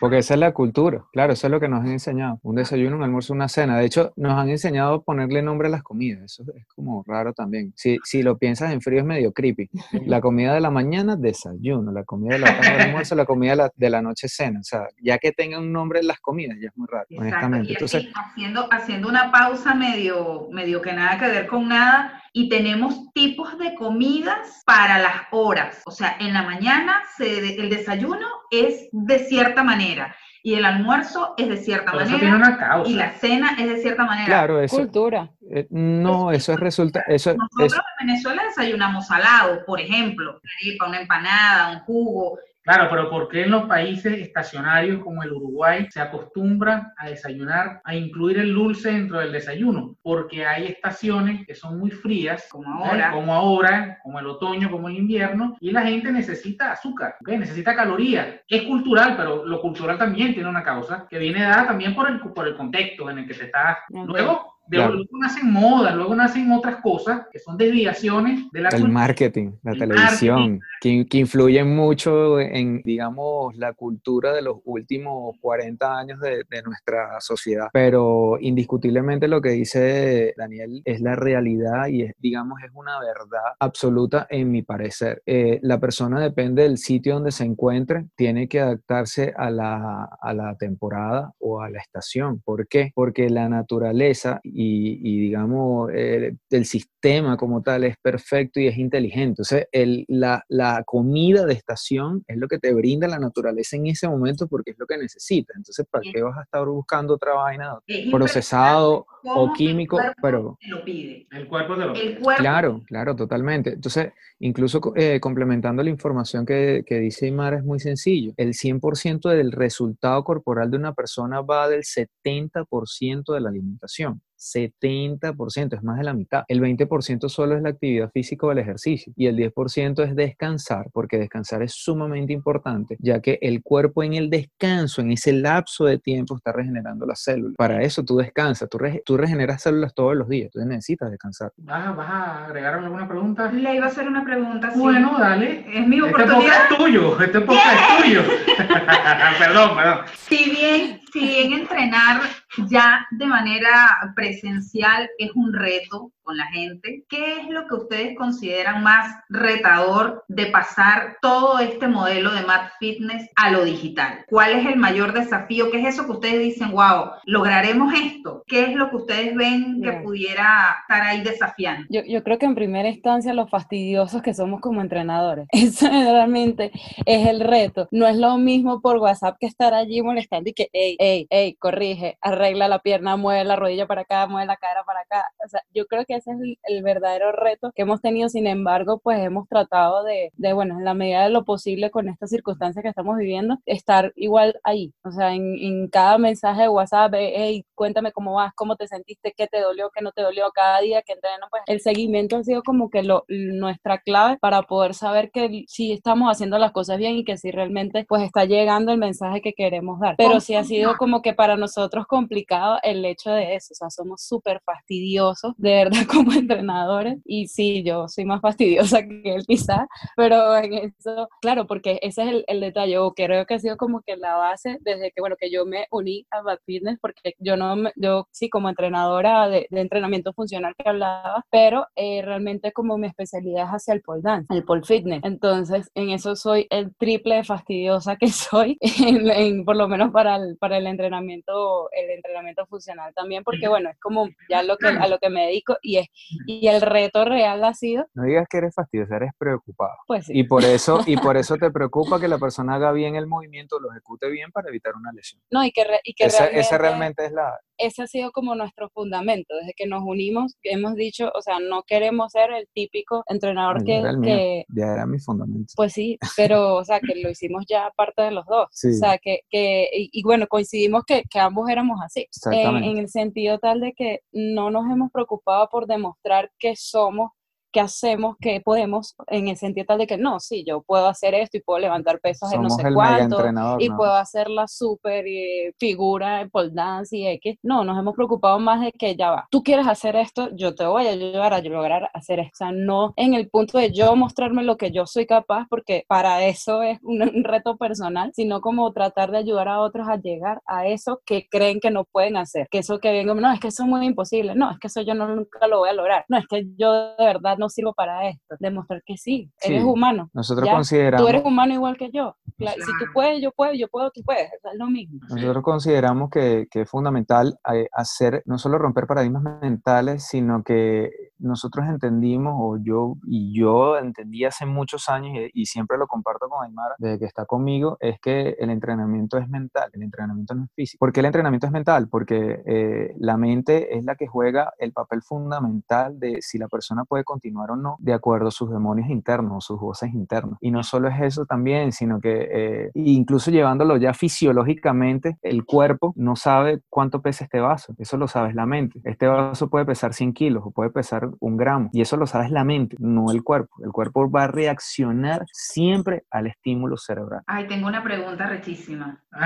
Porque 0.00 0.18
esa 0.18 0.34
es 0.34 0.40
la 0.40 0.52
cultura, 0.52 1.04
claro, 1.12 1.32
eso 1.32 1.46
es 1.46 1.50
lo 1.50 1.60
que 1.60 1.68
nos 1.68 1.80
han 1.80 1.90
enseñado. 1.90 2.38
Un 2.42 2.56
desayuno, 2.56 2.96
un 2.96 3.02
almuerzo, 3.02 3.32
una 3.32 3.48
cena. 3.48 3.78
De 3.78 3.86
hecho, 3.86 4.12
nos 4.16 4.32
han 4.38 4.48
enseñado 4.48 4.94
a 4.94 5.02
ponerle 5.02 5.42
nombre 5.42 5.68
a 5.68 5.70
las 5.70 5.82
comidas. 5.82 6.24
Eso 6.24 6.44
es 6.54 6.66
como 6.74 7.04
raro 7.06 7.32
también. 7.32 7.72
Si, 7.76 7.98
si 8.04 8.22
lo 8.22 8.38
piensas 8.38 8.72
en 8.72 8.80
frío 8.80 9.00
es 9.00 9.04
medio 9.04 9.32
creepy. 9.32 9.70
La 10.06 10.20
comida 10.20 10.54
de 10.54 10.60
la 10.60 10.70
mañana, 10.70 11.16
desayuno. 11.16 11.92
La 11.92 12.04
comida 12.04 12.34
de 12.34 12.40
la 12.40 12.60
tarde, 12.60 12.82
almuerzo. 12.82 13.14
La 13.14 13.24
comida 13.24 13.50
de 13.52 13.56
la, 13.56 13.72
de 13.74 13.90
la 13.90 14.02
noche, 14.02 14.28
cena. 14.28 14.60
O 14.60 14.64
sea, 14.64 14.88
ya 15.02 15.18
que 15.18 15.32
tengan 15.32 15.62
un 15.62 15.72
nombre 15.72 16.02
las 16.02 16.20
comidas, 16.20 16.56
ya 16.60 16.68
es 16.68 16.76
muy 16.76 16.86
raro, 16.90 17.06
Exacto, 17.08 17.26
honestamente. 17.26 17.70
y 17.70 17.72
Entonces, 17.74 18.02
así, 18.02 18.12
haciendo, 18.14 18.68
haciendo 18.72 19.08
una 19.08 19.30
pausa 19.30 19.74
medio, 19.74 20.48
medio 20.50 20.80
que 20.80 20.92
nada 20.92 21.18
que 21.18 21.26
ver 21.26 21.46
con 21.46 21.68
nada, 21.68 22.22
y 22.38 22.50
tenemos 22.50 23.10
tipos 23.14 23.56
de 23.56 23.74
comidas 23.74 24.62
para 24.66 24.98
las 24.98 25.22
horas. 25.30 25.80
O 25.86 25.90
sea, 25.90 26.18
en 26.20 26.34
la 26.34 26.42
mañana 26.42 27.02
se, 27.16 27.58
el 27.58 27.70
desayuno 27.70 28.26
es 28.50 28.90
de 28.92 29.20
cierta 29.20 29.64
manera, 29.64 30.14
y 30.42 30.52
el 30.52 30.66
almuerzo 30.66 31.32
es 31.38 31.48
de 31.48 31.56
cierta 31.56 31.92
Pero 31.92 32.04
eso 32.04 32.18
tiene 32.18 32.36
manera, 32.36 32.48
una 32.50 32.58
causa. 32.58 32.90
y 32.90 32.94
la 32.94 33.10
cena 33.12 33.56
es 33.58 33.66
de 33.66 33.78
cierta 33.78 34.04
manera. 34.04 34.26
claro, 34.26 34.60
eso, 34.60 34.76
Cultura. 34.76 35.30
eh, 35.50 35.66
no, 35.70 36.30
eso 36.30 36.52
es 36.52 36.60
resulta, 36.60 37.00
eso, 37.08 37.32
Nosotros 37.32 37.72
eso, 37.72 37.82
en 38.02 38.06
Venezuela 38.06 38.42
desayunamos 38.44 39.06
salado, 39.06 39.64
por 39.64 39.80
ejemplo, 39.80 40.32
una 40.32 40.52
arepa, 40.60 40.88
una 40.88 41.00
empanada, 41.00 41.70
un 41.70 41.78
jugo. 41.80 42.38
Claro, 42.66 42.88
pero 42.90 43.08
¿por 43.08 43.28
qué 43.28 43.44
en 43.44 43.52
los 43.52 43.66
países 43.66 44.18
estacionarios 44.18 45.00
como 45.04 45.22
el 45.22 45.30
Uruguay 45.30 45.86
se 45.88 46.00
acostumbra 46.00 46.92
a 46.96 47.08
desayunar, 47.08 47.80
a 47.84 47.94
incluir 47.94 48.38
el 48.38 48.52
dulce 48.52 48.90
dentro 48.90 49.20
del 49.20 49.30
desayuno? 49.30 49.94
Porque 50.02 50.44
hay 50.44 50.66
estaciones 50.66 51.46
que 51.46 51.54
son 51.54 51.78
muy 51.78 51.92
frías, 51.92 52.48
Como 52.50 52.68
¿eh? 52.84 52.88
ahora. 52.90 53.12
como 53.12 53.32
ahora, 53.32 53.98
como 54.02 54.18
el 54.18 54.26
otoño, 54.26 54.68
como 54.68 54.88
el 54.88 54.96
invierno, 54.96 55.56
y 55.60 55.70
la 55.70 55.82
gente 55.82 56.10
necesita 56.10 56.72
azúcar, 56.72 57.14
¿ok? 57.20 57.28
necesita 57.38 57.76
calorías. 57.76 58.40
Es 58.48 58.62
cultural, 58.62 59.14
pero 59.16 59.46
lo 59.46 59.60
cultural 59.60 59.96
también 59.96 60.34
tiene 60.34 60.48
una 60.48 60.64
causa 60.64 61.06
que 61.08 61.20
viene 61.20 61.42
dada 61.42 61.68
también 61.68 61.94
por 61.94 62.10
el, 62.10 62.18
por 62.18 62.48
el 62.48 62.56
contexto 62.56 63.08
en 63.08 63.18
el 63.18 63.28
que 63.28 63.34
se 63.34 63.44
está. 63.44 63.78
Ok. 63.94 64.08
Luego, 64.08 64.55
de- 64.68 64.76
Claro. 64.78 64.94
luego 64.94 65.18
nacen 65.20 65.50
modas, 65.52 65.94
luego 65.94 66.14
nacen 66.14 66.50
otras 66.52 66.76
cosas 66.82 67.22
que 67.32 67.38
son 67.38 67.56
desviaciones 67.56 68.50
de 68.52 68.60
la 68.60 68.68
el 68.70 68.88
marketing, 68.88 69.52
la 69.62 69.72
El 69.72 69.78
televisión, 69.78 70.60
que, 70.80 71.06
que 71.08 71.18
influyen 71.18 71.74
mucho 71.74 72.40
en, 72.40 72.82
digamos, 72.84 73.54
la 73.56 73.72
cultura 73.72 74.32
de 74.32 74.42
los 74.42 74.58
últimos 74.64 75.36
40 75.40 75.98
años 75.98 76.20
de, 76.20 76.44
de 76.50 76.62
nuestra 76.64 77.20
sociedad. 77.20 77.68
Pero 77.72 78.38
indiscutiblemente 78.40 79.28
lo 79.28 79.40
que 79.40 79.50
dice 79.50 80.34
Daniel 80.36 80.82
es 80.84 81.00
la 81.00 81.14
realidad 81.16 81.86
y 81.88 82.02
es, 82.02 82.12
digamos, 82.18 82.58
es 82.64 82.70
una 82.74 82.98
verdad 83.00 83.54
absoluta 83.60 84.26
en 84.30 84.50
mi 84.50 84.62
parecer. 84.62 85.22
Eh, 85.26 85.58
la 85.62 85.78
persona 85.78 86.20
depende 86.20 86.62
del 86.62 86.78
sitio 86.78 87.14
donde 87.14 87.30
se 87.32 87.44
encuentre, 87.44 88.06
tiene 88.16 88.48
que 88.48 88.60
adaptarse 88.60 89.32
a 89.36 89.50
la, 89.50 90.08
a 90.20 90.34
la 90.34 90.56
temporada 90.56 91.32
o 91.38 91.60
a 91.60 91.70
la 91.70 91.78
estación. 91.80 92.40
¿Por 92.44 92.66
qué? 92.68 92.90
Porque 92.94 93.30
la 93.30 93.48
naturaleza 93.48 94.40
y, 94.58 95.00
y, 95.02 95.20
digamos, 95.20 95.90
eh, 95.92 96.34
el 96.48 96.64
sistema 96.64 97.36
como 97.36 97.60
tal 97.62 97.84
es 97.84 97.96
perfecto 98.00 98.58
y 98.58 98.68
es 98.68 98.78
inteligente. 98.78 99.42
Entonces, 99.42 99.66
el, 99.70 100.06
la, 100.08 100.42
la 100.48 100.82
comida 100.86 101.44
de 101.44 101.52
estación 101.52 102.24
es 102.26 102.38
lo 102.38 102.48
que 102.48 102.58
te 102.58 102.72
brinda 102.72 103.06
la 103.06 103.18
naturaleza 103.18 103.76
en 103.76 103.88
ese 103.88 104.08
momento 104.08 104.48
porque 104.48 104.70
es 104.70 104.78
lo 104.78 104.86
que 104.86 104.96
necesitas. 104.96 105.54
Entonces, 105.58 105.84
¿para 105.90 106.02
qué 106.10 106.22
vas 106.22 106.38
a 106.38 106.42
estar 106.44 106.64
buscando 106.64 107.14
otra 107.14 107.34
vaina 107.34 107.78
Es 107.86 108.10
procesado 108.10 109.04
o 109.24 109.44
el 109.44 109.52
químico? 109.52 109.98
cuerpo 109.98 110.16
Pero 110.22 110.58
te 110.58 110.68
lo 110.68 110.84
pide. 110.84 111.26
El 111.32 111.48
cuerpo 111.48 111.76
de 111.76 111.86
los... 111.86 112.00
El 112.00 112.18
cuerpo 112.18 112.40
Claro, 112.42 112.82
claro, 112.86 113.14
totalmente. 113.14 113.74
Entonces, 113.74 114.12
incluso 114.38 114.80
eh, 114.96 115.20
complementando 115.20 115.82
la 115.82 115.90
información 115.90 116.46
que, 116.46 116.82
que 116.86 116.98
dice 116.98 117.26
Imar, 117.26 117.52
es 117.52 117.62
muy 117.62 117.78
sencillo. 117.78 118.32
El 118.38 118.54
100% 118.54 119.28
del 119.28 119.52
resultado 119.52 120.24
corporal 120.24 120.70
de 120.70 120.78
una 120.78 120.94
persona 120.94 121.42
va 121.42 121.68
del 121.68 121.82
70% 121.82 123.34
de 123.34 123.40
la 123.40 123.50
alimentación. 123.50 124.22
70%, 124.54 125.74
es 125.76 125.82
más 125.82 125.98
de 125.98 126.04
la 126.04 126.14
mitad. 126.14 126.44
El 126.48 126.60
20% 126.60 127.28
solo 127.28 127.56
es 127.56 127.62
la 127.62 127.70
actividad 127.70 128.10
física 128.12 128.46
o 128.46 128.52
el 128.52 128.58
ejercicio 128.58 129.12
y 129.16 129.26
el 129.26 129.36
10% 129.36 130.02
es 130.04 130.16
descansar, 130.16 130.86
porque 130.92 131.18
descansar 131.18 131.62
es 131.62 131.72
sumamente 131.72 132.32
importante, 132.32 132.96
ya 133.00 133.20
que 133.20 133.38
el 133.42 133.62
cuerpo 133.62 134.02
en 134.02 134.14
el 134.14 134.30
descanso, 134.30 135.00
en 135.00 135.12
ese 135.12 135.32
lapso 135.32 135.84
de 135.84 135.98
tiempo, 135.98 136.36
está 136.36 136.52
regenerando 136.52 137.06
las 137.06 137.20
células. 137.22 137.54
Para 137.56 137.82
eso 137.82 138.04
tú 138.04 138.16
descansas, 138.16 138.68
tú, 138.68 138.78
rege- 138.78 139.02
tú 139.04 139.16
regeneras 139.16 139.62
células 139.62 139.94
todos 139.94 140.16
los 140.16 140.28
días, 140.28 140.50
tú 140.52 140.60
necesitas 140.64 141.10
descansar. 141.10 141.52
¿Vas, 141.56 141.86
a- 141.88 141.92
¿Vas 141.92 142.08
a 142.10 142.44
agregar 142.46 142.74
alguna 142.74 143.08
pregunta? 143.08 143.50
Le 143.52 143.74
iba 143.76 143.84
a 143.86 143.88
hacer 143.88 144.06
una 144.08 144.24
pregunta. 144.24 144.70
sí. 144.72 144.78
Bueno, 144.78 145.16
dale. 145.18 145.64
es 145.72 145.86
mi 145.86 145.96
Este 145.96 146.08
oportunidad. 146.10 146.36
podcast 146.68 146.70
es 146.72 146.76
tuyo. 146.78 147.20
Este 147.20 147.40
podcast 147.40 147.76
es 147.76 148.04
tuyo. 148.04 148.22
perdón, 149.38 149.76
perdón. 149.76 149.98
Si 150.28 150.50
bien, 150.50 151.00
si 151.12 151.20
bien 151.20 151.52
entrenar 151.52 152.20
ya 152.68 153.06
de 153.10 153.26
manera 153.26 154.12
presencial 154.14 155.08
es 155.18 155.30
un 155.34 155.52
reto 155.52 156.12
con 156.22 156.36
la 156.36 156.46
gente, 156.46 157.04
¿qué 157.08 157.40
es 157.40 157.48
lo 157.48 157.68
que 157.68 157.74
ustedes 157.76 158.16
consideran 158.16 158.82
más 158.82 159.14
retador 159.28 160.24
de 160.26 160.46
pasar 160.46 161.18
todo 161.22 161.60
este 161.60 161.86
modelo 161.86 162.32
de 162.32 162.42
Mad 162.42 162.68
Fitness 162.80 163.30
a 163.36 163.52
lo 163.52 163.64
digital? 163.64 164.24
¿Cuál 164.28 164.52
es 164.52 164.66
el 164.66 164.76
mayor 164.76 165.12
desafío? 165.12 165.70
¿Qué 165.70 165.80
es 165.80 165.94
eso 165.94 166.04
que 166.04 166.12
ustedes 166.12 166.40
dicen, 166.40 166.72
wow, 166.72 167.12
lograremos 167.26 167.94
esto? 167.94 168.42
¿Qué 168.46 168.64
es 168.64 168.74
lo 168.74 168.90
que 168.90 168.96
ustedes 168.96 169.36
ven 169.36 169.80
que 169.82 169.90
Bien. 169.90 170.02
pudiera 170.02 170.76
estar 170.80 171.02
ahí 171.02 171.22
desafiando? 171.22 171.86
Yo, 171.90 172.00
yo 172.04 172.24
creo 172.24 172.38
que 172.38 172.46
en 172.46 172.56
primera 172.56 172.88
instancia 172.88 173.32
los 173.32 173.48
fastidiosos 173.48 174.20
que 174.20 174.34
somos 174.34 174.60
como 174.60 174.80
entrenadores. 174.80 175.46
Eso 175.52 175.88
realmente 175.88 176.72
es 177.04 177.28
el 177.28 177.40
reto. 177.40 177.86
No 177.92 178.08
es 178.08 178.16
lo 178.16 178.36
mismo 178.36 178.80
por 178.80 178.98
WhatsApp 178.98 179.36
que 179.38 179.46
estar 179.46 179.74
allí 179.74 180.02
molestando 180.02 180.50
y 180.50 180.54
que, 180.54 180.68
hey, 180.72 180.95
hey, 180.98 181.26
hey, 181.30 181.56
corrige, 181.58 182.18
arregla 182.20 182.68
la 182.68 182.80
pierna, 182.80 183.16
mueve 183.16 183.44
la 183.44 183.56
rodilla 183.56 183.86
para 183.86 184.02
acá, 184.02 184.26
mueve 184.26 184.46
la 184.46 184.56
cara 184.56 184.84
para 184.84 185.00
acá. 185.00 185.24
O 185.44 185.48
sea, 185.48 185.62
yo 185.72 185.86
creo 185.86 186.04
que 186.04 186.14
ese 186.14 186.32
es 186.32 186.40
el, 186.40 186.58
el 186.64 186.82
verdadero 186.82 187.32
reto 187.32 187.72
que 187.74 187.82
hemos 187.82 188.00
tenido. 188.00 188.28
Sin 188.28 188.46
embargo, 188.46 188.98
pues 188.98 189.18
hemos 189.20 189.48
tratado 189.48 190.04
de, 190.04 190.30
de, 190.34 190.52
bueno, 190.52 190.78
en 190.78 190.84
la 190.84 190.94
medida 190.94 191.24
de 191.24 191.30
lo 191.30 191.44
posible 191.44 191.90
con 191.90 192.08
estas 192.08 192.30
circunstancias 192.30 192.82
que 192.82 192.88
estamos 192.88 193.16
viviendo, 193.16 193.58
estar 193.66 194.12
igual 194.16 194.58
ahí. 194.64 194.92
O 195.04 195.10
sea, 195.10 195.34
en, 195.34 195.56
en 195.58 195.88
cada 195.88 196.18
mensaje 196.18 196.62
de 196.62 196.68
WhatsApp, 196.68 197.14
hey, 197.16 197.64
cuéntame 197.74 198.12
cómo 198.12 198.34
vas, 198.34 198.52
cómo 198.54 198.76
te 198.76 198.86
sentiste, 198.86 199.34
qué 199.36 199.46
te 199.46 199.60
dolió, 199.60 199.90
qué 199.94 200.02
no 200.02 200.12
te 200.12 200.22
dolió 200.22 200.50
cada 200.54 200.80
día 200.80 201.02
que 201.02 201.12
entreno, 201.12 201.46
pues 201.50 201.62
el 201.66 201.80
seguimiento 201.80 202.36
ha 202.36 202.44
sido 202.44 202.62
como 202.62 202.90
que 202.90 203.02
lo, 203.02 203.24
nuestra 203.28 203.98
clave 203.98 204.38
para 204.38 204.62
poder 204.62 204.94
saber 204.94 205.30
que 205.30 205.64
si 205.68 205.92
estamos 205.92 206.30
haciendo 206.30 206.58
las 206.58 206.72
cosas 206.72 206.98
bien 206.98 207.16
y 207.16 207.24
que 207.24 207.36
si 207.36 207.50
realmente 207.50 208.04
pues 208.08 208.22
está 208.22 208.44
llegando 208.44 208.92
el 208.92 208.98
mensaje 208.98 209.40
que 209.40 209.52
queremos 209.52 210.00
dar. 210.00 210.16
Pero 210.16 210.40
sí 210.40 210.54
ha 210.54 210.64
sido 210.64 210.85
como 210.94 211.22
que 211.22 211.34
para 211.34 211.56
nosotros 211.56 212.06
complicado 212.06 212.78
el 212.82 213.04
hecho 213.04 213.30
de 213.30 213.54
eso, 213.56 213.72
o 213.72 213.74
sea, 213.74 213.90
somos 213.90 214.22
súper 214.22 214.60
fastidiosos, 214.64 215.52
de 215.56 215.70
verdad, 215.70 216.00
como 216.10 216.32
entrenadores, 216.32 217.18
y 217.24 217.48
sí, 217.48 217.82
yo 217.84 218.08
soy 218.08 218.24
más 218.24 218.40
fastidiosa 218.40 219.02
que 219.06 219.34
él 219.34 219.44
quizá, 219.46 219.86
pero 220.16 220.56
en 220.56 220.74
eso, 220.74 221.28
claro, 221.40 221.66
porque 221.66 221.98
ese 222.02 222.22
es 222.22 222.28
el, 222.28 222.44
el 222.48 222.60
detalle, 222.60 222.98
o 222.98 223.12
creo 223.14 223.46
que 223.46 223.54
ha 223.54 223.58
sido 223.58 223.76
como 223.76 224.02
que 224.02 224.16
la 224.16 224.36
base 224.36 224.78
desde 224.80 225.10
que, 225.12 225.20
bueno, 225.20 225.36
que 225.38 225.50
yo 225.50 225.64
me 225.66 225.86
uní 225.90 226.26
a 226.30 226.42
Bad 226.42 226.58
Fitness, 226.64 226.98
porque 227.00 227.34
yo 227.38 227.56
no, 227.56 227.76
yo 227.96 228.26
sí, 228.30 228.48
como 228.48 228.68
entrenadora 228.68 229.48
de, 229.48 229.66
de 229.70 229.80
entrenamiento 229.80 230.32
funcional 230.32 230.74
que 230.76 230.88
hablaba, 230.88 231.44
pero 231.50 231.86
eh, 231.96 232.22
realmente 232.22 232.72
como 232.72 232.98
mi 232.98 233.06
especialidad 233.06 233.64
es 233.66 233.70
hacia 233.70 233.94
el 233.94 234.02
pole 234.02 234.22
dance, 234.22 234.52
el 234.54 234.64
pole 234.64 234.82
fitness, 234.82 235.22
entonces 235.24 235.90
en 235.94 236.10
eso 236.10 236.36
soy 236.36 236.66
el 236.70 236.94
triple 236.96 237.36
de 237.36 237.44
fastidiosa 237.44 238.16
que 238.16 238.28
soy, 238.28 238.78
en, 238.80 239.64
por 239.64 239.76
lo 239.76 239.88
menos 239.88 240.10
para 240.12 240.36
el, 240.36 240.56
para 240.58 240.75
el 240.76 240.86
entrenamiento, 240.86 241.88
el 241.92 242.10
entrenamiento 242.10 242.66
funcional 242.66 243.12
también, 243.14 243.44
porque 243.44 243.68
bueno, 243.68 243.90
es 243.90 243.98
como 243.98 244.28
ya 244.48 244.62
lo 244.62 244.76
que, 244.76 244.88
a 244.88 245.08
lo 245.08 245.18
que 245.18 245.30
me 245.30 245.46
dedico 245.46 245.76
y, 245.82 245.98
es, 245.98 246.08
y 246.46 246.66
el 246.68 246.80
reto 246.80 247.24
real 247.24 247.64
ha 247.64 247.74
sido... 247.74 248.06
No 248.14 248.24
digas 248.24 248.46
que 248.48 248.58
eres 248.58 248.74
fastidiosa, 248.74 249.16
eres 249.16 249.32
preocupado. 249.38 249.94
Pues 250.06 250.26
sí. 250.26 250.32
Y 250.34 250.44
por 250.44 250.64
eso, 250.64 251.00
y 251.06 251.16
por 251.16 251.36
eso 251.36 251.56
te 251.56 251.70
preocupa 251.70 252.20
que 252.20 252.28
la 252.28 252.38
persona 252.38 252.76
haga 252.76 252.92
bien 252.92 253.16
el 253.16 253.26
movimiento, 253.26 253.78
lo 253.80 253.90
ejecute 253.90 254.28
bien 254.30 254.50
para 254.52 254.68
evitar 254.68 254.94
una 254.94 255.12
lesión. 255.12 255.42
No, 255.50 255.64
y 255.64 255.72
que, 255.72 255.84
y 256.04 256.14
que 256.14 256.24
esa, 256.24 256.44
realmente, 256.44 256.60
esa 256.60 256.78
realmente 256.78 257.24
es 257.26 257.32
la... 257.32 257.58
ese 257.78 258.02
ha 258.02 258.06
sido 258.06 258.32
como 258.32 258.54
nuestro 258.54 258.88
fundamento. 258.90 259.54
Desde 259.60 259.74
que 259.76 259.86
nos 259.86 260.02
unimos, 260.04 260.56
hemos 260.62 260.94
dicho, 260.94 261.30
o 261.34 261.42
sea, 261.42 261.58
no 261.58 261.82
queremos 261.82 262.32
ser 262.32 262.50
el 262.52 262.68
típico 262.72 263.24
entrenador 263.28 263.84
que, 263.84 263.98
era 263.98 264.10
el 264.10 264.18
mío, 264.18 264.34
que, 264.34 264.64
ya 264.68 264.92
era 264.92 265.06
mi 265.06 265.18
fundamento. 265.18 265.72
pues 265.76 265.92
sí, 265.92 266.18
pero, 266.36 266.74
o 266.76 266.84
sea, 266.84 267.00
que 267.00 267.14
lo 267.20 267.30
hicimos 267.30 267.64
ya 267.68 267.86
aparte 267.86 268.22
de 268.22 268.30
los 268.30 268.46
dos. 268.46 268.68
Sí. 268.70 268.88
O 268.88 268.92
sea, 268.92 269.18
que, 269.18 269.40
que 269.50 269.88
y, 269.92 270.10
y 270.12 270.22
bueno, 270.22 270.46
coincidimos 270.46 270.65
que, 271.06 271.22
que 271.30 271.38
ambos 271.38 271.68
éramos 271.68 272.00
así. 272.04 272.28
En, 272.50 272.76
en 272.76 272.98
el 272.98 273.08
sentido 273.08 273.58
tal 273.58 273.80
de 273.80 273.92
que 273.92 274.20
no 274.32 274.70
nos 274.70 274.90
hemos 274.90 275.10
preocupado 275.10 275.68
por 275.70 275.86
demostrar 275.86 276.50
que 276.58 276.74
somos 276.76 277.30
que 277.76 277.80
hacemos, 277.80 278.36
que 278.40 278.62
podemos, 278.62 279.14
en 279.26 279.48
el 279.48 279.58
sentido 279.58 279.84
tal 279.84 279.98
de 279.98 280.06
que 280.06 280.16
no, 280.16 280.40
sí, 280.40 280.64
yo 280.66 280.80
puedo 280.80 281.08
hacer 281.08 281.34
esto 281.34 281.58
y 281.58 281.60
puedo 281.60 281.78
levantar 281.78 282.20
pesas 282.20 282.50
en 282.54 282.62
no 282.62 282.70
sé 282.70 282.82
cuánto, 282.94 283.46
y 283.78 283.90
¿no? 283.90 283.96
puedo 283.98 284.14
hacer 284.14 284.48
la 284.48 284.66
super 284.66 285.26
eh, 285.26 285.74
figura 285.78 286.40
en 286.40 286.48
pole 286.48 286.70
dance 286.72 287.14
y 287.14 287.26
X. 287.26 287.58
No, 287.62 287.84
nos 287.84 287.98
hemos 287.98 288.14
preocupado 288.14 288.58
más 288.58 288.80
de 288.80 288.92
que 288.92 289.14
ya 289.14 289.30
va, 289.30 289.46
tú 289.50 289.62
quieres 289.62 289.86
hacer 289.86 290.16
esto, 290.16 290.48
yo 290.56 290.74
te 290.74 290.86
voy 290.86 291.06
a 291.06 291.10
ayudar 291.10 291.52
a 291.52 291.60
lograr 291.60 292.08
hacer 292.14 292.38
esto. 292.38 292.52
O 292.54 292.56
sea, 292.56 292.72
no 292.72 293.12
en 293.16 293.34
el 293.34 293.50
punto 293.50 293.76
de 293.76 293.92
yo 293.92 294.16
mostrarme 294.16 294.62
lo 294.62 294.78
que 294.78 294.90
yo 294.90 295.04
soy 295.04 295.26
capaz, 295.26 295.66
porque 295.68 296.06
para 296.08 296.46
eso 296.46 296.80
es 296.80 296.98
un, 297.02 297.20
un 297.20 297.44
reto 297.44 297.76
personal, 297.76 298.32
sino 298.34 298.62
como 298.62 298.90
tratar 298.94 299.32
de 299.32 299.36
ayudar 299.36 299.68
a 299.68 299.80
otros 299.80 300.08
a 300.08 300.16
llegar 300.16 300.62
a 300.64 300.86
eso 300.86 301.20
que 301.26 301.46
creen 301.46 301.80
que 301.80 301.90
no 301.90 302.04
pueden 302.04 302.38
hacer. 302.38 302.68
Que 302.70 302.78
eso 302.78 303.00
que 303.00 303.12
vengo, 303.12 303.34
no, 303.34 303.52
es 303.52 303.60
que 303.60 303.68
eso 303.68 303.82
es 303.82 303.88
muy 303.90 304.06
imposible, 304.06 304.54
no, 304.54 304.70
es 304.70 304.78
que 304.78 304.86
eso 304.86 305.02
yo 305.02 305.12
no, 305.12 305.28
nunca 305.28 305.66
lo 305.66 305.80
voy 305.80 305.90
a 305.90 305.92
lograr, 305.92 306.24
no, 306.30 306.38
es 306.38 306.46
que 306.46 306.64
yo 306.78 307.14
de 307.16 307.24
verdad 307.26 307.58
no 307.58 307.65
sirvo 307.68 307.92
para 307.94 308.28
esto. 308.28 308.56
Demostrar 308.60 309.02
que 309.04 309.16
sí, 309.16 309.50
eres 309.62 309.82
Sí. 309.82 309.88
humano. 309.88 310.30
Nosotros 310.32 310.66
ya, 310.66 310.74
consideramos... 310.74 311.22
Tú 311.24 311.28
eres 311.28 311.44
humano 311.44 311.74
igual 311.74 311.96
que 311.96 312.10
yo. 312.10 312.36
Si 312.58 312.64
tú 312.64 313.04
puedes, 313.12 313.42
yo 313.42 313.52
puedo, 313.52 313.72
yo 313.74 313.88
puedo, 313.88 314.10
tú 314.10 314.22
puedes. 314.24 314.46
o 314.46 314.60
sea, 314.62 314.72
Es 314.72 314.78
lo 314.78 314.86
mismo. 314.86 315.20
Nosotros 315.28 315.62
consideramos 315.62 316.30
que, 316.30 316.66
que 316.70 316.82
es 316.82 316.90
fundamental 316.90 317.58
eh, 317.72 317.88
hacer, 317.92 318.42
no 318.46 318.58
solo 318.58 318.78
romper 318.78 319.06
paradigmas 319.06 319.42
mentales, 319.60 320.26
sino 320.26 320.62
que 320.62 321.10
nosotros 321.38 321.86
entendimos, 321.88 322.54
o 322.56 322.78
yo, 322.82 323.16
y 323.26 323.58
yo 323.58 323.98
entendí 323.98 324.44
hace 324.44 324.66
muchos 324.66 325.08
años, 325.08 325.36
y, 325.52 325.62
y 325.62 325.66
siempre 325.66 325.98
lo 325.98 326.06
comparto 326.06 326.48
con 326.48 326.64
Aymara, 326.64 326.94
desde 326.98 327.18
que 327.18 327.24
está 327.24 327.44
conmigo, 327.46 327.96
es 328.00 328.18
que 328.20 328.56
el 328.58 328.70
entrenamiento 328.70 329.38
es 329.38 329.48
mental, 329.48 329.90
el 329.92 330.02
entrenamiento 330.02 330.54
no 330.54 330.64
es 330.64 330.70
físico. 330.74 330.98
¿Por 330.98 331.12
qué 331.12 331.20
el 331.20 331.26
entrenamiento 331.26 331.66
es 331.66 331.72
mental? 331.72 332.08
Porque 332.08 332.62
eh, 332.66 333.14
la 333.18 333.36
mente 333.36 333.96
es 333.96 334.04
la 334.04 334.16
que 334.16 334.26
juega 334.26 334.72
el 334.78 334.92
papel 334.92 335.22
fundamental 335.22 336.18
de 336.18 336.38
si 336.40 336.58
la 336.58 336.68
persona 336.68 337.04
puede 337.04 337.24
continuar 337.24 337.70
o 337.70 337.76
no, 337.76 337.96
de 338.00 338.12
acuerdo 338.12 338.48
a 338.48 338.50
sus 338.50 338.70
demonios 338.70 339.08
internos, 339.10 339.64
sus 339.64 339.80
voces 339.80 340.12
internas. 340.14 340.58
Y 340.60 340.70
no 340.70 340.82
solo 340.82 341.08
es 341.08 341.20
eso 341.20 341.46
también, 341.46 341.92
sino 341.92 342.20
que 342.20 342.48
eh, 342.50 342.90
incluso 342.94 343.50
llevándolo 343.50 343.96
ya 343.96 344.14
fisiológicamente, 344.14 345.38
el 345.42 345.64
cuerpo 345.64 346.12
no 346.16 346.36
sabe 346.36 346.82
cuánto 346.88 347.22
pesa 347.22 347.44
este 347.44 347.60
vaso, 347.60 347.94
eso 347.98 348.16
lo 348.16 348.28
sabes 348.28 348.54
la 348.54 348.66
mente. 348.66 349.00
Este 349.04 349.26
vaso 349.26 349.68
puede 349.68 349.84
pesar 349.84 350.14
100 350.14 350.32
kilos 350.32 350.62
o 350.66 350.70
puede 350.70 350.90
pesar 350.90 351.25
un 351.40 351.56
gramo, 351.56 351.90
y 351.92 352.00
eso 352.00 352.16
lo 352.16 352.26
sabes 352.26 352.50
la 352.50 352.64
mente, 352.64 352.96
no 352.98 353.30
el 353.30 353.42
cuerpo. 353.42 353.76
El 353.84 353.92
cuerpo 353.92 354.30
va 354.30 354.44
a 354.44 354.48
reaccionar 354.48 355.44
siempre 355.52 356.24
al 356.30 356.46
estímulo 356.46 356.96
cerebral. 356.96 357.42
Ay, 357.46 357.66
tengo 357.66 357.86
una 357.86 358.02
pregunta 358.02 358.46
rechísima. 358.46 359.22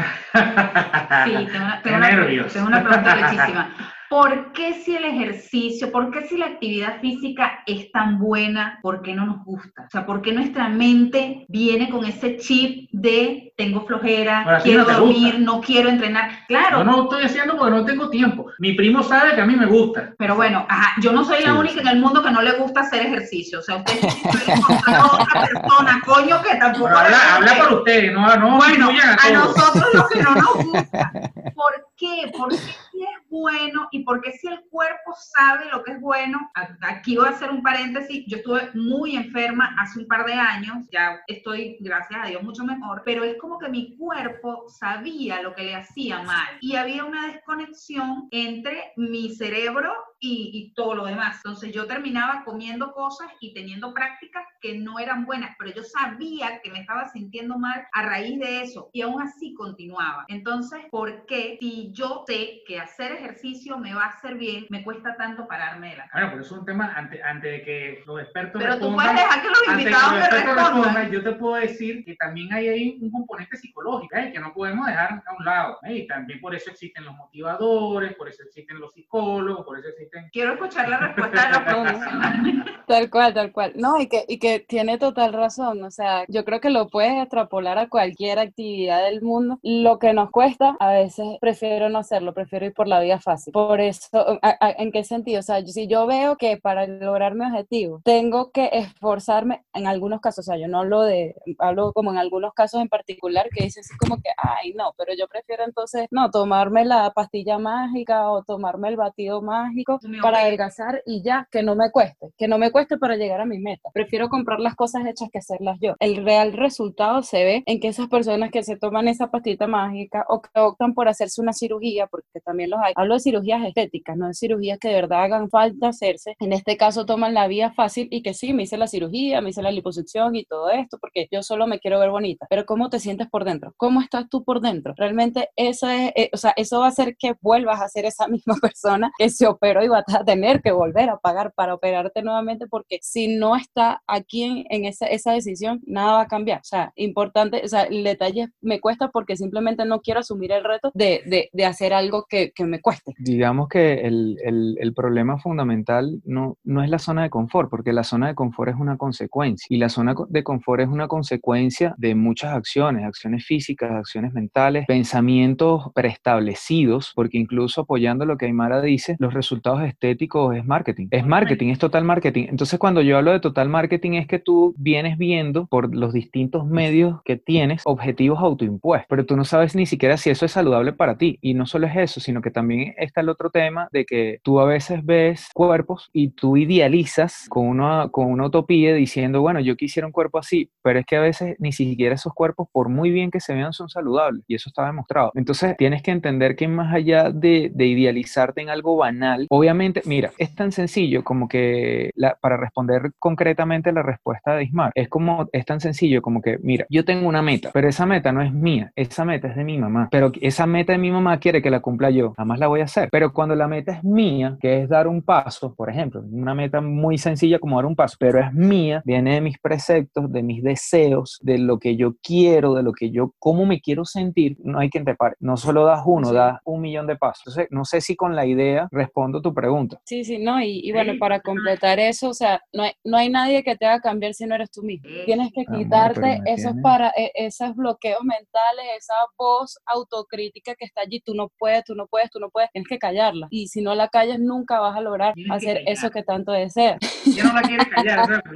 Sí, 1.25 1.33
tengo 1.53 1.65
una, 1.65 1.83
tengo 1.83 2.67
una 2.67 2.83
pregunta 2.83 3.15
rechísima. 3.15 3.71
¿Por 4.11 4.53
qué 4.53 4.75
si 4.75 4.97
el 4.97 5.05
ejercicio, 5.05 5.93
por 5.93 6.11
qué 6.11 6.23
si 6.27 6.37
la 6.37 6.47
actividad 6.47 7.01
física 7.01 7.61
es 7.65 7.93
tan 7.93 8.19
buena, 8.19 8.81
por 8.83 9.03
qué 9.03 9.15
no 9.15 9.25
nos 9.25 9.45
gusta? 9.45 9.85
O 9.87 9.91
sea, 9.91 10.05
¿por 10.05 10.21
qué 10.21 10.33
nuestra 10.33 10.69
mente 10.69 11.47
viene 11.49 11.89
con 11.91 12.05
ese 12.05 12.37
chip 12.37 12.89
de 12.91 13.53
tengo 13.57 13.87
flojera, 13.87 14.41
Ahora, 14.43 14.57
¿a 14.57 14.63
ti 14.63 14.71
quiero 14.71 14.85
no 14.85 14.91
dormir, 14.99 15.23
gusta? 15.35 15.39
no 15.39 15.61
quiero 15.61 15.89
entrenar? 15.91 16.31
Claro, 16.49 16.83
no 16.83 16.97
lo 16.97 17.03
estoy 17.05 17.23
haciendo 17.25 17.57
porque 17.57 17.71
no 17.77 17.85
tengo 17.85 18.11
tiempo. 18.11 18.47
Mi 18.59 18.73
primo 18.73 19.03
sabe 19.05 19.35
que 19.37 19.43
a 19.43 19.47
mí 19.47 19.55
me 19.55 19.67
gusta. 19.67 20.13
pero 20.19 20.35
bueno, 20.35 20.67
ajá, 20.69 20.95
yo 21.01 21.13
no 21.13 21.25
soy 21.25 21.45
la 21.45 21.53
Sí, 21.53 21.59
única 21.59 21.75
sí. 21.75 21.81
en 21.81 21.89
el 21.89 22.01
mundo 22.01 22.21
que 22.23 22.31
no 22.33 22.43
le 22.43 22.53
gusta 22.53 22.81
hacer 22.81 23.07
ejercicio. 23.07 23.61
O 23.61 23.63
sea, 23.63 23.77
usted 23.77 24.01
a 24.89 25.07
otra 25.07 25.41
persona, 25.47 26.03
coño, 26.05 26.43
que 26.43 26.57
tampoco 26.57 26.87
Pero 26.87 26.99
habla, 26.99 27.35
habla 27.37 27.55
por 27.59 27.73
ustedes, 27.79 28.13
no, 28.13 28.27
no 28.37 28.57
Bueno, 28.57 28.89
a 28.91 29.31
nosotros 29.31 29.85
lo 29.95 30.09
que 30.09 30.21
no 30.21 30.35
nos 30.35 30.55
gusta. 30.65 31.13
¿Por 31.55 31.87
qué? 31.97 32.33
Porque 32.37 32.57
si 32.57 33.03
es 33.03 33.29
bueno 33.29 33.89
y 33.93 34.00
porque 34.05 34.33
si 34.33 34.49
el 34.49 34.61
cuerpo 34.71 35.15
sabe 35.15 35.67
lo 35.71 35.83
que 35.83 35.93
es 35.93 36.01
bueno. 36.01 36.51
Aquí 36.83 37.17
voy 37.17 37.27
a 37.27 37.31
hacer 37.31 37.51
un 37.51 37.63
paréntesis. 37.63 38.25
Yo 38.27 38.39
estuve 38.39 38.71
muy 38.75 39.17
enferma 39.17 39.75
hace 39.79 40.01
un 40.01 40.07
par 40.07 40.25
de 40.25 40.35
años. 40.35 40.87
Ya 40.91 41.21
estoy, 41.27 41.77
gracias 41.81 42.21
a 42.23 42.29
Dios, 42.29 42.43
mucho 42.43 42.65
mejor. 42.65 43.03
Pero 43.05 43.25
es 43.25 43.37
como 43.39 43.59
que 43.59 43.69
mi 43.69 43.97
cuerpo 43.97 44.67
sabía 44.69 45.43
lo 45.43 45.55
que 45.55 45.65
le 45.65 45.75
hacía 45.75 46.23
mal. 46.23 46.59
Y 46.61 46.77
había 46.77 47.05
una 47.05 47.29
desconexión 47.29 48.29
entre 48.31 48.93
mi 48.97 49.35
cerebro 49.35 49.93
y, 50.21 50.51
y 50.53 50.75
todo 50.75 50.95
lo 50.95 51.07
demás. 51.07 51.37
Entonces 51.37 51.73
yo 51.73 51.87
terminaba 51.87 52.45
comiendo 52.45 52.93
cosas 52.93 53.29
y 53.41 53.55
teniendo 53.55 53.93
prácticas 53.95 54.45
que 54.61 54.79
no 54.79 54.99
eran 54.99 55.25
buenas, 55.25 55.57
pero 55.59 55.73
yo 55.75 55.83
sabía 55.83 56.61
que 56.63 56.71
me 56.71 56.81
estaba 56.81 57.09
sintiendo 57.09 57.59
mal 57.59 57.87
a 57.93 58.03
raíz 58.03 58.39
de 58.39 58.63
eso 58.63 58.91
y 58.93 59.03
aún 59.03 59.23
así 59.23 59.55
continuaba. 59.55 60.25
Entonces, 60.29 60.81
¿por 60.91 61.25
qué 61.27 61.57
si 61.59 61.91
yo 61.93 62.25
sé 62.27 62.63
que 62.67 62.79
hacer 62.79 63.13
ejercicio 63.13 63.79
me 63.79 63.95
va 63.95 64.05
a 64.05 64.09
hacer 64.09 64.35
bien, 64.35 64.67
me 64.69 64.85
cuesta 64.85 65.17
tanto 65.17 65.49
pararme 65.49 65.91
de 65.91 65.97
la 65.97 66.09
cama? 66.09 66.13
Bueno, 66.13 66.31
pero 66.33 66.43
eso 66.43 66.55
es 66.55 66.61
un 66.61 66.67
tema 66.67 66.93
antes, 66.95 67.21
antes 67.25 67.53
de 67.53 67.63
que 67.63 68.03
los 68.07 68.21
expertos 68.21 68.63
Pero 68.63 68.79
tú 68.79 68.95
puedes 68.95 69.13
dejar 69.13 69.43
que 69.43 69.49
los 69.49 69.69
invitados 69.69 70.13
los 70.13 70.21
me 70.21 70.55
respondan, 70.55 71.11
yo 71.11 71.23
te 71.23 71.33
puedo 71.33 71.55
decir 71.55 72.05
que 72.05 72.15
también 72.17 72.53
hay 72.53 72.69
ahí 72.69 72.99
un 73.01 73.11
componente 73.11 73.57
psicológico 73.57 74.17
¿eh? 74.17 74.31
que 74.33 74.41
no 74.41 74.53
podemos 74.53 74.87
dejar 74.87 75.23
a 75.27 75.37
un 75.39 75.45
lado. 75.45 75.79
¿eh? 75.85 75.95
Y 75.95 76.07
también 76.07 76.41
por 76.41 76.55
eso 76.55 76.71
existen 76.71 77.05
los 77.05 77.17
motivadores, 77.17 78.15
por 78.15 78.29
eso 78.29 78.43
existen 78.43 78.79
los 78.79 78.93
psicólogos, 78.93 79.65
por 79.65 79.79
eso 79.79 79.89
existen... 79.89 80.10
Quiero 80.33 80.55
escuchar 80.55 80.89
la 80.89 80.99
respuesta 80.99 81.47
de 81.47 81.53
los 81.53 81.63
profesionales. 81.63 82.55
Tal 82.87 83.09
cual, 83.09 83.33
tal 83.35 83.53
cual. 83.53 83.73
No, 83.77 84.01
y 84.01 84.09
que, 84.09 84.25
y 84.27 84.39
que 84.41 84.59
tiene 84.59 84.99
total 84.99 85.33
razón. 85.33 85.85
O 85.85 85.91
sea, 85.93 86.25
yo 86.29 86.45
creo 86.45 86.61
que 86.61 86.71
lo 86.71 86.89
puedes 86.89 87.13
extrapolar 87.23 87.79
a 87.79 87.89
cualquier 87.89 88.41
actividad 88.41 89.05
del 89.05 89.23
mundo. 89.23 89.61
Lo 89.63 90.01
que 90.01 90.13
nos 90.13 90.31
cuesta, 90.33 90.77
a 90.81 90.91
veces 90.91 91.27
prefiero 91.41 91.89
no 91.89 91.99
hacerlo, 91.99 92.35
prefiero 92.35 92.67
ir 92.67 92.75
por 92.75 92.89
la 92.89 92.99
vía 93.01 93.21
fácil. 93.21 93.53
Por 93.53 93.81
eso, 93.81 94.09
¿a- 94.43 94.57
a- 94.61 94.71
¿en 94.79 94.91
qué 94.91 95.05
sentido? 95.05 95.39
O 95.39 95.43
sea, 95.43 95.65
si 95.65 95.87
yo 95.87 96.07
veo 96.09 96.37
que 96.37 96.57
para 96.57 96.87
lograr 96.89 97.37
mi 97.37 97.45
objetivo 97.47 98.01
tengo 98.05 98.51
que 98.51 98.71
esforzarme 98.73 99.63
en 99.73 99.87
algunos 99.87 100.21
casos, 100.21 100.49
o 100.49 100.51
sea, 100.51 100.57
yo 100.61 100.67
no 100.67 100.81
hablo 100.81 101.03
de, 101.03 101.37
hablo 101.61 101.93
como 101.93 102.11
en 102.11 102.19
algunos 102.19 102.53
casos 102.55 102.81
en 102.81 102.89
particular 102.89 103.49
que 103.55 103.63
dicen 103.65 103.83
así 103.87 103.97
como 103.99 104.17
que, 104.17 104.31
ay, 104.37 104.73
no, 104.75 104.95
pero 104.99 105.13
yo 105.17 105.29
prefiero 105.29 105.63
entonces, 105.65 106.09
no, 106.11 106.29
tomarme 106.33 106.85
la 106.85 107.13
pastilla 107.13 107.59
mágica 107.59 108.29
o 108.31 108.43
tomarme 108.43 108.89
el 108.89 108.97
batido 108.97 109.43
mágico 109.43 110.00
para 110.23 110.41
adelgazar 110.41 111.03
y 111.07 111.23
ya, 111.23 111.49
que 111.51 111.63
no 111.63 111.75
me 111.75 111.91
cueste, 111.91 112.33
que 112.37 112.49
no 112.49 112.59
me 112.59 112.71
cueste 112.71 112.99
para 112.99 113.17
llegar 113.17 113.41
a 113.41 113.47
mi 113.47 113.59
meta. 113.59 113.91
Prefiero 113.93 114.29
comprar 114.29 114.61
las 114.61 114.75
cosas 114.75 115.07
hechas 115.07 115.29
que 115.33 115.39
hacerlas 115.39 115.79
yo. 115.81 115.95
El 116.01 116.25
real 116.25 116.53
resultado 116.53 117.23
se 117.23 117.45
ve 117.45 117.63
en 117.67 117.81
que 117.81 117.89
esas 117.89 118.09
personas 118.09 118.51
que 118.51 118.63
se 118.63 118.77
toman 118.77 119.09
esa 119.09 119.31
pastita 119.31 119.67
mágica 119.67 120.25
o 120.29 120.43
que 120.43 120.51
optan 120.61 120.95
por 120.95 121.09
hacerse 121.09 121.41
una 121.41 121.53
cirugía, 121.53 122.07
porque 122.07 122.41
también 122.45 122.71
los 122.71 122.81
hay, 122.83 122.93
hablo 122.97 123.15
de 123.15 123.21
cirugías 123.21 123.65
estéticas, 123.65 124.17
no 124.17 124.29
de 124.29 124.35
cirugías 124.35 124.79
que 124.79 124.89
de 124.89 124.95
verdad 124.95 125.25
hagan 125.25 125.51
falta 125.51 125.89
hacerse. 125.89 126.37
En 126.41 126.53
este 126.53 126.77
caso 126.77 127.07
toman 127.07 127.35
la 127.35 127.47
vía 127.47 127.73
fácil 127.73 128.09
y 128.11 128.23
que 128.23 128.35
sí, 128.35 128.53
me 128.53 128.65
hice 128.65 128.77
la 128.77 128.87
cirugía, 128.87 129.41
me 129.41 129.51
hice 129.51 129.63
la 129.63 129.71
liposucción 129.71 130.37
y 130.37 130.45
todo 130.45 130.71
esto, 130.71 130.99
porque 131.01 131.29
yo 131.31 131.43
solo 131.43 131.67
me 131.67 131.81
quiero 131.81 131.99
ver 131.99 132.11
bonita. 132.11 132.47
Pero 132.49 132.65
¿cómo 132.67 132.91
te 132.91 132.99
sientes 132.99 133.29
por 133.29 133.45
dentro? 133.45 133.75
¿Cómo 133.77 134.01
estás 134.01 134.29
tú 134.29 134.45
por 134.45 134.61
dentro? 134.61 134.95
Realmente 134.97 135.51
eso 135.57 135.89
es, 135.89 136.13
eh, 136.17 136.31
o 136.33 136.37
sea, 136.37 136.53
eso 136.57 136.81
va 136.81 136.87
a 136.87 136.89
hacer 136.91 137.17
que 137.17 137.35
vuelvas 137.41 137.81
a 137.81 137.89
ser 137.89 138.05
esa 138.05 138.29
misma 138.29 138.57
persona 138.61 139.11
que 139.19 139.31
se 139.31 139.47
operó 139.47 139.83
y 139.85 139.89
va 139.91 140.05
a 140.07 140.07
tener 140.25 140.63
que 140.63 140.73
volver 140.73 141.11
a 141.11 141.19
pagar 141.19 141.53
para 141.55 141.75
operarte 141.75 142.23
nuevamente, 142.23 142.67
porque 142.67 142.99
si 143.03 143.37
no 143.37 143.57
está 143.57 144.03
aquí 144.07 144.43
en, 144.43 144.65
en 144.71 144.85
esa, 144.85 145.07
esa 145.07 145.33
decisión, 145.33 145.81
nada 145.87 146.13
va 146.13 146.21
a 146.23 146.29
cambiar. 146.29 146.61
O 146.61 146.65
sea, 146.65 146.93
importante, 146.97 147.63
o 147.65 147.69
sea, 147.69 147.83
el 147.83 148.05
detalle 148.05 148.49
me 148.61 148.81
cuesta 148.81 149.09
porque 149.09 149.37
simplemente 149.37 149.85
no 149.85 150.01
quiero 150.01 150.21
asumir 150.21 150.53
el 150.53 150.65
reto 150.65 150.91
de, 150.95 151.23
de, 151.27 151.51
de 151.53 151.65
hacer 151.65 151.93
algo 151.93 152.27
que, 152.29 152.53
que, 152.53 152.65
me 152.65 152.81
cueste. 152.81 153.15
Digamos 153.19 153.69
que 153.69 154.07
el, 154.07 154.39
el, 154.45 154.77
el, 154.79 154.95
problema 154.95 155.39
fundamental 155.39 156.21
no, 156.25 156.59
no 156.63 156.83
es 156.83 156.91
la 156.91 156.99
zona 156.99 157.23
de 157.23 157.31
confort, 157.31 157.71
porque 157.71 157.93
la 157.93 158.05
zona 158.05 158.29
de 158.29 158.35
confort 158.35 158.71
es 158.71 158.77
una 158.79 158.97
consecuencia 158.97 159.67
y 159.69 159.79
la 159.79 159.89
zona 159.89 160.15
de 160.29 160.45
confort 160.45 160.83
es 160.83 160.89
una 160.89 161.09
consecuencia 161.09 161.95
de 161.97 162.15
muchas 162.15 162.55
acciones, 162.55 163.05
acciones 163.05 163.45
físicas, 163.45 163.91
acciones 163.91 164.33
mentales, 164.33 164.87
pensamientos 164.87 165.91
preestablecidos, 165.95 167.13
porque 167.15 167.39
incluso 167.39 167.83
apoyando 167.83 168.25
lo 168.25 168.37
que 168.37 168.47
Aymara 168.47 168.81
dice, 168.81 169.17
los 169.19 169.35
resultados 169.35 169.80
estéticos 169.85 170.57
es 170.57 170.65
marketing. 170.65 171.09
Es 171.11 171.27
marketing, 171.27 171.69
es 171.69 171.79
total 171.79 172.05
marketing. 172.05 172.47
Entonces 172.49 172.79
cuando 172.79 173.03
yo 173.03 173.17
hablo 173.17 173.33
de 173.33 173.41
total 173.41 173.69
marketing 173.69 174.13
es 174.13 174.27
que 174.27 174.39
tú 174.39 174.75
vienes 174.79 175.19
viendo 175.19 175.67
por 175.67 175.95
los 175.95 176.13
distintos 176.13 176.67
medios 176.67 177.21
que 177.25 177.37
tienes 177.37 177.83
objetivos 177.85 178.39
autoimpuestos, 178.41 179.07
pero 179.09 179.27
tú 179.27 179.37
no 179.37 179.45
sabes 179.45 179.75
ni 179.75 179.87
siquiera 179.87 180.17
si 180.17 180.31
eso 180.31 180.45
es 180.47 180.53
saludable 180.53 180.93
para 180.93 181.19
ti. 181.19 181.39
Y 181.41 181.55
no 181.55 181.67
solo 181.67 181.87
es 181.87 181.97
eso, 181.97 182.21
sino 182.21 182.43
que 182.43 182.51
también 182.51 182.95
está 182.97 183.21
el 183.21 183.29
otro 183.29 183.51
tema 183.51 183.89
de 183.93 184.05
que 184.05 184.39
tú 184.43 184.61
a 184.61 184.65
veces 184.65 185.05
ves 185.05 185.49
cuerpos 185.55 186.09
y 186.13 186.31
tú 186.31 186.57
idealizas 186.57 187.47
con 187.49 187.67
una, 187.67 188.09
con 188.09 188.27
una 188.31 188.47
utopía 188.47 188.95
diciendo, 188.95 189.41
bueno, 189.41 189.61
yo 189.61 189.77
quisiera 189.77 190.07
un 190.07 190.13
cuerpo 190.13 190.39
así, 190.39 190.71
pero 190.83 190.99
es 190.99 191.07
que 191.07 191.17
a 191.17 191.21
veces 191.21 191.57
ni 191.59 191.73
siquiera 191.73 192.15
esos 192.15 192.35
cuerpos, 192.35 192.69
por 192.73 192.89
muy 192.89 193.11
bien 193.11 193.31
que 193.31 193.41
se 193.41 193.55
vean, 193.55 193.73
son 193.73 193.89
saludables. 193.89 194.45
Y 194.47 194.55
eso 194.55 194.69
está 194.69 194.87
demostrado. 194.87 195.33
Entonces 195.35 195.77
tienes 195.77 196.03
que 196.03 196.11
entender 196.11 196.57
que 196.57 196.69
más 196.69 196.95
allá 196.95 197.31
de, 197.31 197.71
de 197.75 197.87
idealizarte 197.87 198.61
en 198.61 198.69
algo 198.69 198.97
banal, 198.97 199.47
obviamente, 199.51 199.70
mira, 199.75 200.31
es 200.39 200.55
tan 200.55 200.73
sencillo 200.73 201.25
como 201.25 201.49
que 201.49 202.11
la, 202.15 202.37
para 202.41 202.57
responder 202.57 203.13
concretamente 203.19 203.93
la 203.93 204.03
respuesta 204.03 204.55
de 204.55 204.65
Ismar, 204.65 204.93
es 204.95 205.09
como, 205.09 205.49
es 205.53 205.65
tan 205.65 205.81
sencillo 205.81 206.23
como 206.23 206.41
que, 206.41 206.59
mira, 206.63 206.87
yo 206.89 207.05
tengo 207.05 207.29
una 207.29 207.43
meta, 207.43 207.71
pero 207.73 207.89
esa 207.89 208.07
meta 208.07 208.33
no 208.33 208.43
es 208.43 208.53
mía, 208.53 208.93
esa 208.97 209.25
meta 209.25 209.49
es 209.49 209.57
de 209.57 209.65
mi 209.65 209.79
mamá, 209.79 210.09
pero 210.11 210.33
esa 210.41 210.67
meta 210.67 210.93
de 210.93 210.99
mi 210.99 211.11
mamá 211.11 211.39
quiere 211.39 211.63
que 211.63 211.71
la 211.71 211.81
cumpla 211.81 212.11
yo, 212.11 212.33
jamás 212.37 212.59
la 212.59 212.67
voy 212.67 212.81
a 212.81 212.85
hacer. 212.85 213.09
Pero 213.11 213.33
cuando 213.33 213.55
la 213.55 213.69
meta 213.69 213.93
es 213.93 214.05
mía, 214.05 214.57
que 214.61 214.83
es 214.83 214.89
dar 214.89 215.07
un 215.07 215.23
paso, 215.23 215.75
por 215.75 215.91
ejemplo, 215.91 216.23
una 216.31 216.55
meta 216.55 216.81
muy 216.81 217.19
sencilla 217.19 217.59
como 217.59 217.77
dar 217.77 217.87
un 217.87 217.97
paso, 217.97 218.17
pero 218.19 218.41
es 218.41 218.53
mía, 218.53 219.03
viene 219.05 219.35
de 219.35 219.41
mis 219.41 219.59
preceptos, 219.59 220.31
de 220.33 220.43
mis 220.43 220.63
deseos, 220.63 221.39
de 221.43 221.59
lo 221.59 221.79
que 221.79 221.97
yo 221.97 222.15
quiero, 222.23 222.75
de 222.75 222.83
lo 222.83 222.93
que 222.93 223.11
yo, 223.11 223.35
cómo 223.39 223.67
me 223.67 223.81
quiero 223.81 224.05
sentir, 224.05 224.57
no 224.63 224.79
hay 224.79 224.91
quien 224.91 225.05
te 225.05 225.15
pare. 225.15 225.37
No 225.41 225.57
solo 225.57 225.85
das 225.85 226.03
uno, 226.05 226.33
das 226.33 226.59
un 226.65 226.81
millón 226.81 227.07
de 227.07 227.17
pasos. 227.17 227.41
Entonces, 227.47 227.69
no 227.71 227.85
sé 227.85 228.01
si 228.01 228.17
con 228.17 228.35
la 228.35 228.47
idea 228.47 228.89
respondo 228.91 229.41
tu 229.41 229.50
pregunta. 229.55 230.01
Sí, 230.05 230.25
sí, 230.25 230.39
no, 230.39 230.61
y, 230.61 230.81
y 230.83 230.93
bueno, 230.93 231.15
para 231.19 231.41
completar 231.41 231.99
eso, 231.99 232.29
o 232.29 232.35
sea, 232.35 232.61
no 232.73 232.85
hay, 232.85 232.93
no 233.05 233.17
hay 233.17 233.29
nadie 233.29 233.63
que 233.63 233.77
te 233.77 233.87
haga 233.87 234.01
cambiar 234.01 234.35
si 234.35 234.47
no 234.47 234.55
eres 234.55 234.71
tú 234.71 234.83
mismo. 234.83 235.07
Tienes 235.25 235.53
que 235.53 235.65
quitarte 235.65 236.33
Amor, 236.33 236.43
esos, 236.47 236.73
para, 236.83 237.13
esos 237.35 237.75
bloqueos 237.77 238.23
mentales, 238.23 238.87
esa 238.97 239.15
voz 239.37 239.79
autocrítica 239.87 240.75
que 240.75 240.85
está 240.85 241.03
allí, 241.03 241.21
tú 241.21 241.35
no 241.35 241.51
puedes, 241.59 241.85
tú 241.85 241.95
no 241.95 242.07
puedes, 242.07 242.31
tú 242.31 242.41
no 242.41 242.51
puedes, 242.51 242.71
tienes 242.71 242.89
que 242.89 242.99
callarla. 242.99 243.47
Y 243.51 243.69
si 243.69 243.83
no 243.83 243.95
la 243.95 244.09
callas, 244.09 244.39
nunca 244.39 244.81
vas 244.81 244.97
a 244.97 245.01
lograr 245.01 245.35
tienes 245.35 245.53
hacer 245.53 245.83
que 245.85 245.93
eso 245.93 246.11
que 246.11 246.23
tanto 246.23 246.53
deseas. 246.53 246.99
Ya 247.27 247.45
no 247.45 247.53
la 247.53 247.63
quieres 247.63 247.89
callar, 247.89 248.43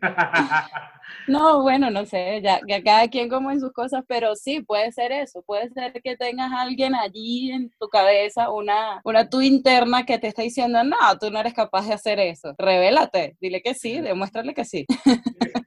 No, 0.00 0.08
bueno, 1.26 1.90
no 1.90 2.04
sé, 2.06 2.40
ya, 2.42 2.60
ya, 2.66 2.82
cada 2.82 3.08
quien 3.08 3.28
como 3.28 3.50
en 3.50 3.60
sus 3.60 3.72
cosas, 3.72 4.04
pero 4.06 4.34
sí, 4.36 4.60
puede 4.60 4.90
ser 4.92 5.12
eso, 5.12 5.42
puede 5.42 5.70
ser 5.70 5.92
que 6.02 6.16
tengas 6.16 6.52
a 6.52 6.62
alguien 6.62 6.94
allí 6.94 7.50
en 7.52 7.70
tu 7.78 7.88
cabeza, 7.88 8.50
una, 8.50 9.00
una 9.04 9.28
tú 9.28 9.40
interna 9.40 10.04
que 10.04 10.18
te 10.18 10.28
está 10.28 10.42
diciendo, 10.42 10.82
no, 10.84 10.96
tú 11.20 11.30
no 11.30 11.40
eres 11.40 11.54
capaz 11.54 11.86
de 11.86 11.94
hacer 11.94 12.18
eso, 12.20 12.54
revélate, 12.58 13.36
dile 13.40 13.62
que 13.62 13.74
sí, 13.74 14.00
demuéstrale 14.00 14.54
que 14.54 14.64
sí. 14.64 14.86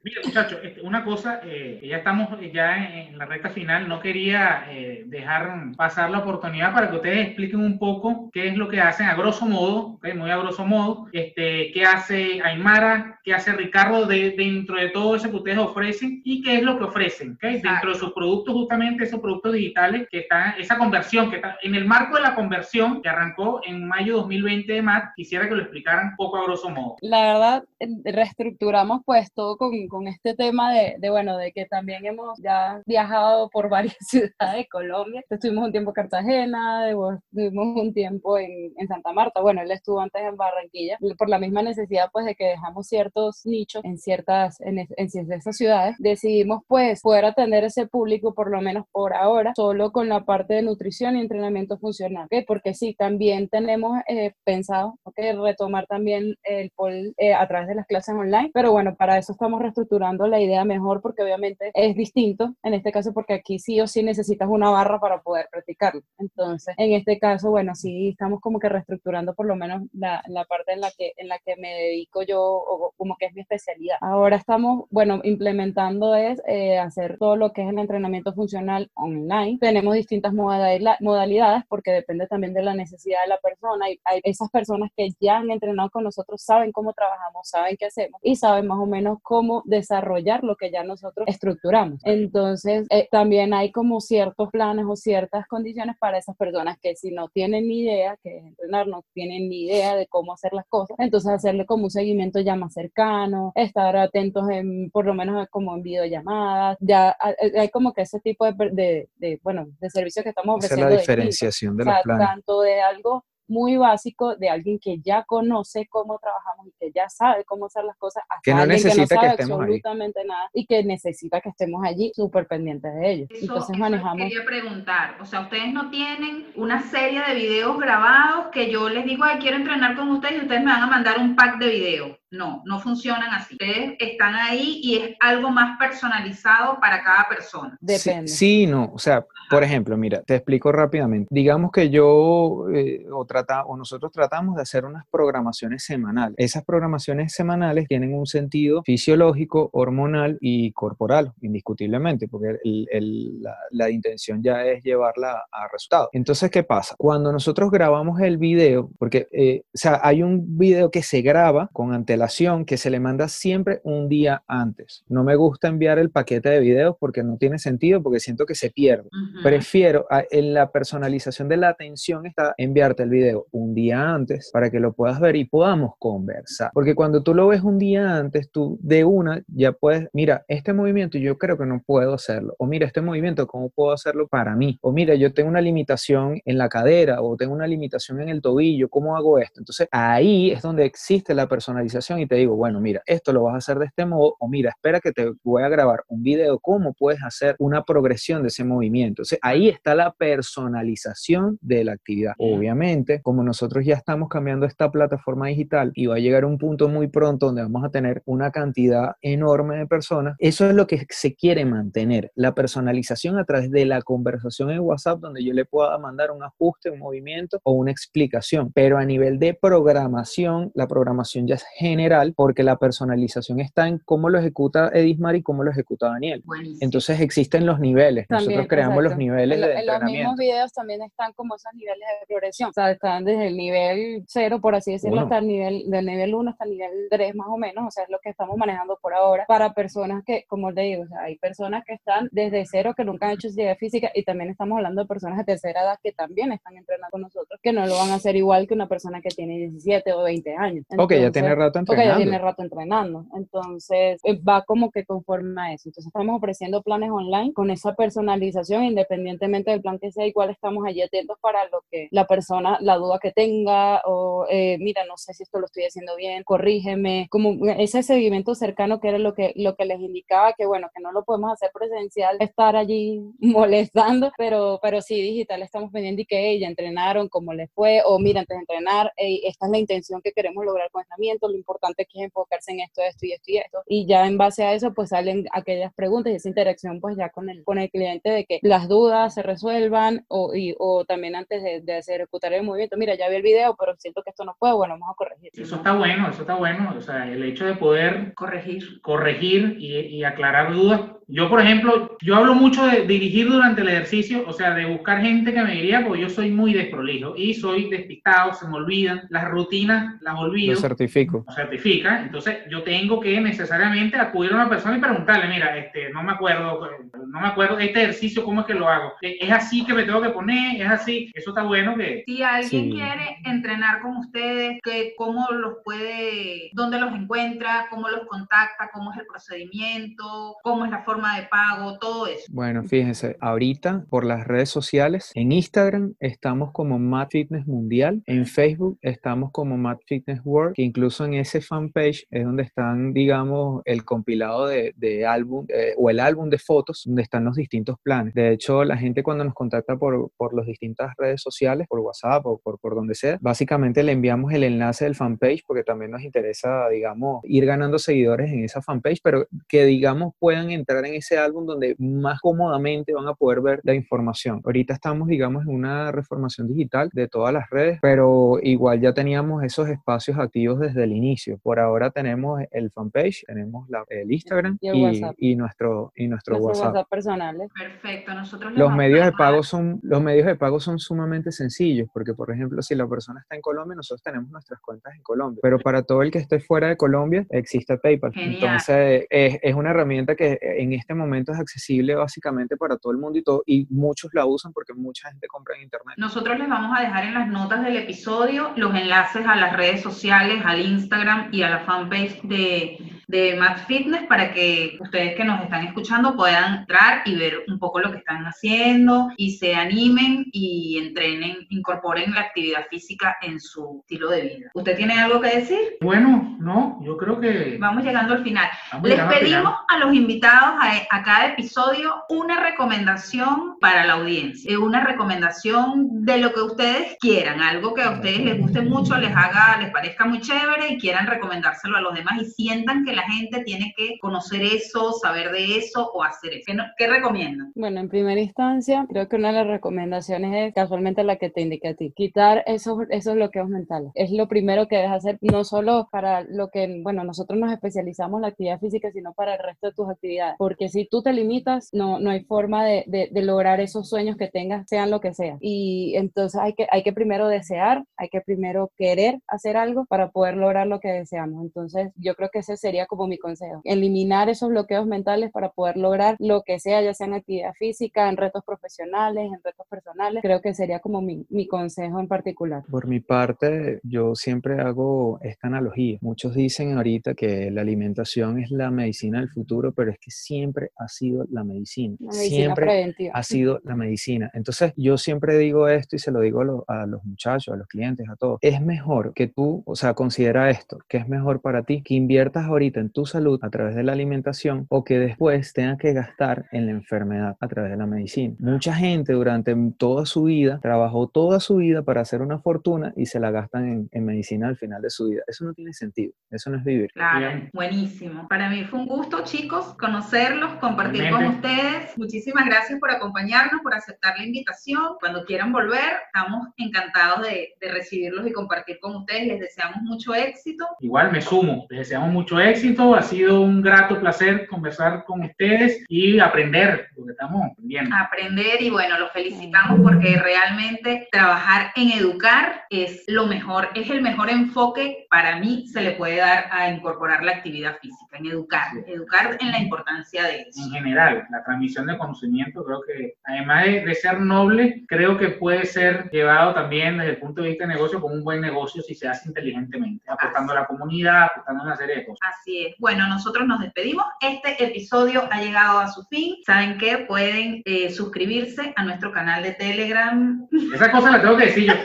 Mira, 0.04 0.20
muchachos, 0.22 0.58
una 0.82 1.02
cosa, 1.02 1.40
eh, 1.44 1.80
ya 1.82 1.96
estamos 1.96 2.28
ya 2.52 2.76
en 2.76 3.16
la 3.16 3.24
recta 3.24 3.48
final, 3.48 3.88
no 3.88 4.00
quería 4.00 4.66
eh, 4.68 5.04
dejar 5.06 5.72
pasar 5.78 6.10
la 6.10 6.18
oportunidad 6.18 6.74
para 6.74 6.90
que 6.90 6.96
ustedes 6.96 7.26
expliquen 7.28 7.60
un 7.60 7.78
poco 7.78 8.28
qué 8.30 8.48
es 8.48 8.54
lo 8.54 8.68
que 8.68 8.82
hacen 8.82 9.06
a 9.06 9.14
grosso 9.14 9.46
modo, 9.46 9.94
okay, 9.94 10.12
muy 10.12 10.30
a 10.30 10.36
grosso 10.36 10.66
modo, 10.66 11.06
este, 11.10 11.72
qué 11.72 11.86
hace 11.86 12.42
Aymara, 12.42 13.18
qué 13.24 13.32
hace 13.32 13.54
Ricardo 13.54 14.04
de, 14.04 14.32
dentro 14.32 14.76
de 14.76 14.90
todo 14.90 15.16
eso 15.16 15.30
que 15.30 15.36
ustedes 15.36 15.56
ofrecen 15.56 16.20
y 16.22 16.42
qué 16.42 16.56
es 16.56 16.62
lo 16.62 16.76
que 16.76 16.84
ofrecen, 16.84 17.36
¿okay? 17.36 17.62
dentro 17.62 17.94
de 17.94 17.98
sus 17.98 18.12
productos, 18.12 18.52
justamente 18.52 19.04
esos 19.04 19.20
productos 19.20 19.54
digitales 19.54 20.06
que 20.10 20.18
están, 20.18 20.52
esa 20.58 20.76
conversión, 20.76 21.30
que 21.30 21.36
está 21.36 21.56
en 21.62 21.74
el 21.74 21.86
marco 21.86 22.16
de 22.16 22.24
la 22.24 22.34
conversión 22.34 23.00
que 23.00 23.08
arrancó 23.08 23.62
en 23.64 23.88
mayo 23.88 24.16
2020 24.16 24.70
de 24.70 24.82
MAT, 24.82 25.14
quisiera 25.16 25.48
que 25.48 25.54
lo 25.54 25.62
explicaran 25.62 26.08
un 26.08 26.16
poco 26.16 26.36
a 26.36 26.44
grosso 26.44 26.68
modo. 26.68 26.96
La 27.00 27.22
verdad, 27.22 27.64
reestructuramos 28.04 29.00
pues 29.06 29.32
todo 29.32 29.56
con, 29.56 29.72
con 29.94 30.08
este 30.08 30.34
tema 30.34 30.74
de, 30.74 30.96
de, 30.98 31.08
bueno, 31.08 31.38
de 31.38 31.52
que 31.52 31.66
también 31.66 32.04
hemos 32.04 32.36
ya 32.42 32.82
viajado 32.84 33.48
por 33.48 33.68
varias 33.70 33.96
ciudades 34.00 34.56
de 34.56 34.66
Colombia. 34.66 35.22
Estuvimos 35.30 35.66
un 35.66 35.70
tiempo 35.70 35.90
en 35.90 35.94
Cartagena, 35.94 36.90
estuvimos 36.90 37.80
un 37.80 37.94
tiempo 37.94 38.36
en, 38.36 38.72
en 38.76 38.88
Santa 38.88 39.12
Marta, 39.12 39.40
bueno, 39.40 39.62
él 39.62 39.70
estuvo 39.70 40.00
antes 40.00 40.20
en 40.20 40.36
Barranquilla, 40.36 40.98
por 41.16 41.28
la 41.28 41.38
misma 41.38 41.62
necesidad 41.62 42.08
pues 42.12 42.26
de 42.26 42.34
que 42.34 42.44
dejamos 42.44 42.88
ciertos 42.88 43.42
nichos 43.44 43.84
en 43.84 43.96
ciertas, 43.96 44.60
en, 44.62 44.80
en, 44.80 44.88
en 44.96 45.32
esas 45.32 45.56
ciudades, 45.56 45.94
decidimos 46.00 46.62
pues 46.66 47.00
poder 47.00 47.26
atender 47.26 47.62
ese 47.62 47.86
público 47.86 48.34
por 48.34 48.50
lo 48.50 48.60
menos 48.60 48.86
por 48.90 49.14
ahora, 49.14 49.52
solo 49.54 49.92
con 49.92 50.08
la 50.08 50.24
parte 50.24 50.54
de 50.54 50.62
nutrición 50.62 51.16
y 51.16 51.20
entrenamiento 51.20 51.78
funcional, 51.78 52.24
¿okay? 52.24 52.44
porque 52.44 52.74
sí, 52.74 52.96
también 52.98 53.48
tenemos 53.48 54.00
eh, 54.08 54.32
pensado 54.42 54.98
¿okay? 55.04 55.30
retomar 55.36 55.86
también 55.86 56.34
el 56.42 56.72
POL 56.74 57.14
eh, 57.16 57.32
a 57.32 57.46
través 57.46 57.68
de 57.68 57.76
las 57.76 57.86
clases 57.86 58.16
online, 58.16 58.50
pero 58.52 58.72
bueno, 58.72 58.96
para 58.96 59.18
eso 59.18 59.30
estamos 59.30 59.62
reestructurando 59.62 59.83
la 60.28 60.40
idea 60.40 60.64
mejor 60.64 61.00
porque 61.00 61.22
obviamente 61.22 61.70
es 61.74 61.96
distinto, 61.96 62.54
en 62.62 62.74
este 62.74 62.92
caso 62.92 63.12
porque 63.12 63.34
aquí 63.34 63.58
sí 63.58 63.80
o 63.80 63.86
sí 63.86 64.02
necesitas 64.02 64.48
una 64.48 64.70
barra 64.70 65.00
para 65.00 65.20
poder 65.22 65.48
practicarlo. 65.50 66.02
Entonces, 66.18 66.74
en 66.78 66.92
este 66.92 67.18
caso, 67.18 67.50
bueno, 67.50 67.74
sí 67.74 68.10
estamos 68.10 68.40
como 68.40 68.58
que 68.58 68.68
reestructurando 68.68 69.34
por 69.34 69.46
lo 69.46 69.56
menos 69.56 69.82
la, 69.92 70.22
la 70.28 70.44
parte 70.44 70.72
en 70.72 70.80
la, 70.80 70.90
que, 70.96 71.12
en 71.16 71.28
la 71.28 71.38
que 71.38 71.56
me 71.56 71.74
dedico 71.74 72.22
yo 72.22 72.42
o 72.42 72.92
como 72.96 73.16
que 73.16 73.26
es 73.26 73.34
mi 73.34 73.42
especialidad. 73.42 73.96
Ahora 74.00 74.36
estamos, 74.36 74.86
bueno, 74.90 75.20
implementando 75.24 76.14
es 76.14 76.40
eh, 76.46 76.78
hacer 76.78 77.18
todo 77.18 77.36
lo 77.36 77.52
que 77.52 77.62
es 77.62 77.68
el 77.68 77.78
entrenamiento 77.78 78.32
funcional 78.34 78.90
online. 78.94 79.58
Tenemos 79.60 79.94
distintas 79.94 80.32
modalidades 80.32 81.64
porque 81.68 81.92
depende 81.92 82.26
también 82.26 82.54
de 82.54 82.62
la 82.62 82.74
necesidad 82.74 83.22
de 83.22 83.28
la 83.28 83.38
persona. 83.38 83.86
Hay, 83.86 84.00
hay 84.04 84.20
esas 84.24 84.50
personas 84.50 84.90
que 84.96 85.08
ya 85.20 85.38
han 85.38 85.50
entrenado 85.50 85.90
con 85.90 86.04
nosotros, 86.04 86.42
saben 86.42 86.72
cómo 86.72 86.92
trabajamos, 86.92 87.48
saben 87.48 87.76
qué 87.78 87.86
hacemos 87.86 88.20
y 88.22 88.36
saben 88.36 88.66
más 88.66 88.78
o 88.78 88.86
menos 88.86 89.18
cómo 89.22 89.62
desarrollar 89.74 90.44
lo 90.44 90.56
que 90.56 90.70
ya 90.70 90.84
nosotros 90.84 91.26
estructuramos. 91.28 92.00
Entonces, 92.04 92.86
eh, 92.90 93.08
también 93.10 93.52
hay 93.54 93.70
como 93.72 94.00
ciertos 94.00 94.50
planes 94.50 94.84
o 94.88 94.96
ciertas 94.96 95.46
condiciones 95.46 95.96
para 95.98 96.18
esas 96.18 96.36
personas 96.36 96.78
que 96.80 96.96
si 96.96 97.10
no 97.10 97.28
tienen 97.28 97.68
ni 97.68 97.82
idea, 97.82 98.16
que 98.22 98.38
es 98.38 98.44
entrenar, 98.44 98.86
no 98.86 99.04
tienen 99.12 99.48
ni 99.48 99.64
idea 99.66 99.96
de 99.96 100.06
cómo 100.06 100.32
hacer 100.32 100.52
las 100.52 100.66
cosas, 100.66 100.96
entonces 100.98 101.30
hacerle 101.30 101.66
como 101.66 101.84
un 101.84 101.90
seguimiento 101.90 102.40
ya 102.40 102.56
más 102.56 102.72
cercano, 102.72 103.52
estar 103.54 103.96
atentos 103.96 104.48
en, 104.50 104.90
por 104.90 105.06
lo 105.06 105.14
menos 105.14 105.46
como 105.50 105.74
en 105.74 105.82
videollamadas, 105.82 106.78
ya 106.80 107.16
hay 107.58 107.68
como 107.68 107.92
que 107.92 108.02
ese 108.02 108.20
tipo 108.20 108.44
de, 108.44 108.54
de, 108.72 109.08
de 109.16 109.40
bueno, 109.42 109.66
de 109.80 109.90
servicios 109.90 110.22
que 110.22 110.30
estamos 110.30 110.56
ofreciendo. 110.56 110.86
Esa 110.86 110.94
es 110.94 110.96
la 110.96 111.00
diferenciación 111.00 111.76
de, 111.76 111.84
de 111.84 111.90
los 111.90 112.00
planes. 112.02 112.26
Tanto 112.26 112.60
de 112.60 112.80
algo 112.80 113.24
muy 113.46 113.76
básico 113.76 114.36
de 114.36 114.48
alguien 114.48 114.78
que 114.78 114.98
ya 115.00 115.24
conoce 115.24 115.86
cómo 115.88 116.18
trabajamos 116.18 116.68
y 116.68 116.72
que 116.78 116.92
ya 116.94 117.08
sabe 117.08 117.44
cómo 117.44 117.66
hacer 117.66 117.84
las 117.84 117.96
cosas, 117.96 118.22
hasta 118.28 118.40
que 118.42 118.54
no 118.54 118.66
necesita 118.66 119.06
que, 119.06 119.14
no 119.14 119.20
sabe 119.20 119.36
que 119.36 119.42
absolutamente 119.42 120.20
ahí. 120.20 120.26
nada 120.26 120.50
y 120.52 120.66
que 120.66 120.84
necesita 120.84 121.40
que 121.40 121.50
estemos 121.50 121.84
allí 121.84 122.12
súper 122.14 122.46
pendientes 122.46 122.94
de 122.94 123.10
ellos. 123.10 123.28
Eso, 123.30 123.42
Entonces 123.42 123.70
eso 123.70 123.78
manejamos. 123.78 124.18
Quería 124.18 124.44
preguntar, 124.44 125.16
o 125.20 125.26
sea, 125.26 125.42
ustedes 125.42 125.72
no 125.72 125.90
tienen 125.90 126.46
una 126.56 126.82
serie 126.82 127.22
de 127.22 127.34
videos 127.34 127.78
grabados 127.78 128.46
que 128.52 128.70
yo 128.70 128.88
les 128.88 129.04
digo, 129.04 129.24
ay, 129.24 129.38
quiero 129.38 129.56
entrenar 129.56 129.96
con 129.96 130.10
ustedes 130.10 130.36
y 130.36 130.42
ustedes 130.42 130.62
me 130.62 130.72
van 130.72 130.82
a 130.82 130.86
mandar 130.86 131.18
un 131.18 131.36
pack 131.36 131.58
de 131.58 131.68
videos. 131.68 132.18
No, 132.34 132.62
no 132.64 132.80
funcionan 132.80 133.32
así. 133.32 133.54
Ustedes 133.54 133.94
están 134.00 134.34
ahí 134.34 134.80
y 134.82 134.96
es 134.96 135.16
algo 135.20 135.50
más 135.50 135.78
personalizado 135.78 136.80
para 136.80 137.02
cada 137.02 137.28
persona. 137.28 137.78
Depende. 137.80 138.28
Sí, 138.28 138.66
no. 138.66 138.90
O 138.92 138.98
sea, 138.98 139.24
por 139.50 139.62
ejemplo, 139.62 139.96
mira, 139.96 140.22
te 140.22 140.34
explico 140.34 140.72
rápidamente. 140.72 141.28
Digamos 141.30 141.70
que 141.70 141.90
yo 141.90 142.66
eh, 142.74 143.06
o, 143.12 143.24
trata, 143.24 143.64
o 143.64 143.76
nosotros 143.76 144.10
tratamos 144.10 144.56
de 144.56 144.62
hacer 144.62 144.84
unas 144.84 145.04
programaciones 145.10 145.84
semanales. 145.84 146.34
Esas 146.38 146.64
programaciones 146.64 147.32
semanales 147.32 147.86
tienen 147.86 148.14
un 148.14 148.26
sentido 148.26 148.82
fisiológico, 148.84 149.70
hormonal 149.72 150.38
y 150.40 150.72
corporal, 150.72 151.32
indiscutiblemente, 151.40 152.26
porque 152.26 152.58
la, 152.64 153.56
la, 153.70 153.90
intención 153.90 154.42
ya 154.42 154.64
es 154.64 154.82
llevarla 154.82 155.44
a 155.52 155.68
resultados. 155.70 156.08
Entonces, 156.12 156.50
¿qué 156.50 156.64
pasa? 156.64 156.96
Cuando 156.98 157.30
nosotros 157.30 157.70
grabamos 157.70 158.20
el 158.20 158.38
video, 158.38 158.90
porque 158.98 159.28
eh, 159.30 159.62
o 159.66 159.78
sea, 159.78 160.00
hay 160.02 160.22
un 160.22 160.58
video 160.58 160.90
que 160.90 161.02
se 161.02 161.22
graba 161.22 161.68
con 161.72 161.92
antelación 161.92 162.23
que 162.66 162.76
se 162.76 162.90
le 162.90 163.00
manda 163.00 163.28
siempre 163.28 163.80
un 163.84 164.08
día 164.08 164.42
antes. 164.46 165.04
No 165.08 165.24
me 165.24 165.36
gusta 165.36 165.68
enviar 165.68 165.98
el 165.98 166.10
paquete 166.10 166.48
de 166.48 166.60
videos 166.60 166.96
porque 166.98 167.22
no 167.22 167.36
tiene 167.36 167.58
sentido, 167.58 168.02
porque 168.02 168.20
siento 168.20 168.46
que 168.46 168.54
se 168.54 168.70
pierde. 168.70 169.08
Prefiero, 169.42 170.06
en 170.30 170.54
la 170.54 170.70
personalización 170.70 171.48
de 171.48 171.56
la 171.56 171.68
atención 171.68 172.26
está 172.26 172.54
enviarte 172.56 173.02
el 173.02 173.10
video 173.10 173.46
un 173.52 173.74
día 173.74 174.14
antes 174.14 174.50
para 174.52 174.70
que 174.70 174.80
lo 174.80 174.92
puedas 174.92 175.20
ver 175.20 175.36
y 175.36 175.44
podamos 175.44 175.92
conversar. 175.98 176.70
Porque 176.72 176.94
cuando 176.94 177.22
tú 177.22 177.34
lo 177.34 177.48
ves 177.48 177.62
un 177.62 177.78
día 177.78 178.16
antes, 178.16 178.50
tú 178.50 178.78
de 178.80 179.04
una 179.04 179.42
ya 179.48 179.72
puedes, 179.72 180.08
mira, 180.12 180.44
este 180.48 180.72
movimiento 180.72 181.18
yo 181.18 181.36
creo 181.38 181.58
que 181.58 181.66
no 181.66 181.82
puedo 181.84 182.14
hacerlo. 182.14 182.54
O 182.58 182.66
mira, 182.66 182.86
este 182.86 183.00
movimiento, 183.00 183.46
¿cómo 183.46 183.70
puedo 183.70 183.92
hacerlo 183.92 184.28
para 184.28 184.56
mí? 184.56 184.78
O 184.80 184.92
mira, 184.92 185.14
yo 185.14 185.32
tengo 185.32 185.50
una 185.50 185.60
limitación 185.60 186.40
en 186.44 186.58
la 186.58 186.68
cadera 186.68 187.22
o 187.22 187.36
tengo 187.36 187.52
una 187.52 187.66
limitación 187.66 188.20
en 188.20 188.28
el 188.28 188.40
tobillo, 188.40 188.88
¿cómo 188.88 189.16
hago 189.16 189.38
esto? 189.38 189.60
Entonces 189.60 189.88
ahí 189.90 190.50
es 190.50 190.62
donde 190.62 190.84
existe 190.84 191.34
la 191.34 191.48
personalización 191.48 192.13
y 192.18 192.26
te 192.26 192.36
digo, 192.36 192.56
bueno, 192.56 192.80
mira, 192.80 193.02
esto 193.06 193.32
lo 193.32 193.44
vas 193.44 193.54
a 193.54 193.58
hacer 193.58 193.78
de 193.78 193.86
este 193.86 194.06
modo 194.06 194.36
o 194.38 194.48
mira, 194.48 194.70
espera 194.70 195.00
que 195.00 195.12
te 195.12 195.32
voy 195.42 195.62
a 195.62 195.68
grabar 195.68 196.04
un 196.08 196.22
video, 196.22 196.58
cómo 196.58 196.92
puedes 196.94 197.22
hacer 197.22 197.56
una 197.58 197.84
progresión 197.84 198.42
de 198.42 198.48
ese 198.48 198.64
movimiento. 198.64 199.22
Entonces 199.22 199.38
ahí 199.42 199.68
está 199.68 199.94
la 199.94 200.12
personalización 200.12 201.58
de 201.60 201.84
la 201.84 201.92
actividad. 201.92 202.34
Obviamente, 202.38 203.20
como 203.22 203.42
nosotros 203.42 203.84
ya 203.84 203.94
estamos 203.94 204.28
cambiando 204.28 204.66
esta 204.66 204.90
plataforma 204.90 205.48
digital 205.48 205.92
y 205.94 206.06
va 206.06 206.16
a 206.16 206.18
llegar 206.18 206.44
un 206.44 206.58
punto 206.58 206.88
muy 206.88 207.08
pronto 207.08 207.46
donde 207.46 207.62
vamos 207.62 207.84
a 207.84 207.90
tener 207.90 208.22
una 208.26 208.50
cantidad 208.50 209.12
enorme 209.22 209.76
de 209.76 209.86
personas, 209.86 210.36
eso 210.38 210.68
es 210.68 210.74
lo 210.74 210.86
que 210.86 211.06
se 211.10 211.34
quiere 211.34 211.64
mantener, 211.64 212.30
la 212.34 212.54
personalización 212.54 213.38
a 213.38 213.44
través 213.44 213.70
de 213.70 213.84
la 213.84 214.02
conversación 214.02 214.70
en 214.70 214.80
WhatsApp 214.80 215.20
donde 215.20 215.44
yo 215.44 215.52
le 215.52 215.64
pueda 215.64 215.96
mandar 215.98 216.30
un 216.30 216.42
ajuste, 216.42 216.90
un 216.90 216.98
movimiento 216.98 217.60
o 217.64 217.72
una 217.72 217.90
explicación. 217.90 218.72
Pero 218.72 218.98
a 218.98 219.04
nivel 219.04 219.38
de 219.38 219.54
programación, 219.54 220.70
la 220.74 220.86
programación 220.86 221.46
ya 221.46 221.56
es 221.56 221.64
general 221.94 222.34
porque 222.34 222.62
la 222.62 222.76
personalización 222.76 223.60
está 223.60 223.88
en 223.88 223.98
cómo 223.98 224.28
lo 224.28 224.38
ejecuta 224.38 224.90
Edismar 224.92 225.36
y 225.36 225.42
cómo 225.42 225.62
lo 225.62 225.70
ejecuta 225.70 226.08
Daniel. 226.08 226.42
Entonces 226.80 227.20
existen 227.20 227.66
los 227.66 227.80
niveles. 227.80 228.26
Nosotros 228.28 228.66
creamos 228.68 229.02
los 229.02 229.16
niveles 229.16 229.60
de 229.60 229.74
En 229.74 229.86
los 229.86 230.02
mismos 230.02 230.36
videos 230.36 230.72
también 230.72 231.02
están 231.02 231.32
como 231.32 231.56
esos 231.56 231.72
niveles 231.74 232.06
de 232.20 232.26
progresión. 232.26 232.70
O 232.70 232.72
sea, 232.72 232.90
están 232.90 233.24
desde 233.24 233.48
el 233.48 233.56
nivel 233.56 234.24
cero, 234.26 234.60
por 234.60 234.74
así 234.74 234.92
decirlo, 234.92 235.20
hasta 235.22 235.38
el 235.38 235.46
nivel, 235.46 235.90
del 235.90 236.06
nivel 236.06 236.34
1 236.34 236.50
hasta 236.50 236.64
el 236.64 236.70
nivel 236.70 236.90
3 237.10 237.34
más 237.34 237.48
o 237.48 237.56
menos. 237.56 237.84
O 237.86 237.90
sea, 237.90 238.04
es 238.04 238.10
lo 238.10 238.18
que 238.22 238.30
estamos 238.30 238.56
manejando 238.56 238.98
por 239.00 239.14
ahora 239.14 239.44
para 239.46 239.72
personas 239.72 240.24
que, 240.24 240.44
como 240.48 240.72
te 240.72 240.82
digo, 240.82 241.04
o 241.04 241.06
sea, 241.06 241.22
hay 241.22 241.36
personas 241.36 241.84
que 241.84 241.94
están 241.94 242.28
desde 242.32 242.64
cero, 242.66 242.94
que 242.96 243.04
nunca 243.04 243.26
han 243.26 243.32
hecho 243.32 243.48
actividad 243.48 243.76
física 243.76 244.10
y 244.14 244.24
también 244.24 244.50
estamos 244.50 244.76
hablando 244.76 245.02
de 245.02 245.08
personas 245.08 245.38
de 245.38 245.44
tercera 245.44 245.82
edad 245.82 245.98
que 246.02 246.12
también 246.12 246.52
están 246.52 246.76
entrenando 246.76 247.10
con 247.10 247.22
nosotros, 247.22 247.60
que 247.62 247.72
no 247.72 247.86
lo 247.86 247.96
van 247.96 248.10
a 248.10 248.14
hacer 248.14 248.36
igual 248.36 248.66
que 248.66 248.74
una 248.74 248.88
persona 248.88 249.20
que 249.20 249.28
tiene 249.28 249.58
17 249.58 250.12
o 250.12 250.22
20 250.22 250.56
años. 250.56 250.84
ok, 250.96 251.12
ya 251.14 251.30
tiene 251.30 251.54
rato 251.54 251.78
Ok, 251.88 251.96
ya 251.96 252.16
tiene 252.16 252.38
rato 252.38 252.62
entrenando. 252.62 253.26
Entonces, 253.34 254.20
eh, 254.24 254.38
va 254.38 254.62
como 254.62 254.90
que 254.90 255.04
conforme 255.04 255.60
a 255.60 255.72
eso. 255.72 255.88
Entonces, 255.88 256.06
estamos 256.06 256.36
ofreciendo 256.36 256.82
planes 256.82 257.10
online 257.10 257.52
con 257.52 257.70
esa 257.70 257.94
personalización 257.94 258.84
independientemente 258.84 259.70
del 259.70 259.82
plan 259.82 259.98
que 259.98 260.12
sea, 260.12 260.26
igual 260.26 260.50
estamos 260.50 260.84
allí 260.86 261.02
atentos 261.02 261.38
para 261.40 261.64
lo 261.68 261.84
que 261.90 262.08
la 262.10 262.26
persona, 262.26 262.78
la 262.80 262.96
duda 262.96 263.18
que 263.20 263.32
tenga, 263.32 264.02
o 264.04 264.46
eh, 264.50 264.78
mira, 264.80 265.04
no 265.06 265.16
sé 265.16 265.34
si 265.34 265.42
esto 265.42 265.58
lo 265.58 265.66
estoy 265.66 265.84
haciendo 265.84 266.16
bien, 266.16 266.42
corrígeme, 266.44 267.28
como 267.30 267.66
ese 267.66 268.02
seguimiento 268.02 268.54
cercano 268.54 269.00
que 269.00 269.08
era 269.08 269.18
lo 269.18 269.34
que, 269.34 269.52
lo 269.56 269.74
que 269.74 269.84
les 269.84 270.00
indicaba, 270.00 270.52
que 270.52 270.66
bueno, 270.66 270.88
que 270.94 271.02
no 271.02 271.12
lo 271.12 271.24
podemos 271.24 271.52
hacer 271.52 271.70
presencial, 271.72 272.36
estar 272.40 272.76
allí 272.76 273.20
molestando, 273.38 274.32
pero, 274.36 274.78
pero 274.82 275.00
sí 275.00 275.20
digital 275.20 275.62
estamos 275.62 275.90
pendientes 275.90 276.24
y 276.24 276.26
que 276.26 276.50
ella 276.50 276.68
entrenaron, 276.68 277.28
cómo 277.28 277.52
les 277.52 277.70
fue, 277.72 278.02
o 278.04 278.18
mira, 278.18 278.40
antes 278.40 278.56
de 278.56 278.60
entrenar, 278.60 279.12
esta 279.16 279.66
es 279.66 279.72
la 279.72 279.78
intención 279.78 280.20
que 280.22 280.32
queremos 280.32 280.64
lograr 280.64 280.90
con 280.90 281.02
entrenamiento, 281.02 281.48
lo 281.48 281.56
importante 281.56 281.73
que 281.96 282.02
es 282.02 282.24
enfocarse 282.24 282.72
en 282.72 282.80
esto, 282.80 283.02
esto 283.02 283.26
y 283.26 283.32
esto 283.32 283.44
y 283.50 283.56
esto, 283.58 283.82
y 283.86 284.06
ya 284.06 284.26
en 284.26 284.38
base 284.38 284.64
a 284.64 284.72
eso 284.74 284.92
pues 284.94 285.10
salen 285.10 285.46
aquellas 285.52 285.92
preguntas 285.94 286.32
y 286.32 286.36
esa 286.36 286.48
interacción 286.48 287.00
pues 287.00 287.16
ya 287.16 287.28
con 287.30 287.48
el, 287.48 287.64
con 287.64 287.78
el 287.78 287.90
cliente 287.90 288.30
de 288.30 288.44
que 288.44 288.58
las 288.62 288.88
dudas 288.88 289.34
se 289.34 289.42
resuelvan 289.42 290.24
o, 290.28 290.54
y, 290.54 290.74
o 290.78 291.04
también 291.04 291.36
antes 291.36 291.62
de, 291.62 291.80
de, 291.80 291.98
ejecutar 291.98 292.52
el 292.52 292.62
movimiento, 292.62 292.96
mira, 292.96 293.14
ya 293.14 293.28
vi 293.28 293.36
el 293.36 293.42
video, 293.42 293.76
pero 293.78 293.94
siento 293.98 294.22
que 294.22 294.30
esto 294.30 294.44
no 294.44 294.56
puedo, 294.58 294.76
bueno, 294.76 294.94
vamos 294.94 295.10
a 295.12 295.16
corregir. 295.16 295.50
Eso 295.54 295.76
está 295.76 295.92
bueno, 295.92 296.30
eso 296.30 296.42
está 296.42 296.54
bueno, 296.54 296.94
o 296.96 297.00
sea, 297.00 297.30
el 297.30 297.42
hecho 297.42 297.64
de 297.66 297.74
poder 297.74 298.34
corregir, 298.34 299.00
corregir 299.02 299.76
y, 299.78 299.98
y 299.98 300.24
aclarar 300.24 300.72
dudas 300.72 301.00
yo, 301.26 301.48
por 301.48 301.60
ejemplo, 301.60 302.16
yo 302.20 302.36
hablo 302.36 302.54
mucho 302.54 302.86
de 302.86 303.06
dirigir 303.06 303.48
durante 303.48 303.80
el 303.80 303.88
ejercicio, 303.88 304.44
o 304.46 304.52
sea, 304.52 304.74
de 304.74 304.84
buscar 304.84 305.22
gente 305.22 305.54
que 305.54 305.62
me 305.62 305.72
diría, 305.72 306.04
porque 306.04 306.22
yo 306.22 306.28
soy 306.28 306.50
muy 306.50 306.74
desprolijo 306.74 307.34
y 307.36 307.54
soy 307.54 307.88
despistado, 307.88 308.52
se 308.52 308.68
me 308.68 308.76
olvidan, 308.76 309.22
las 309.30 309.48
rutinas 309.48 310.20
las 310.20 310.38
olvido. 310.38 310.74
Lo 310.74 310.80
certifico. 310.80 311.44
Lo 311.48 311.54
certifica, 311.64 312.22
entonces 312.22 312.58
yo 312.70 312.82
tengo 312.82 313.20
que 313.20 313.40
necesariamente 313.40 314.16
acudir 314.16 314.52
a 314.52 314.56
una 314.56 314.68
persona 314.68 314.96
y 314.96 315.00
preguntarle, 315.00 315.48
mira, 315.48 315.76
este, 315.76 316.10
no 316.10 316.22
me 316.22 316.32
acuerdo, 316.32 316.88
no 317.26 317.40
me 317.40 317.48
acuerdo 317.48 317.78
este 317.78 318.02
ejercicio, 318.02 318.44
¿cómo 318.44 318.60
es 318.60 318.66
que 318.66 318.74
lo 318.74 318.88
hago? 318.88 319.12
¿Es 319.20 319.50
así 319.50 319.84
que 319.84 319.94
me 319.94 320.04
tengo 320.04 320.22
que 320.22 320.30
poner? 320.30 320.80
¿Es 320.80 320.88
así? 320.88 321.30
Eso 321.34 321.50
está 321.50 321.62
bueno 321.62 321.96
que... 321.96 322.22
Si 322.26 322.42
alguien 322.42 322.90
quiere 322.90 323.38
entrenar 323.44 324.00
con 324.00 324.16
ustedes, 324.18 324.80
que, 324.82 325.14
¿cómo 325.16 325.46
los 325.50 325.78
puede, 325.84 326.70
dónde 326.72 326.98
los 326.98 327.12
encuentra, 327.14 327.86
cómo 327.90 328.08
los 328.08 328.26
contacta, 328.26 328.90
cómo 328.92 329.12
es 329.12 329.18
el 329.18 329.26
procedimiento, 329.26 330.56
cómo 330.62 330.84
es 330.84 330.90
la 330.90 331.02
forma 331.02 331.38
de 331.38 331.46
pago, 331.46 331.98
todo 331.98 332.26
eso? 332.26 332.44
Bueno, 332.48 332.84
fíjense, 332.84 333.36
ahorita 333.40 334.04
por 334.08 334.24
las 334.24 334.46
redes 334.46 334.70
sociales, 334.70 335.32
en 335.34 335.52
Instagram 335.52 336.14
estamos 336.20 336.72
como 336.72 336.98
Mad 336.98 337.28
Fitness 337.30 337.66
Mundial, 337.66 338.22
en 338.26 338.46
Facebook 338.46 338.98
estamos 339.02 339.50
como 339.52 339.76
Mad 339.76 339.98
Fitness 340.06 340.40
World, 340.44 340.74
que 340.74 340.82
incluso 340.82 341.24
en 341.24 341.34
ese 341.34 341.53
fanpage 341.60 342.26
es 342.30 342.44
donde 342.44 342.64
están, 342.64 343.12
digamos, 343.12 343.82
el 343.84 344.04
compilado 344.04 344.66
de, 344.66 345.26
álbum 345.26 345.66
eh, 345.68 345.94
o 345.96 346.10
el 346.10 346.20
álbum 346.20 346.50
de 346.50 346.58
fotos 346.58 347.02
donde 347.04 347.22
están 347.22 347.44
los 347.44 347.56
distintos 347.56 347.96
planes. 348.02 348.34
De 348.34 348.52
hecho, 348.52 348.84
la 348.84 348.96
gente 348.96 349.22
cuando 349.22 349.44
nos 349.44 349.54
contacta 349.54 349.96
por, 349.96 350.30
por 350.36 350.54
las 350.54 350.66
distintas 350.66 351.12
redes 351.16 351.40
sociales, 351.40 351.86
por 351.88 352.00
WhatsApp 352.00 352.44
o 352.46 352.58
por 352.58 352.94
donde 352.94 353.14
sea, 353.14 353.38
básicamente 353.40 354.02
le 354.02 354.12
enviamos 354.12 354.52
el 354.52 354.64
enlace 354.64 355.04
del 355.04 355.14
fanpage 355.14 355.64
porque 355.66 355.82
también 355.82 356.10
nos 356.10 356.22
interesa, 356.22 356.88
digamos, 356.88 357.40
ir 357.44 357.64
ganando 357.66 357.98
seguidores 357.98 358.52
en 358.52 358.64
esa 358.64 358.82
fanpage, 358.82 359.20
pero 359.22 359.46
que, 359.68 359.84
digamos, 359.84 360.34
puedan 360.38 360.70
entrar 360.70 361.04
en 361.04 361.14
ese 361.14 361.38
álbum 361.38 361.66
donde 361.66 361.94
más 361.98 362.40
cómodamente 362.40 363.12
van 363.12 363.28
a 363.28 363.34
poder 363.34 363.60
ver 363.60 363.80
la 363.82 363.94
información. 363.94 364.60
Ahorita 364.64 364.94
estamos, 364.94 365.28
digamos, 365.28 365.64
en 365.66 365.74
una 365.74 366.12
reformación 366.12 366.68
digital 366.68 367.10
de 367.12 367.28
todas 367.28 367.52
las 367.52 367.68
redes, 367.70 367.98
pero 368.02 368.58
igual 368.62 369.00
ya 369.00 369.12
teníamos 369.12 369.62
esos 369.64 369.88
espacios 369.88 370.38
activos 370.38 370.80
desde 370.80 371.04
el 371.04 371.12
inicio. 371.12 371.43
Por 371.62 371.78
ahora 371.78 372.10
tenemos 372.10 372.62
el 372.70 372.90
fanpage, 372.90 373.44
tenemos 373.46 373.88
la, 373.88 374.04
el 374.08 374.30
Instagram 374.30 374.78
y, 374.80 375.56
nuestro, 375.56 376.12
y 376.16 376.28
nuestro 376.28 376.58
WhatsApp. 376.58 377.08
personales. 377.08 377.70
Perfecto, 377.78 378.34
nosotros 378.34 378.72
los 378.74 378.94
medios 378.94 379.24
de 379.24 379.32
pago 379.32 379.62
son 379.62 380.00
los 380.02 380.22
medios 380.22 380.46
de 380.46 380.56
pago 380.56 380.80
son 380.80 380.98
sumamente 380.98 381.52
sencillos 381.52 382.08
porque 382.12 382.34
por 382.34 382.50
ejemplo 382.50 382.82
si 382.82 382.94
la 382.94 383.06
persona 383.06 383.40
está 383.40 383.56
en 383.56 383.62
Colombia 383.62 383.96
nosotros 383.96 384.22
tenemos 384.22 384.50
nuestras 384.50 384.80
cuentas 384.80 385.14
en 385.14 385.22
Colombia 385.22 385.60
pero 385.62 385.78
para 385.78 386.02
todo 386.02 386.22
el 386.22 386.30
que 386.30 386.38
esté 386.38 386.60
fuera 386.60 386.88
de 386.88 386.96
Colombia 386.96 387.46
existe 387.50 387.96
PayPal 387.98 388.32
entonces 388.34 389.26
es, 389.30 389.58
es, 389.62 389.74
una 389.74 389.90
herramienta 389.90 390.34
que 390.34 390.58
en 390.60 390.92
este 390.92 391.14
momento 391.14 391.52
es 391.52 391.58
accesible 391.58 392.14
básicamente 392.14 392.76
para 392.76 392.96
todo 392.96 393.12
el 393.12 393.18
mundo 393.18 393.38
y, 393.38 393.42
todo, 393.42 393.62
y 393.66 393.86
muchos 393.90 394.32
la 394.34 394.46
usan 394.46 394.72
porque 394.72 394.94
mucha 394.94 395.30
gente 395.30 395.46
compra 395.46 395.76
en 395.76 395.82
Internet. 395.82 396.14
Nosotros 396.16 396.58
les 396.58 396.68
vamos 396.68 396.96
a 396.96 397.02
dejar 397.02 397.24
en 397.24 397.34
las 397.34 397.48
notas 397.48 397.84
del 397.84 397.96
episodio 397.96 398.72
los 398.76 398.94
enlaces 398.94 399.46
a 399.46 399.56
las 399.56 399.76
redes 399.76 400.02
sociales, 400.02 400.62
al 400.64 400.80
Instagram 400.80 401.33
y 401.52 401.62
a 401.62 401.70
la 401.70 401.80
fanpage 401.80 402.42
de, 402.42 402.98
de 403.28 403.56
Mad 403.56 403.78
Fitness 403.86 404.26
para 404.26 404.52
que 404.52 404.96
ustedes 405.00 405.36
que 405.36 405.44
nos 405.44 405.62
están 405.62 405.86
escuchando 405.86 406.36
puedan 406.36 406.80
entrar 406.80 407.22
y 407.24 407.34
ver 407.36 407.64
un 407.68 407.78
poco 407.78 408.00
lo 408.00 408.10
que 408.10 408.18
están 408.18 408.44
haciendo 408.44 409.30
y 409.36 409.52
se 409.52 409.74
animen 409.74 410.46
y 410.52 410.98
entrenen, 410.98 411.66
incorporen 411.70 412.32
la 412.34 412.40
actividad 412.40 412.86
física 412.88 413.36
en 413.42 413.60
su 413.60 414.00
estilo 414.00 414.30
de 414.30 414.42
vida. 414.42 414.70
¿Usted 414.74 414.96
tiene 414.96 415.20
algo 415.20 415.40
que 415.40 415.56
decir? 415.56 415.78
Bueno, 416.00 416.56
no, 416.60 417.00
yo 417.02 417.16
creo 417.16 417.40
que... 417.40 417.76
Vamos 417.78 418.04
llegando 418.04 418.34
al 418.34 418.42
final. 418.42 418.68
Les 419.02 419.20
pedimos 419.20 419.74
a 419.88 419.98
los 419.98 420.14
invitados 420.14 420.76
a, 420.80 421.16
a, 421.16 421.22
cada 421.22 421.46
episodio 421.48 422.14
una 422.28 422.60
recomendación 422.60 423.76
para 423.80 424.04
la 424.04 424.14
audiencia, 424.14 424.70
eh, 424.70 424.76
una 424.76 425.04
recomendación 425.04 426.24
de 426.24 426.38
lo 426.38 426.52
que 426.52 426.60
ustedes 426.60 427.16
quieran, 427.20 427.60
algo 427.60 427.94
que 427.94 428.02
a 428.02 428.10
ustedes 428.10 428.40
les 428.40 428.58
guste 428.58 428.80
mucho, 428.82 429.16
les 429.16 429.34
haga, 429.34 429.78
les 429.80 429.90
parezca 429.90 430.24
muy 430.24 430.40
chévere 430.40 430.88
y 430.90 430.98
quieran 430.98 431.26
recomendárselo 431.26 431.96
a 431.96 432.00
los 432.00 432.14
demás 432.14 432.40
y 432.40 432.44
sientan 432.44 433.04
que 433.04 433.13
la 433.14 433.22
gente 433.22 433.62
tiene 433.64 433.94
que 433.96 434.18
conocer 434.20 434.62
eso, 434.62 435.12
saber 435.12 435.50
de 435.50 435.78
eso 435.78 436.10
o 436.12 436.22
hacer 436.22 436.54
eso. 436.54 436.64
¿Qué, 436.66 436.76
qué 436.96 437.06
recomiendan? 437.06 437.72
Bueno, 437.74 438.00
en 438.00 438.08
primera 438.08 438.40
instancia, 438.40 439.06
creo 439.08 439.28
que 439.28 439.36
una 439.36 439.48
de 439.48 439.54
las 439.54 439.66
recomendaciones 439.66 440.68
es 440.68 440.74
casualmente 440.74 441.24
la 441.24 441.36
que 441.36 441.50
te 441.50 441.60
indiqué 441.60 441.88
a 441.88 441.94
ti, 441.94 442.12
quitar 442.14 442.62
esos, 442.66 442.98
esos 443.10 443.34
bloqueos 443.34 443.68
mentales. 443.68 444.10
Es 444.14 444.30
lo 444.30 444.48
primero 444.48 444.88
que 444.88 444.96
debes 444.96 445.12
hacer, 445.12 445.38
no 445.40 445.64
solo 445.64 446.08
para 446.10 446.42
lo 446.42 446.68
que, 446.68 447.00
bueno, 447.02 447.24
nosotros 447.24 447.58
nos 447.58 447.72
especializamos 447.72 448.38
en 448.38 448.42
la 448.42 448.48
actividad 448.48 448.80
física, 448.80 449.10
sino 449.12 449.32
para 449.32 449.54
el 449.54 449.62
resto 449.62 449.88
de 449.88 449.92
tus 449.92 450.08
actividades. 450.08 450.56
Porque 450.58 450.88
si 450.88 451.06
tú 451.06 451.22
te 451.22 451.32
limitas, 451.32 451.90
no, 451.92 452.18
no 452.18 452.30
hay 452.30 452.44
forma 452.44 452.84
de, 452.84 453.04
de, 453.06 453.28
de 453.30 453.42
lograr 453.42 453.80
esos 453.80 454.08
sueños 454.08 454.36
que 454.36 454.48
tengas, 454.48 454.88
sean 454.88 455.10
lo 455.10 455.20
que 455.20 455.34
sea. 455.34 455.56
Y 455.60 456.14
entonces 456.16 456.60
hay 456.60 456.74
que, 456.74 456.86
hay 456.90 457.02
que 457.02 457.12
primero 457.12 457.48
desear, 457.48 458.04
hay 458.16 458.28
que 458.28 458.40
primero 458.40 458.90
querer 458.96 459.40
hacer 459.46 459.76
algo 459.76 460.04
para 460.06 460.30
poder 460.30 460.56
lograr 460.56 460.86
lo 460.86 461.00
que 461.00 461.08
deseamos. 461.08 461.64
Entonces 461.64 462.12
yo 462.16 462.34
creo 462.34 462.50
que 462.52 462.60
ese 462.60 462.76
sería 462.76 463.03
como 463.06 463.26
mi 463.26 463.38
consejo. 463.38 463.80
Eliminar 463.84 464.48
esos 464.48 464.68
bloqueos 464.68 465.06
mentales 465.06 465.50
para 465.52 465.70
poder 465.70 465.96
lograr 465.96 466.36
lo 466.38 466.62
que 466.62 466.78
sea, 466.78 467.02
ya 467.02 467.14
sea 467.14 467.26
en 467.26 467.34
actividad 467.34 467.72
física, 467.74 468.28
en 468.28 468.36
retos 468.36 468.62
profesionales, 468.64 469.44
en 469.46 469.60
retos 469.62 469.86
personales. 469.88 470.42
Creo 470.42 470.60
que 470.60 470.74
sería 470.74 471.00
como 471.00 471.20
mi, 471.22 471.46
mi 471.50 471.66
consejo 471.66 472.20
en 472.20 472.28
particular. 472.28 472.82
Por 472.90 473.06
mi 473.06 473.20
parte, 473.20 474.00
yo 474.02 474.34
siempre 474.34 474.80
hago 474.80 475.38
esta 475.42 475.68
analogía. 475.68 476.18
Muchos 476.20 476.54
dicen 476.54 476.96
ahorita 476.96 477.34
que 477.34 477.70
la 477.70 477.80
alimentación 477.82 478.58
es 478.60 478.70
la 478.70 478.90
medicina 478.90 479.40
del 479.40 479.48
futuro, 479.50 479.92
pero 479.92 480.10
es 480.10 480.18
que 480.18 480.30
siempre 480.30 480.90
ha 480.96 481.08
sido 481.08 481.46
la 481.50 481.64
medicina. 481.64 482.16
La 482.20 482.26
medicina 482.32 482.56
siempre 482.56 482.84
preventiva. 482.86 483.32
ha 483.34 483.42
sido 483.42 483.80
la 483.84 483.96
medicina. 483.96 484.50
Entonces, 484.54 484.92
yo 484.96 485.18
siempre 485.18 485.56
digo 485.58 485.88
esto 485.88 486.16
y 486.16 486.18
se 486.18 486.30
lo 486.30 486.40
digo 486.40 486.60
a, 486.60 486.64
lo- 486.64 486.84
a 486.88 487.06
los 487.06 487.24
muchachos, 487.24 487.74
a 487.74 487.76
los 487.76 487.86
clientes, 487.88 488.28
a 488.28 488.36
todos. 488.36 488.58
Es 488.60 488.80
mejor 488.80 489.32
que 489.34 489.46
tú, 489.48 489.82
o 489.86 489.94
sea, 489.96 490.14
considera 490.14 490.70
esto, 490.70 490.98
que 491.08 491.18
es 491.18 491.28
mejor 491.28 491.60
para 491.60 491.82
ti 491.82 492.02
que 492.02 492.14
inviertas 492.14 492.64
ahorita 492.66 492.93
en 493.00 493.10
tu 493.10 493.26
salud 493.26 493.58
a 493.62 493.70
través 493.70 493.94
de 493.94 494.02
la 494.02 494.12
alimentación 494.12 494.86
o 494.88 495.04
que 495.04 495.18
después 495.18 495.72
tengas 495.72 495.98
que 495.98 496.12
gastar 496.12 496.66
en 496.72 496.86
la 496.86 496.92
enfermedad 496.92 497.56
a 497.60 497.68
través 497.68 497.90
de 497.90 497.96
la 497.96 498.06
medicina. 498.06 498.54
Mucha 498.58 498.94
gente 498.94 499.32
durante 499.32 499.74
toda 499.98 500.26
su 500.26 500.44
vida 500.44 500.78
trabajó 500.82 501.28
toda 501.28 501.60
su 501.60 501.76
vida 501.76 502.02
para 502.02 502.20
hacer 502.20 502.42
una 502.42 502.58
fortuna 502.58 503.12
y 503.16 503.26
se 503.26 503.40
la 503.40 503.50
gastan 503.50 503.88
en, 503.88 504.08
en 504.12 504.24
medicina 504.24 504.68
al 504.68 504.76
final 504.76 505.02
de 505.02 505.10
su 505.10 505.28
vida. 505.28 505.42
Eso 505.46 505.64
no 505.64 505.74
tiene 505.74 505.92
sentido. 505.92 506.32
Eso 506.50 506.70
no 506.70 506.78
es 506.78 506.84
vivir. 506.84 507.10
Claro, 507.12 507.38
Bien. 507.40 507.70
buenísimo. 507.72 508.46
Para 508.48 508.68
mí 508.70 508.84
fue 508.84 509.00
un 509.00 509.06
gusto, 509.06 509.42
chicos, 509.44 509.94
conocerlos, 509.98 510.74
compartir 510.74 511.30
con 511.30 511.44
ustedes. 511.46 512.16
Muchísimas 512.16 512.66
gracias 512.66 512.98
por 513.00 513.10
acompañarnos, 513.10 513.80
por 513.82 513.94
aceptar 513.94 514.38
la 514.38 514.44
invitación. 514.44 515.02
Cuando 515.20 515.44
quieran 515.44 515.72
volver, 515.72 516.18
estamos 516.26 516.68
encantados 516.76 517.46
de, 517.46 517.74
de 517.80 517.92
recibirlos 517.92 518.46
y 518.46 518.52
compartir 518.52 518.98
con 519.00 519.16
ustedes. 519.16 519.46
Les 519.46 519.60
deseamos 519.60 520.02
mucho 520.02 520.34
éxito. 520.34 520.86
Igual 521.00 521.32
me 521.32 521.40
sumo. 521.40 521.86
Les 521.90 522.00
deseamos 522.00 522.30
mucho 522.32 522.60
éxito. 522.60 522.83
Ha 522.84 523.22
sido 523.22 523.62
un 523.62 523.80
grato 523.80 524.20
placer 524.20 524.66
conversar 524.66 525.24
con 525.24 525.42
ustedes 525.42 526.04
y 526.06 526.38
aprender 526.38 527.08
lo 527.16 527.24
que 527.24 527.32
estamos 527.32 527.70
aprendiendo. 527.72 528.14
aprender 528.14 528.82
y 528.82 528.90
bueno, 528.90 529.18
los 529.18 529.32
felicitamos 529.32 530.00
porque 530.02 530.36
realmente 530.36 531.26
trabajar 531.32 531.92
en 531.96 532.10
educar 532.10 532.82
es 532.90 533.24
lo 533.26 533.46
mejor, 533.46 533.88
es 533.94 534.10
el 534.10 534.20
mejor 534.20 534.50
enfoque 534.50 535.26
para 535.30 535.56
mí 535.56 535.88
se 535.88 536.02
le 536.02 536.12
puede 536.12 536.36
dar 536.36 536.66
a 536.70 536.90
incorporar 536.90 537.42
la 537.42 537.52
actividad 537.52 537.96
física, 538.00 538.36
en 538.36 538.46
educar, 538.46 538.88
educar 539.06 539.56
en 539.60 539.70
la 539.70 539.78
importancia 539.78 540.42
de 540.44 540.66
eso. 540.68 540.84
En 540.84 540.90
general, 540.90 541.46
la 541.50 541.64
transmisión 541.64 542.06
de 542.06 542.18
conocimiento 542.18 542.84
creo 542.84 543.00
que, 543.00 543.34
además 543.44 543.84
de, 543.86 544.04
de 544.04 544.14
ser 544.14 544.40
noble, 544.40 545.04
creo 545.08 545.38
que 545.38 545.48
puede 545.48 545.86
ser 545.86 546.28
llevado 546.30 546.74
también 546.74 547.16
desde 547.16 547.30
el 547.30 547.38
punto 547.38 547.62
de 547.62 547.70
vista 547.70 547.86
de 547.86 547.94
negocio 547.94 548.20
como 548.20 548.34
un 548.34 548.44
buen 548.44 548.60
negocio 548.60 549.02
si 549.02 549.14
se 549.14 549.26
hace 549.26 549.48
inteligentemente, 549.48 550.22
aportando 550.28 550.72
a 550.72 550.80
la 550.80 550.86
comunidad, 550.86 551.44
aportando 551.44 551.82
a 551.82 551.86
una 551.86 551.96
serie 551.96 552.16
de 552.16 552.26
cosas. 552.26 552.50
Así 552.60 552.73
es. 552.82 552.94
Bueno, 552.98 553.26
nosotros 553.28 553.66
nos 553.66 553.80
despedimos. 553.80 554.24
Este 554.40 554.82
episodio 554.82 555.48
ha 555.50 555.60
llegado 555.60 555.98
a 555.98 556.08
su 556.08 556.24
fin. 556.24 556.56
¿Saben 556.66 556.98
qué? 556.98 557.18
Pueden 557.18 557.82
eh, 557.84 558.10
suscribirse 558.10 558.92
a 558.96 559.04
nuestro 559.04 559.32
canal 559.32 559.62
de 559.62 559.72
Telegram. 559.72 560.66
Esa 560.94 561.10
cosa 561.10 561.30
la 561.30 561.42
tengo 561.42 561.56
que 561.56 561.66
decir 561.66 561.84
yo. 561.86 561.94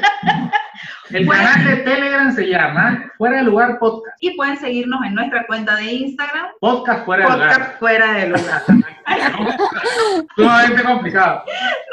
El 1.12 1.28
canal 1.28 1.66
de 1.66 1.78
Telegram 1.78 2.32
se 2.32 2.48
llama 2.48 3.12
Fuera 3.18 3.38
de 3.38 3.44
Lugar 3.44 3.80
Podcast. 3.80 4.16
Y 4.22 4.36
pueden 4.36 4.58
seguirnos 4.58 5.04
en 5.06 5.16
nuestra 5.16 5.46
cuenta 5.48 5.76
de 5.78 5.92
Instagram, 5.92 6.48
Podcast 6.60 7.04
Fuera 7.06 7.26
de 7.26 7.32
Lugar. 7.34 7.50
Podcast 7.50 7.80
Fuera 7.80 8.14
de 8.14 8.30
Lugar. 8.30 8.62
Sumamente 10.36 10.84
complicado. 10.84 11.44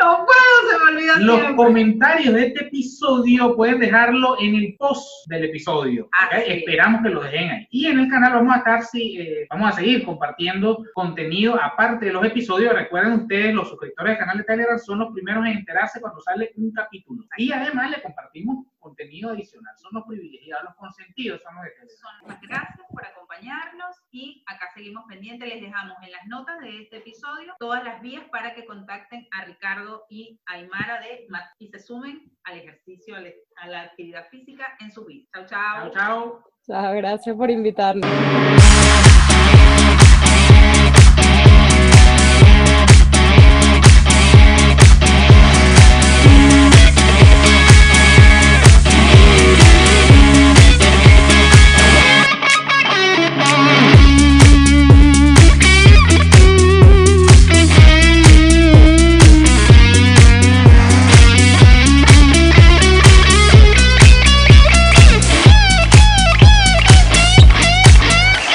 No 0.02 0.26
puedo, 0.26 0.70
se 0.70 0.84
me 0.84 0.90
olvida 0.90 1.18
Los 1.18 1.36
siempre. 1.40 1.56
comentarios 1.56 2.34
de 2.34 2.46
este 2.48 2.64
episodio 2.64 3.56
pueden 3.56 3.80
dejarlo 3.80 4.36
en 4.38 4.54
el 4.54 4.76
post 4.78 5.08
del 5.28 5.44
episodio. 5.44 6.10
es. 6.32 6.58
Esperamos 6.58 7.00
que 7.02 7.08
lo 7.08 7.22
dejen 7.22 7.50
ahí. 7.50 7.66
Y 7.70 7.86
en 7.86 8.00
el 8.00 8.10
canal 8.10 8.34
vamos 8.34 8.54
a 8.54 8.58
estar, 8.58 8.82
sí, 8.82 9.16
eh, 9.18 9.46
vamos 9.48 9.70
a 9.70 9.76
seguir 9.76 10.04
compartiendo 10.04 10.84
contenido 10.94 11.58
aparte 11.60 12.04
de 12.06 12.12
los 12.12 12.24
episodios. 12.24 12.74
Recuerden 12.74 13.14
ustedes, 13.14 13.54
los 13.54 13.70
suscriptores 13.70 14.10
del 14.12 14.18
canal 14.18 14.38
de 14.38 14.44
Telegram 14.44 14.78
son 14.78 14.98
los 14.98 15.12
primeros 15.14 15.46
en 15.46 15.52
enterarse 15.52 16.02
cuando 16.02 16.20
sale 16.20 16.52
un 16.56 16.70
capítulo. 16.72 17.24
Y 17.38 17.50
además 17.50 17.90
le 17.90 18.02
compartimos 18.02 18.66
contenido 18.86 19.30
adicional. 19.30 19.74
Son 19.82 19.90
los 19.94 20.04
privilegiados, 20.06 20.64
los 20.64 20.74
consentidos, 20.76 21.40
son 21.42 21.54
los 21.56 21.64
de 21.64 21.70
Telegram. 21.70 21.98
Son 22.20 22.28
las 22.28 22.40
gracias 22.40 22.86
por 22.92 23.04
acompañarnos 23.04 23.96
y 24.10 24.42
acá 24.46 24.66
seguimos 24.74 25.04
pendientes. 25.08 25.48
Les 25.48 25.60
dejamos 25.60 25.96
en 26.02 26.12
las 26.12 26.26
notas 26.26 26.58
de 26.60 26.82
este 26.82 26.96
episodio 26.98 27.54
todas 27.58 27.82
las 27.84 28.00
vías 28.00 28.24
para 28.30 28.54
que 28.54 28.64
contacten 28.64 29.26
a 29.32 29.44
Ricardo 29.44 30.04
y 30.08 30.38
Aymara 30.46 31.00
de 31.00 31.26
MAT 31.28 31.46
y 31.58 31.68
se 31.68 31.78
sumen 31.80 32.30
al 32.44 32.58
ejercicio, 32.58 33.16
a 33.16 33.20
la- 33.20 33.30
a 33.62 33.66
la 33.68 33.80
actividad 33.82 34.28
física 34.30 34.76
en 34.80 34.90
su 34.92 35.04
vida. 35.04 35.26
Chao, 35.34 35.46
chao. 35.46 35.80
Chao, 35.80 35.90
chao. 35.92 36.44
Chao, 36.66 36.94
gracias 36.94 37.36
por 37.36 37.50
invitarnos. 37.50 38.06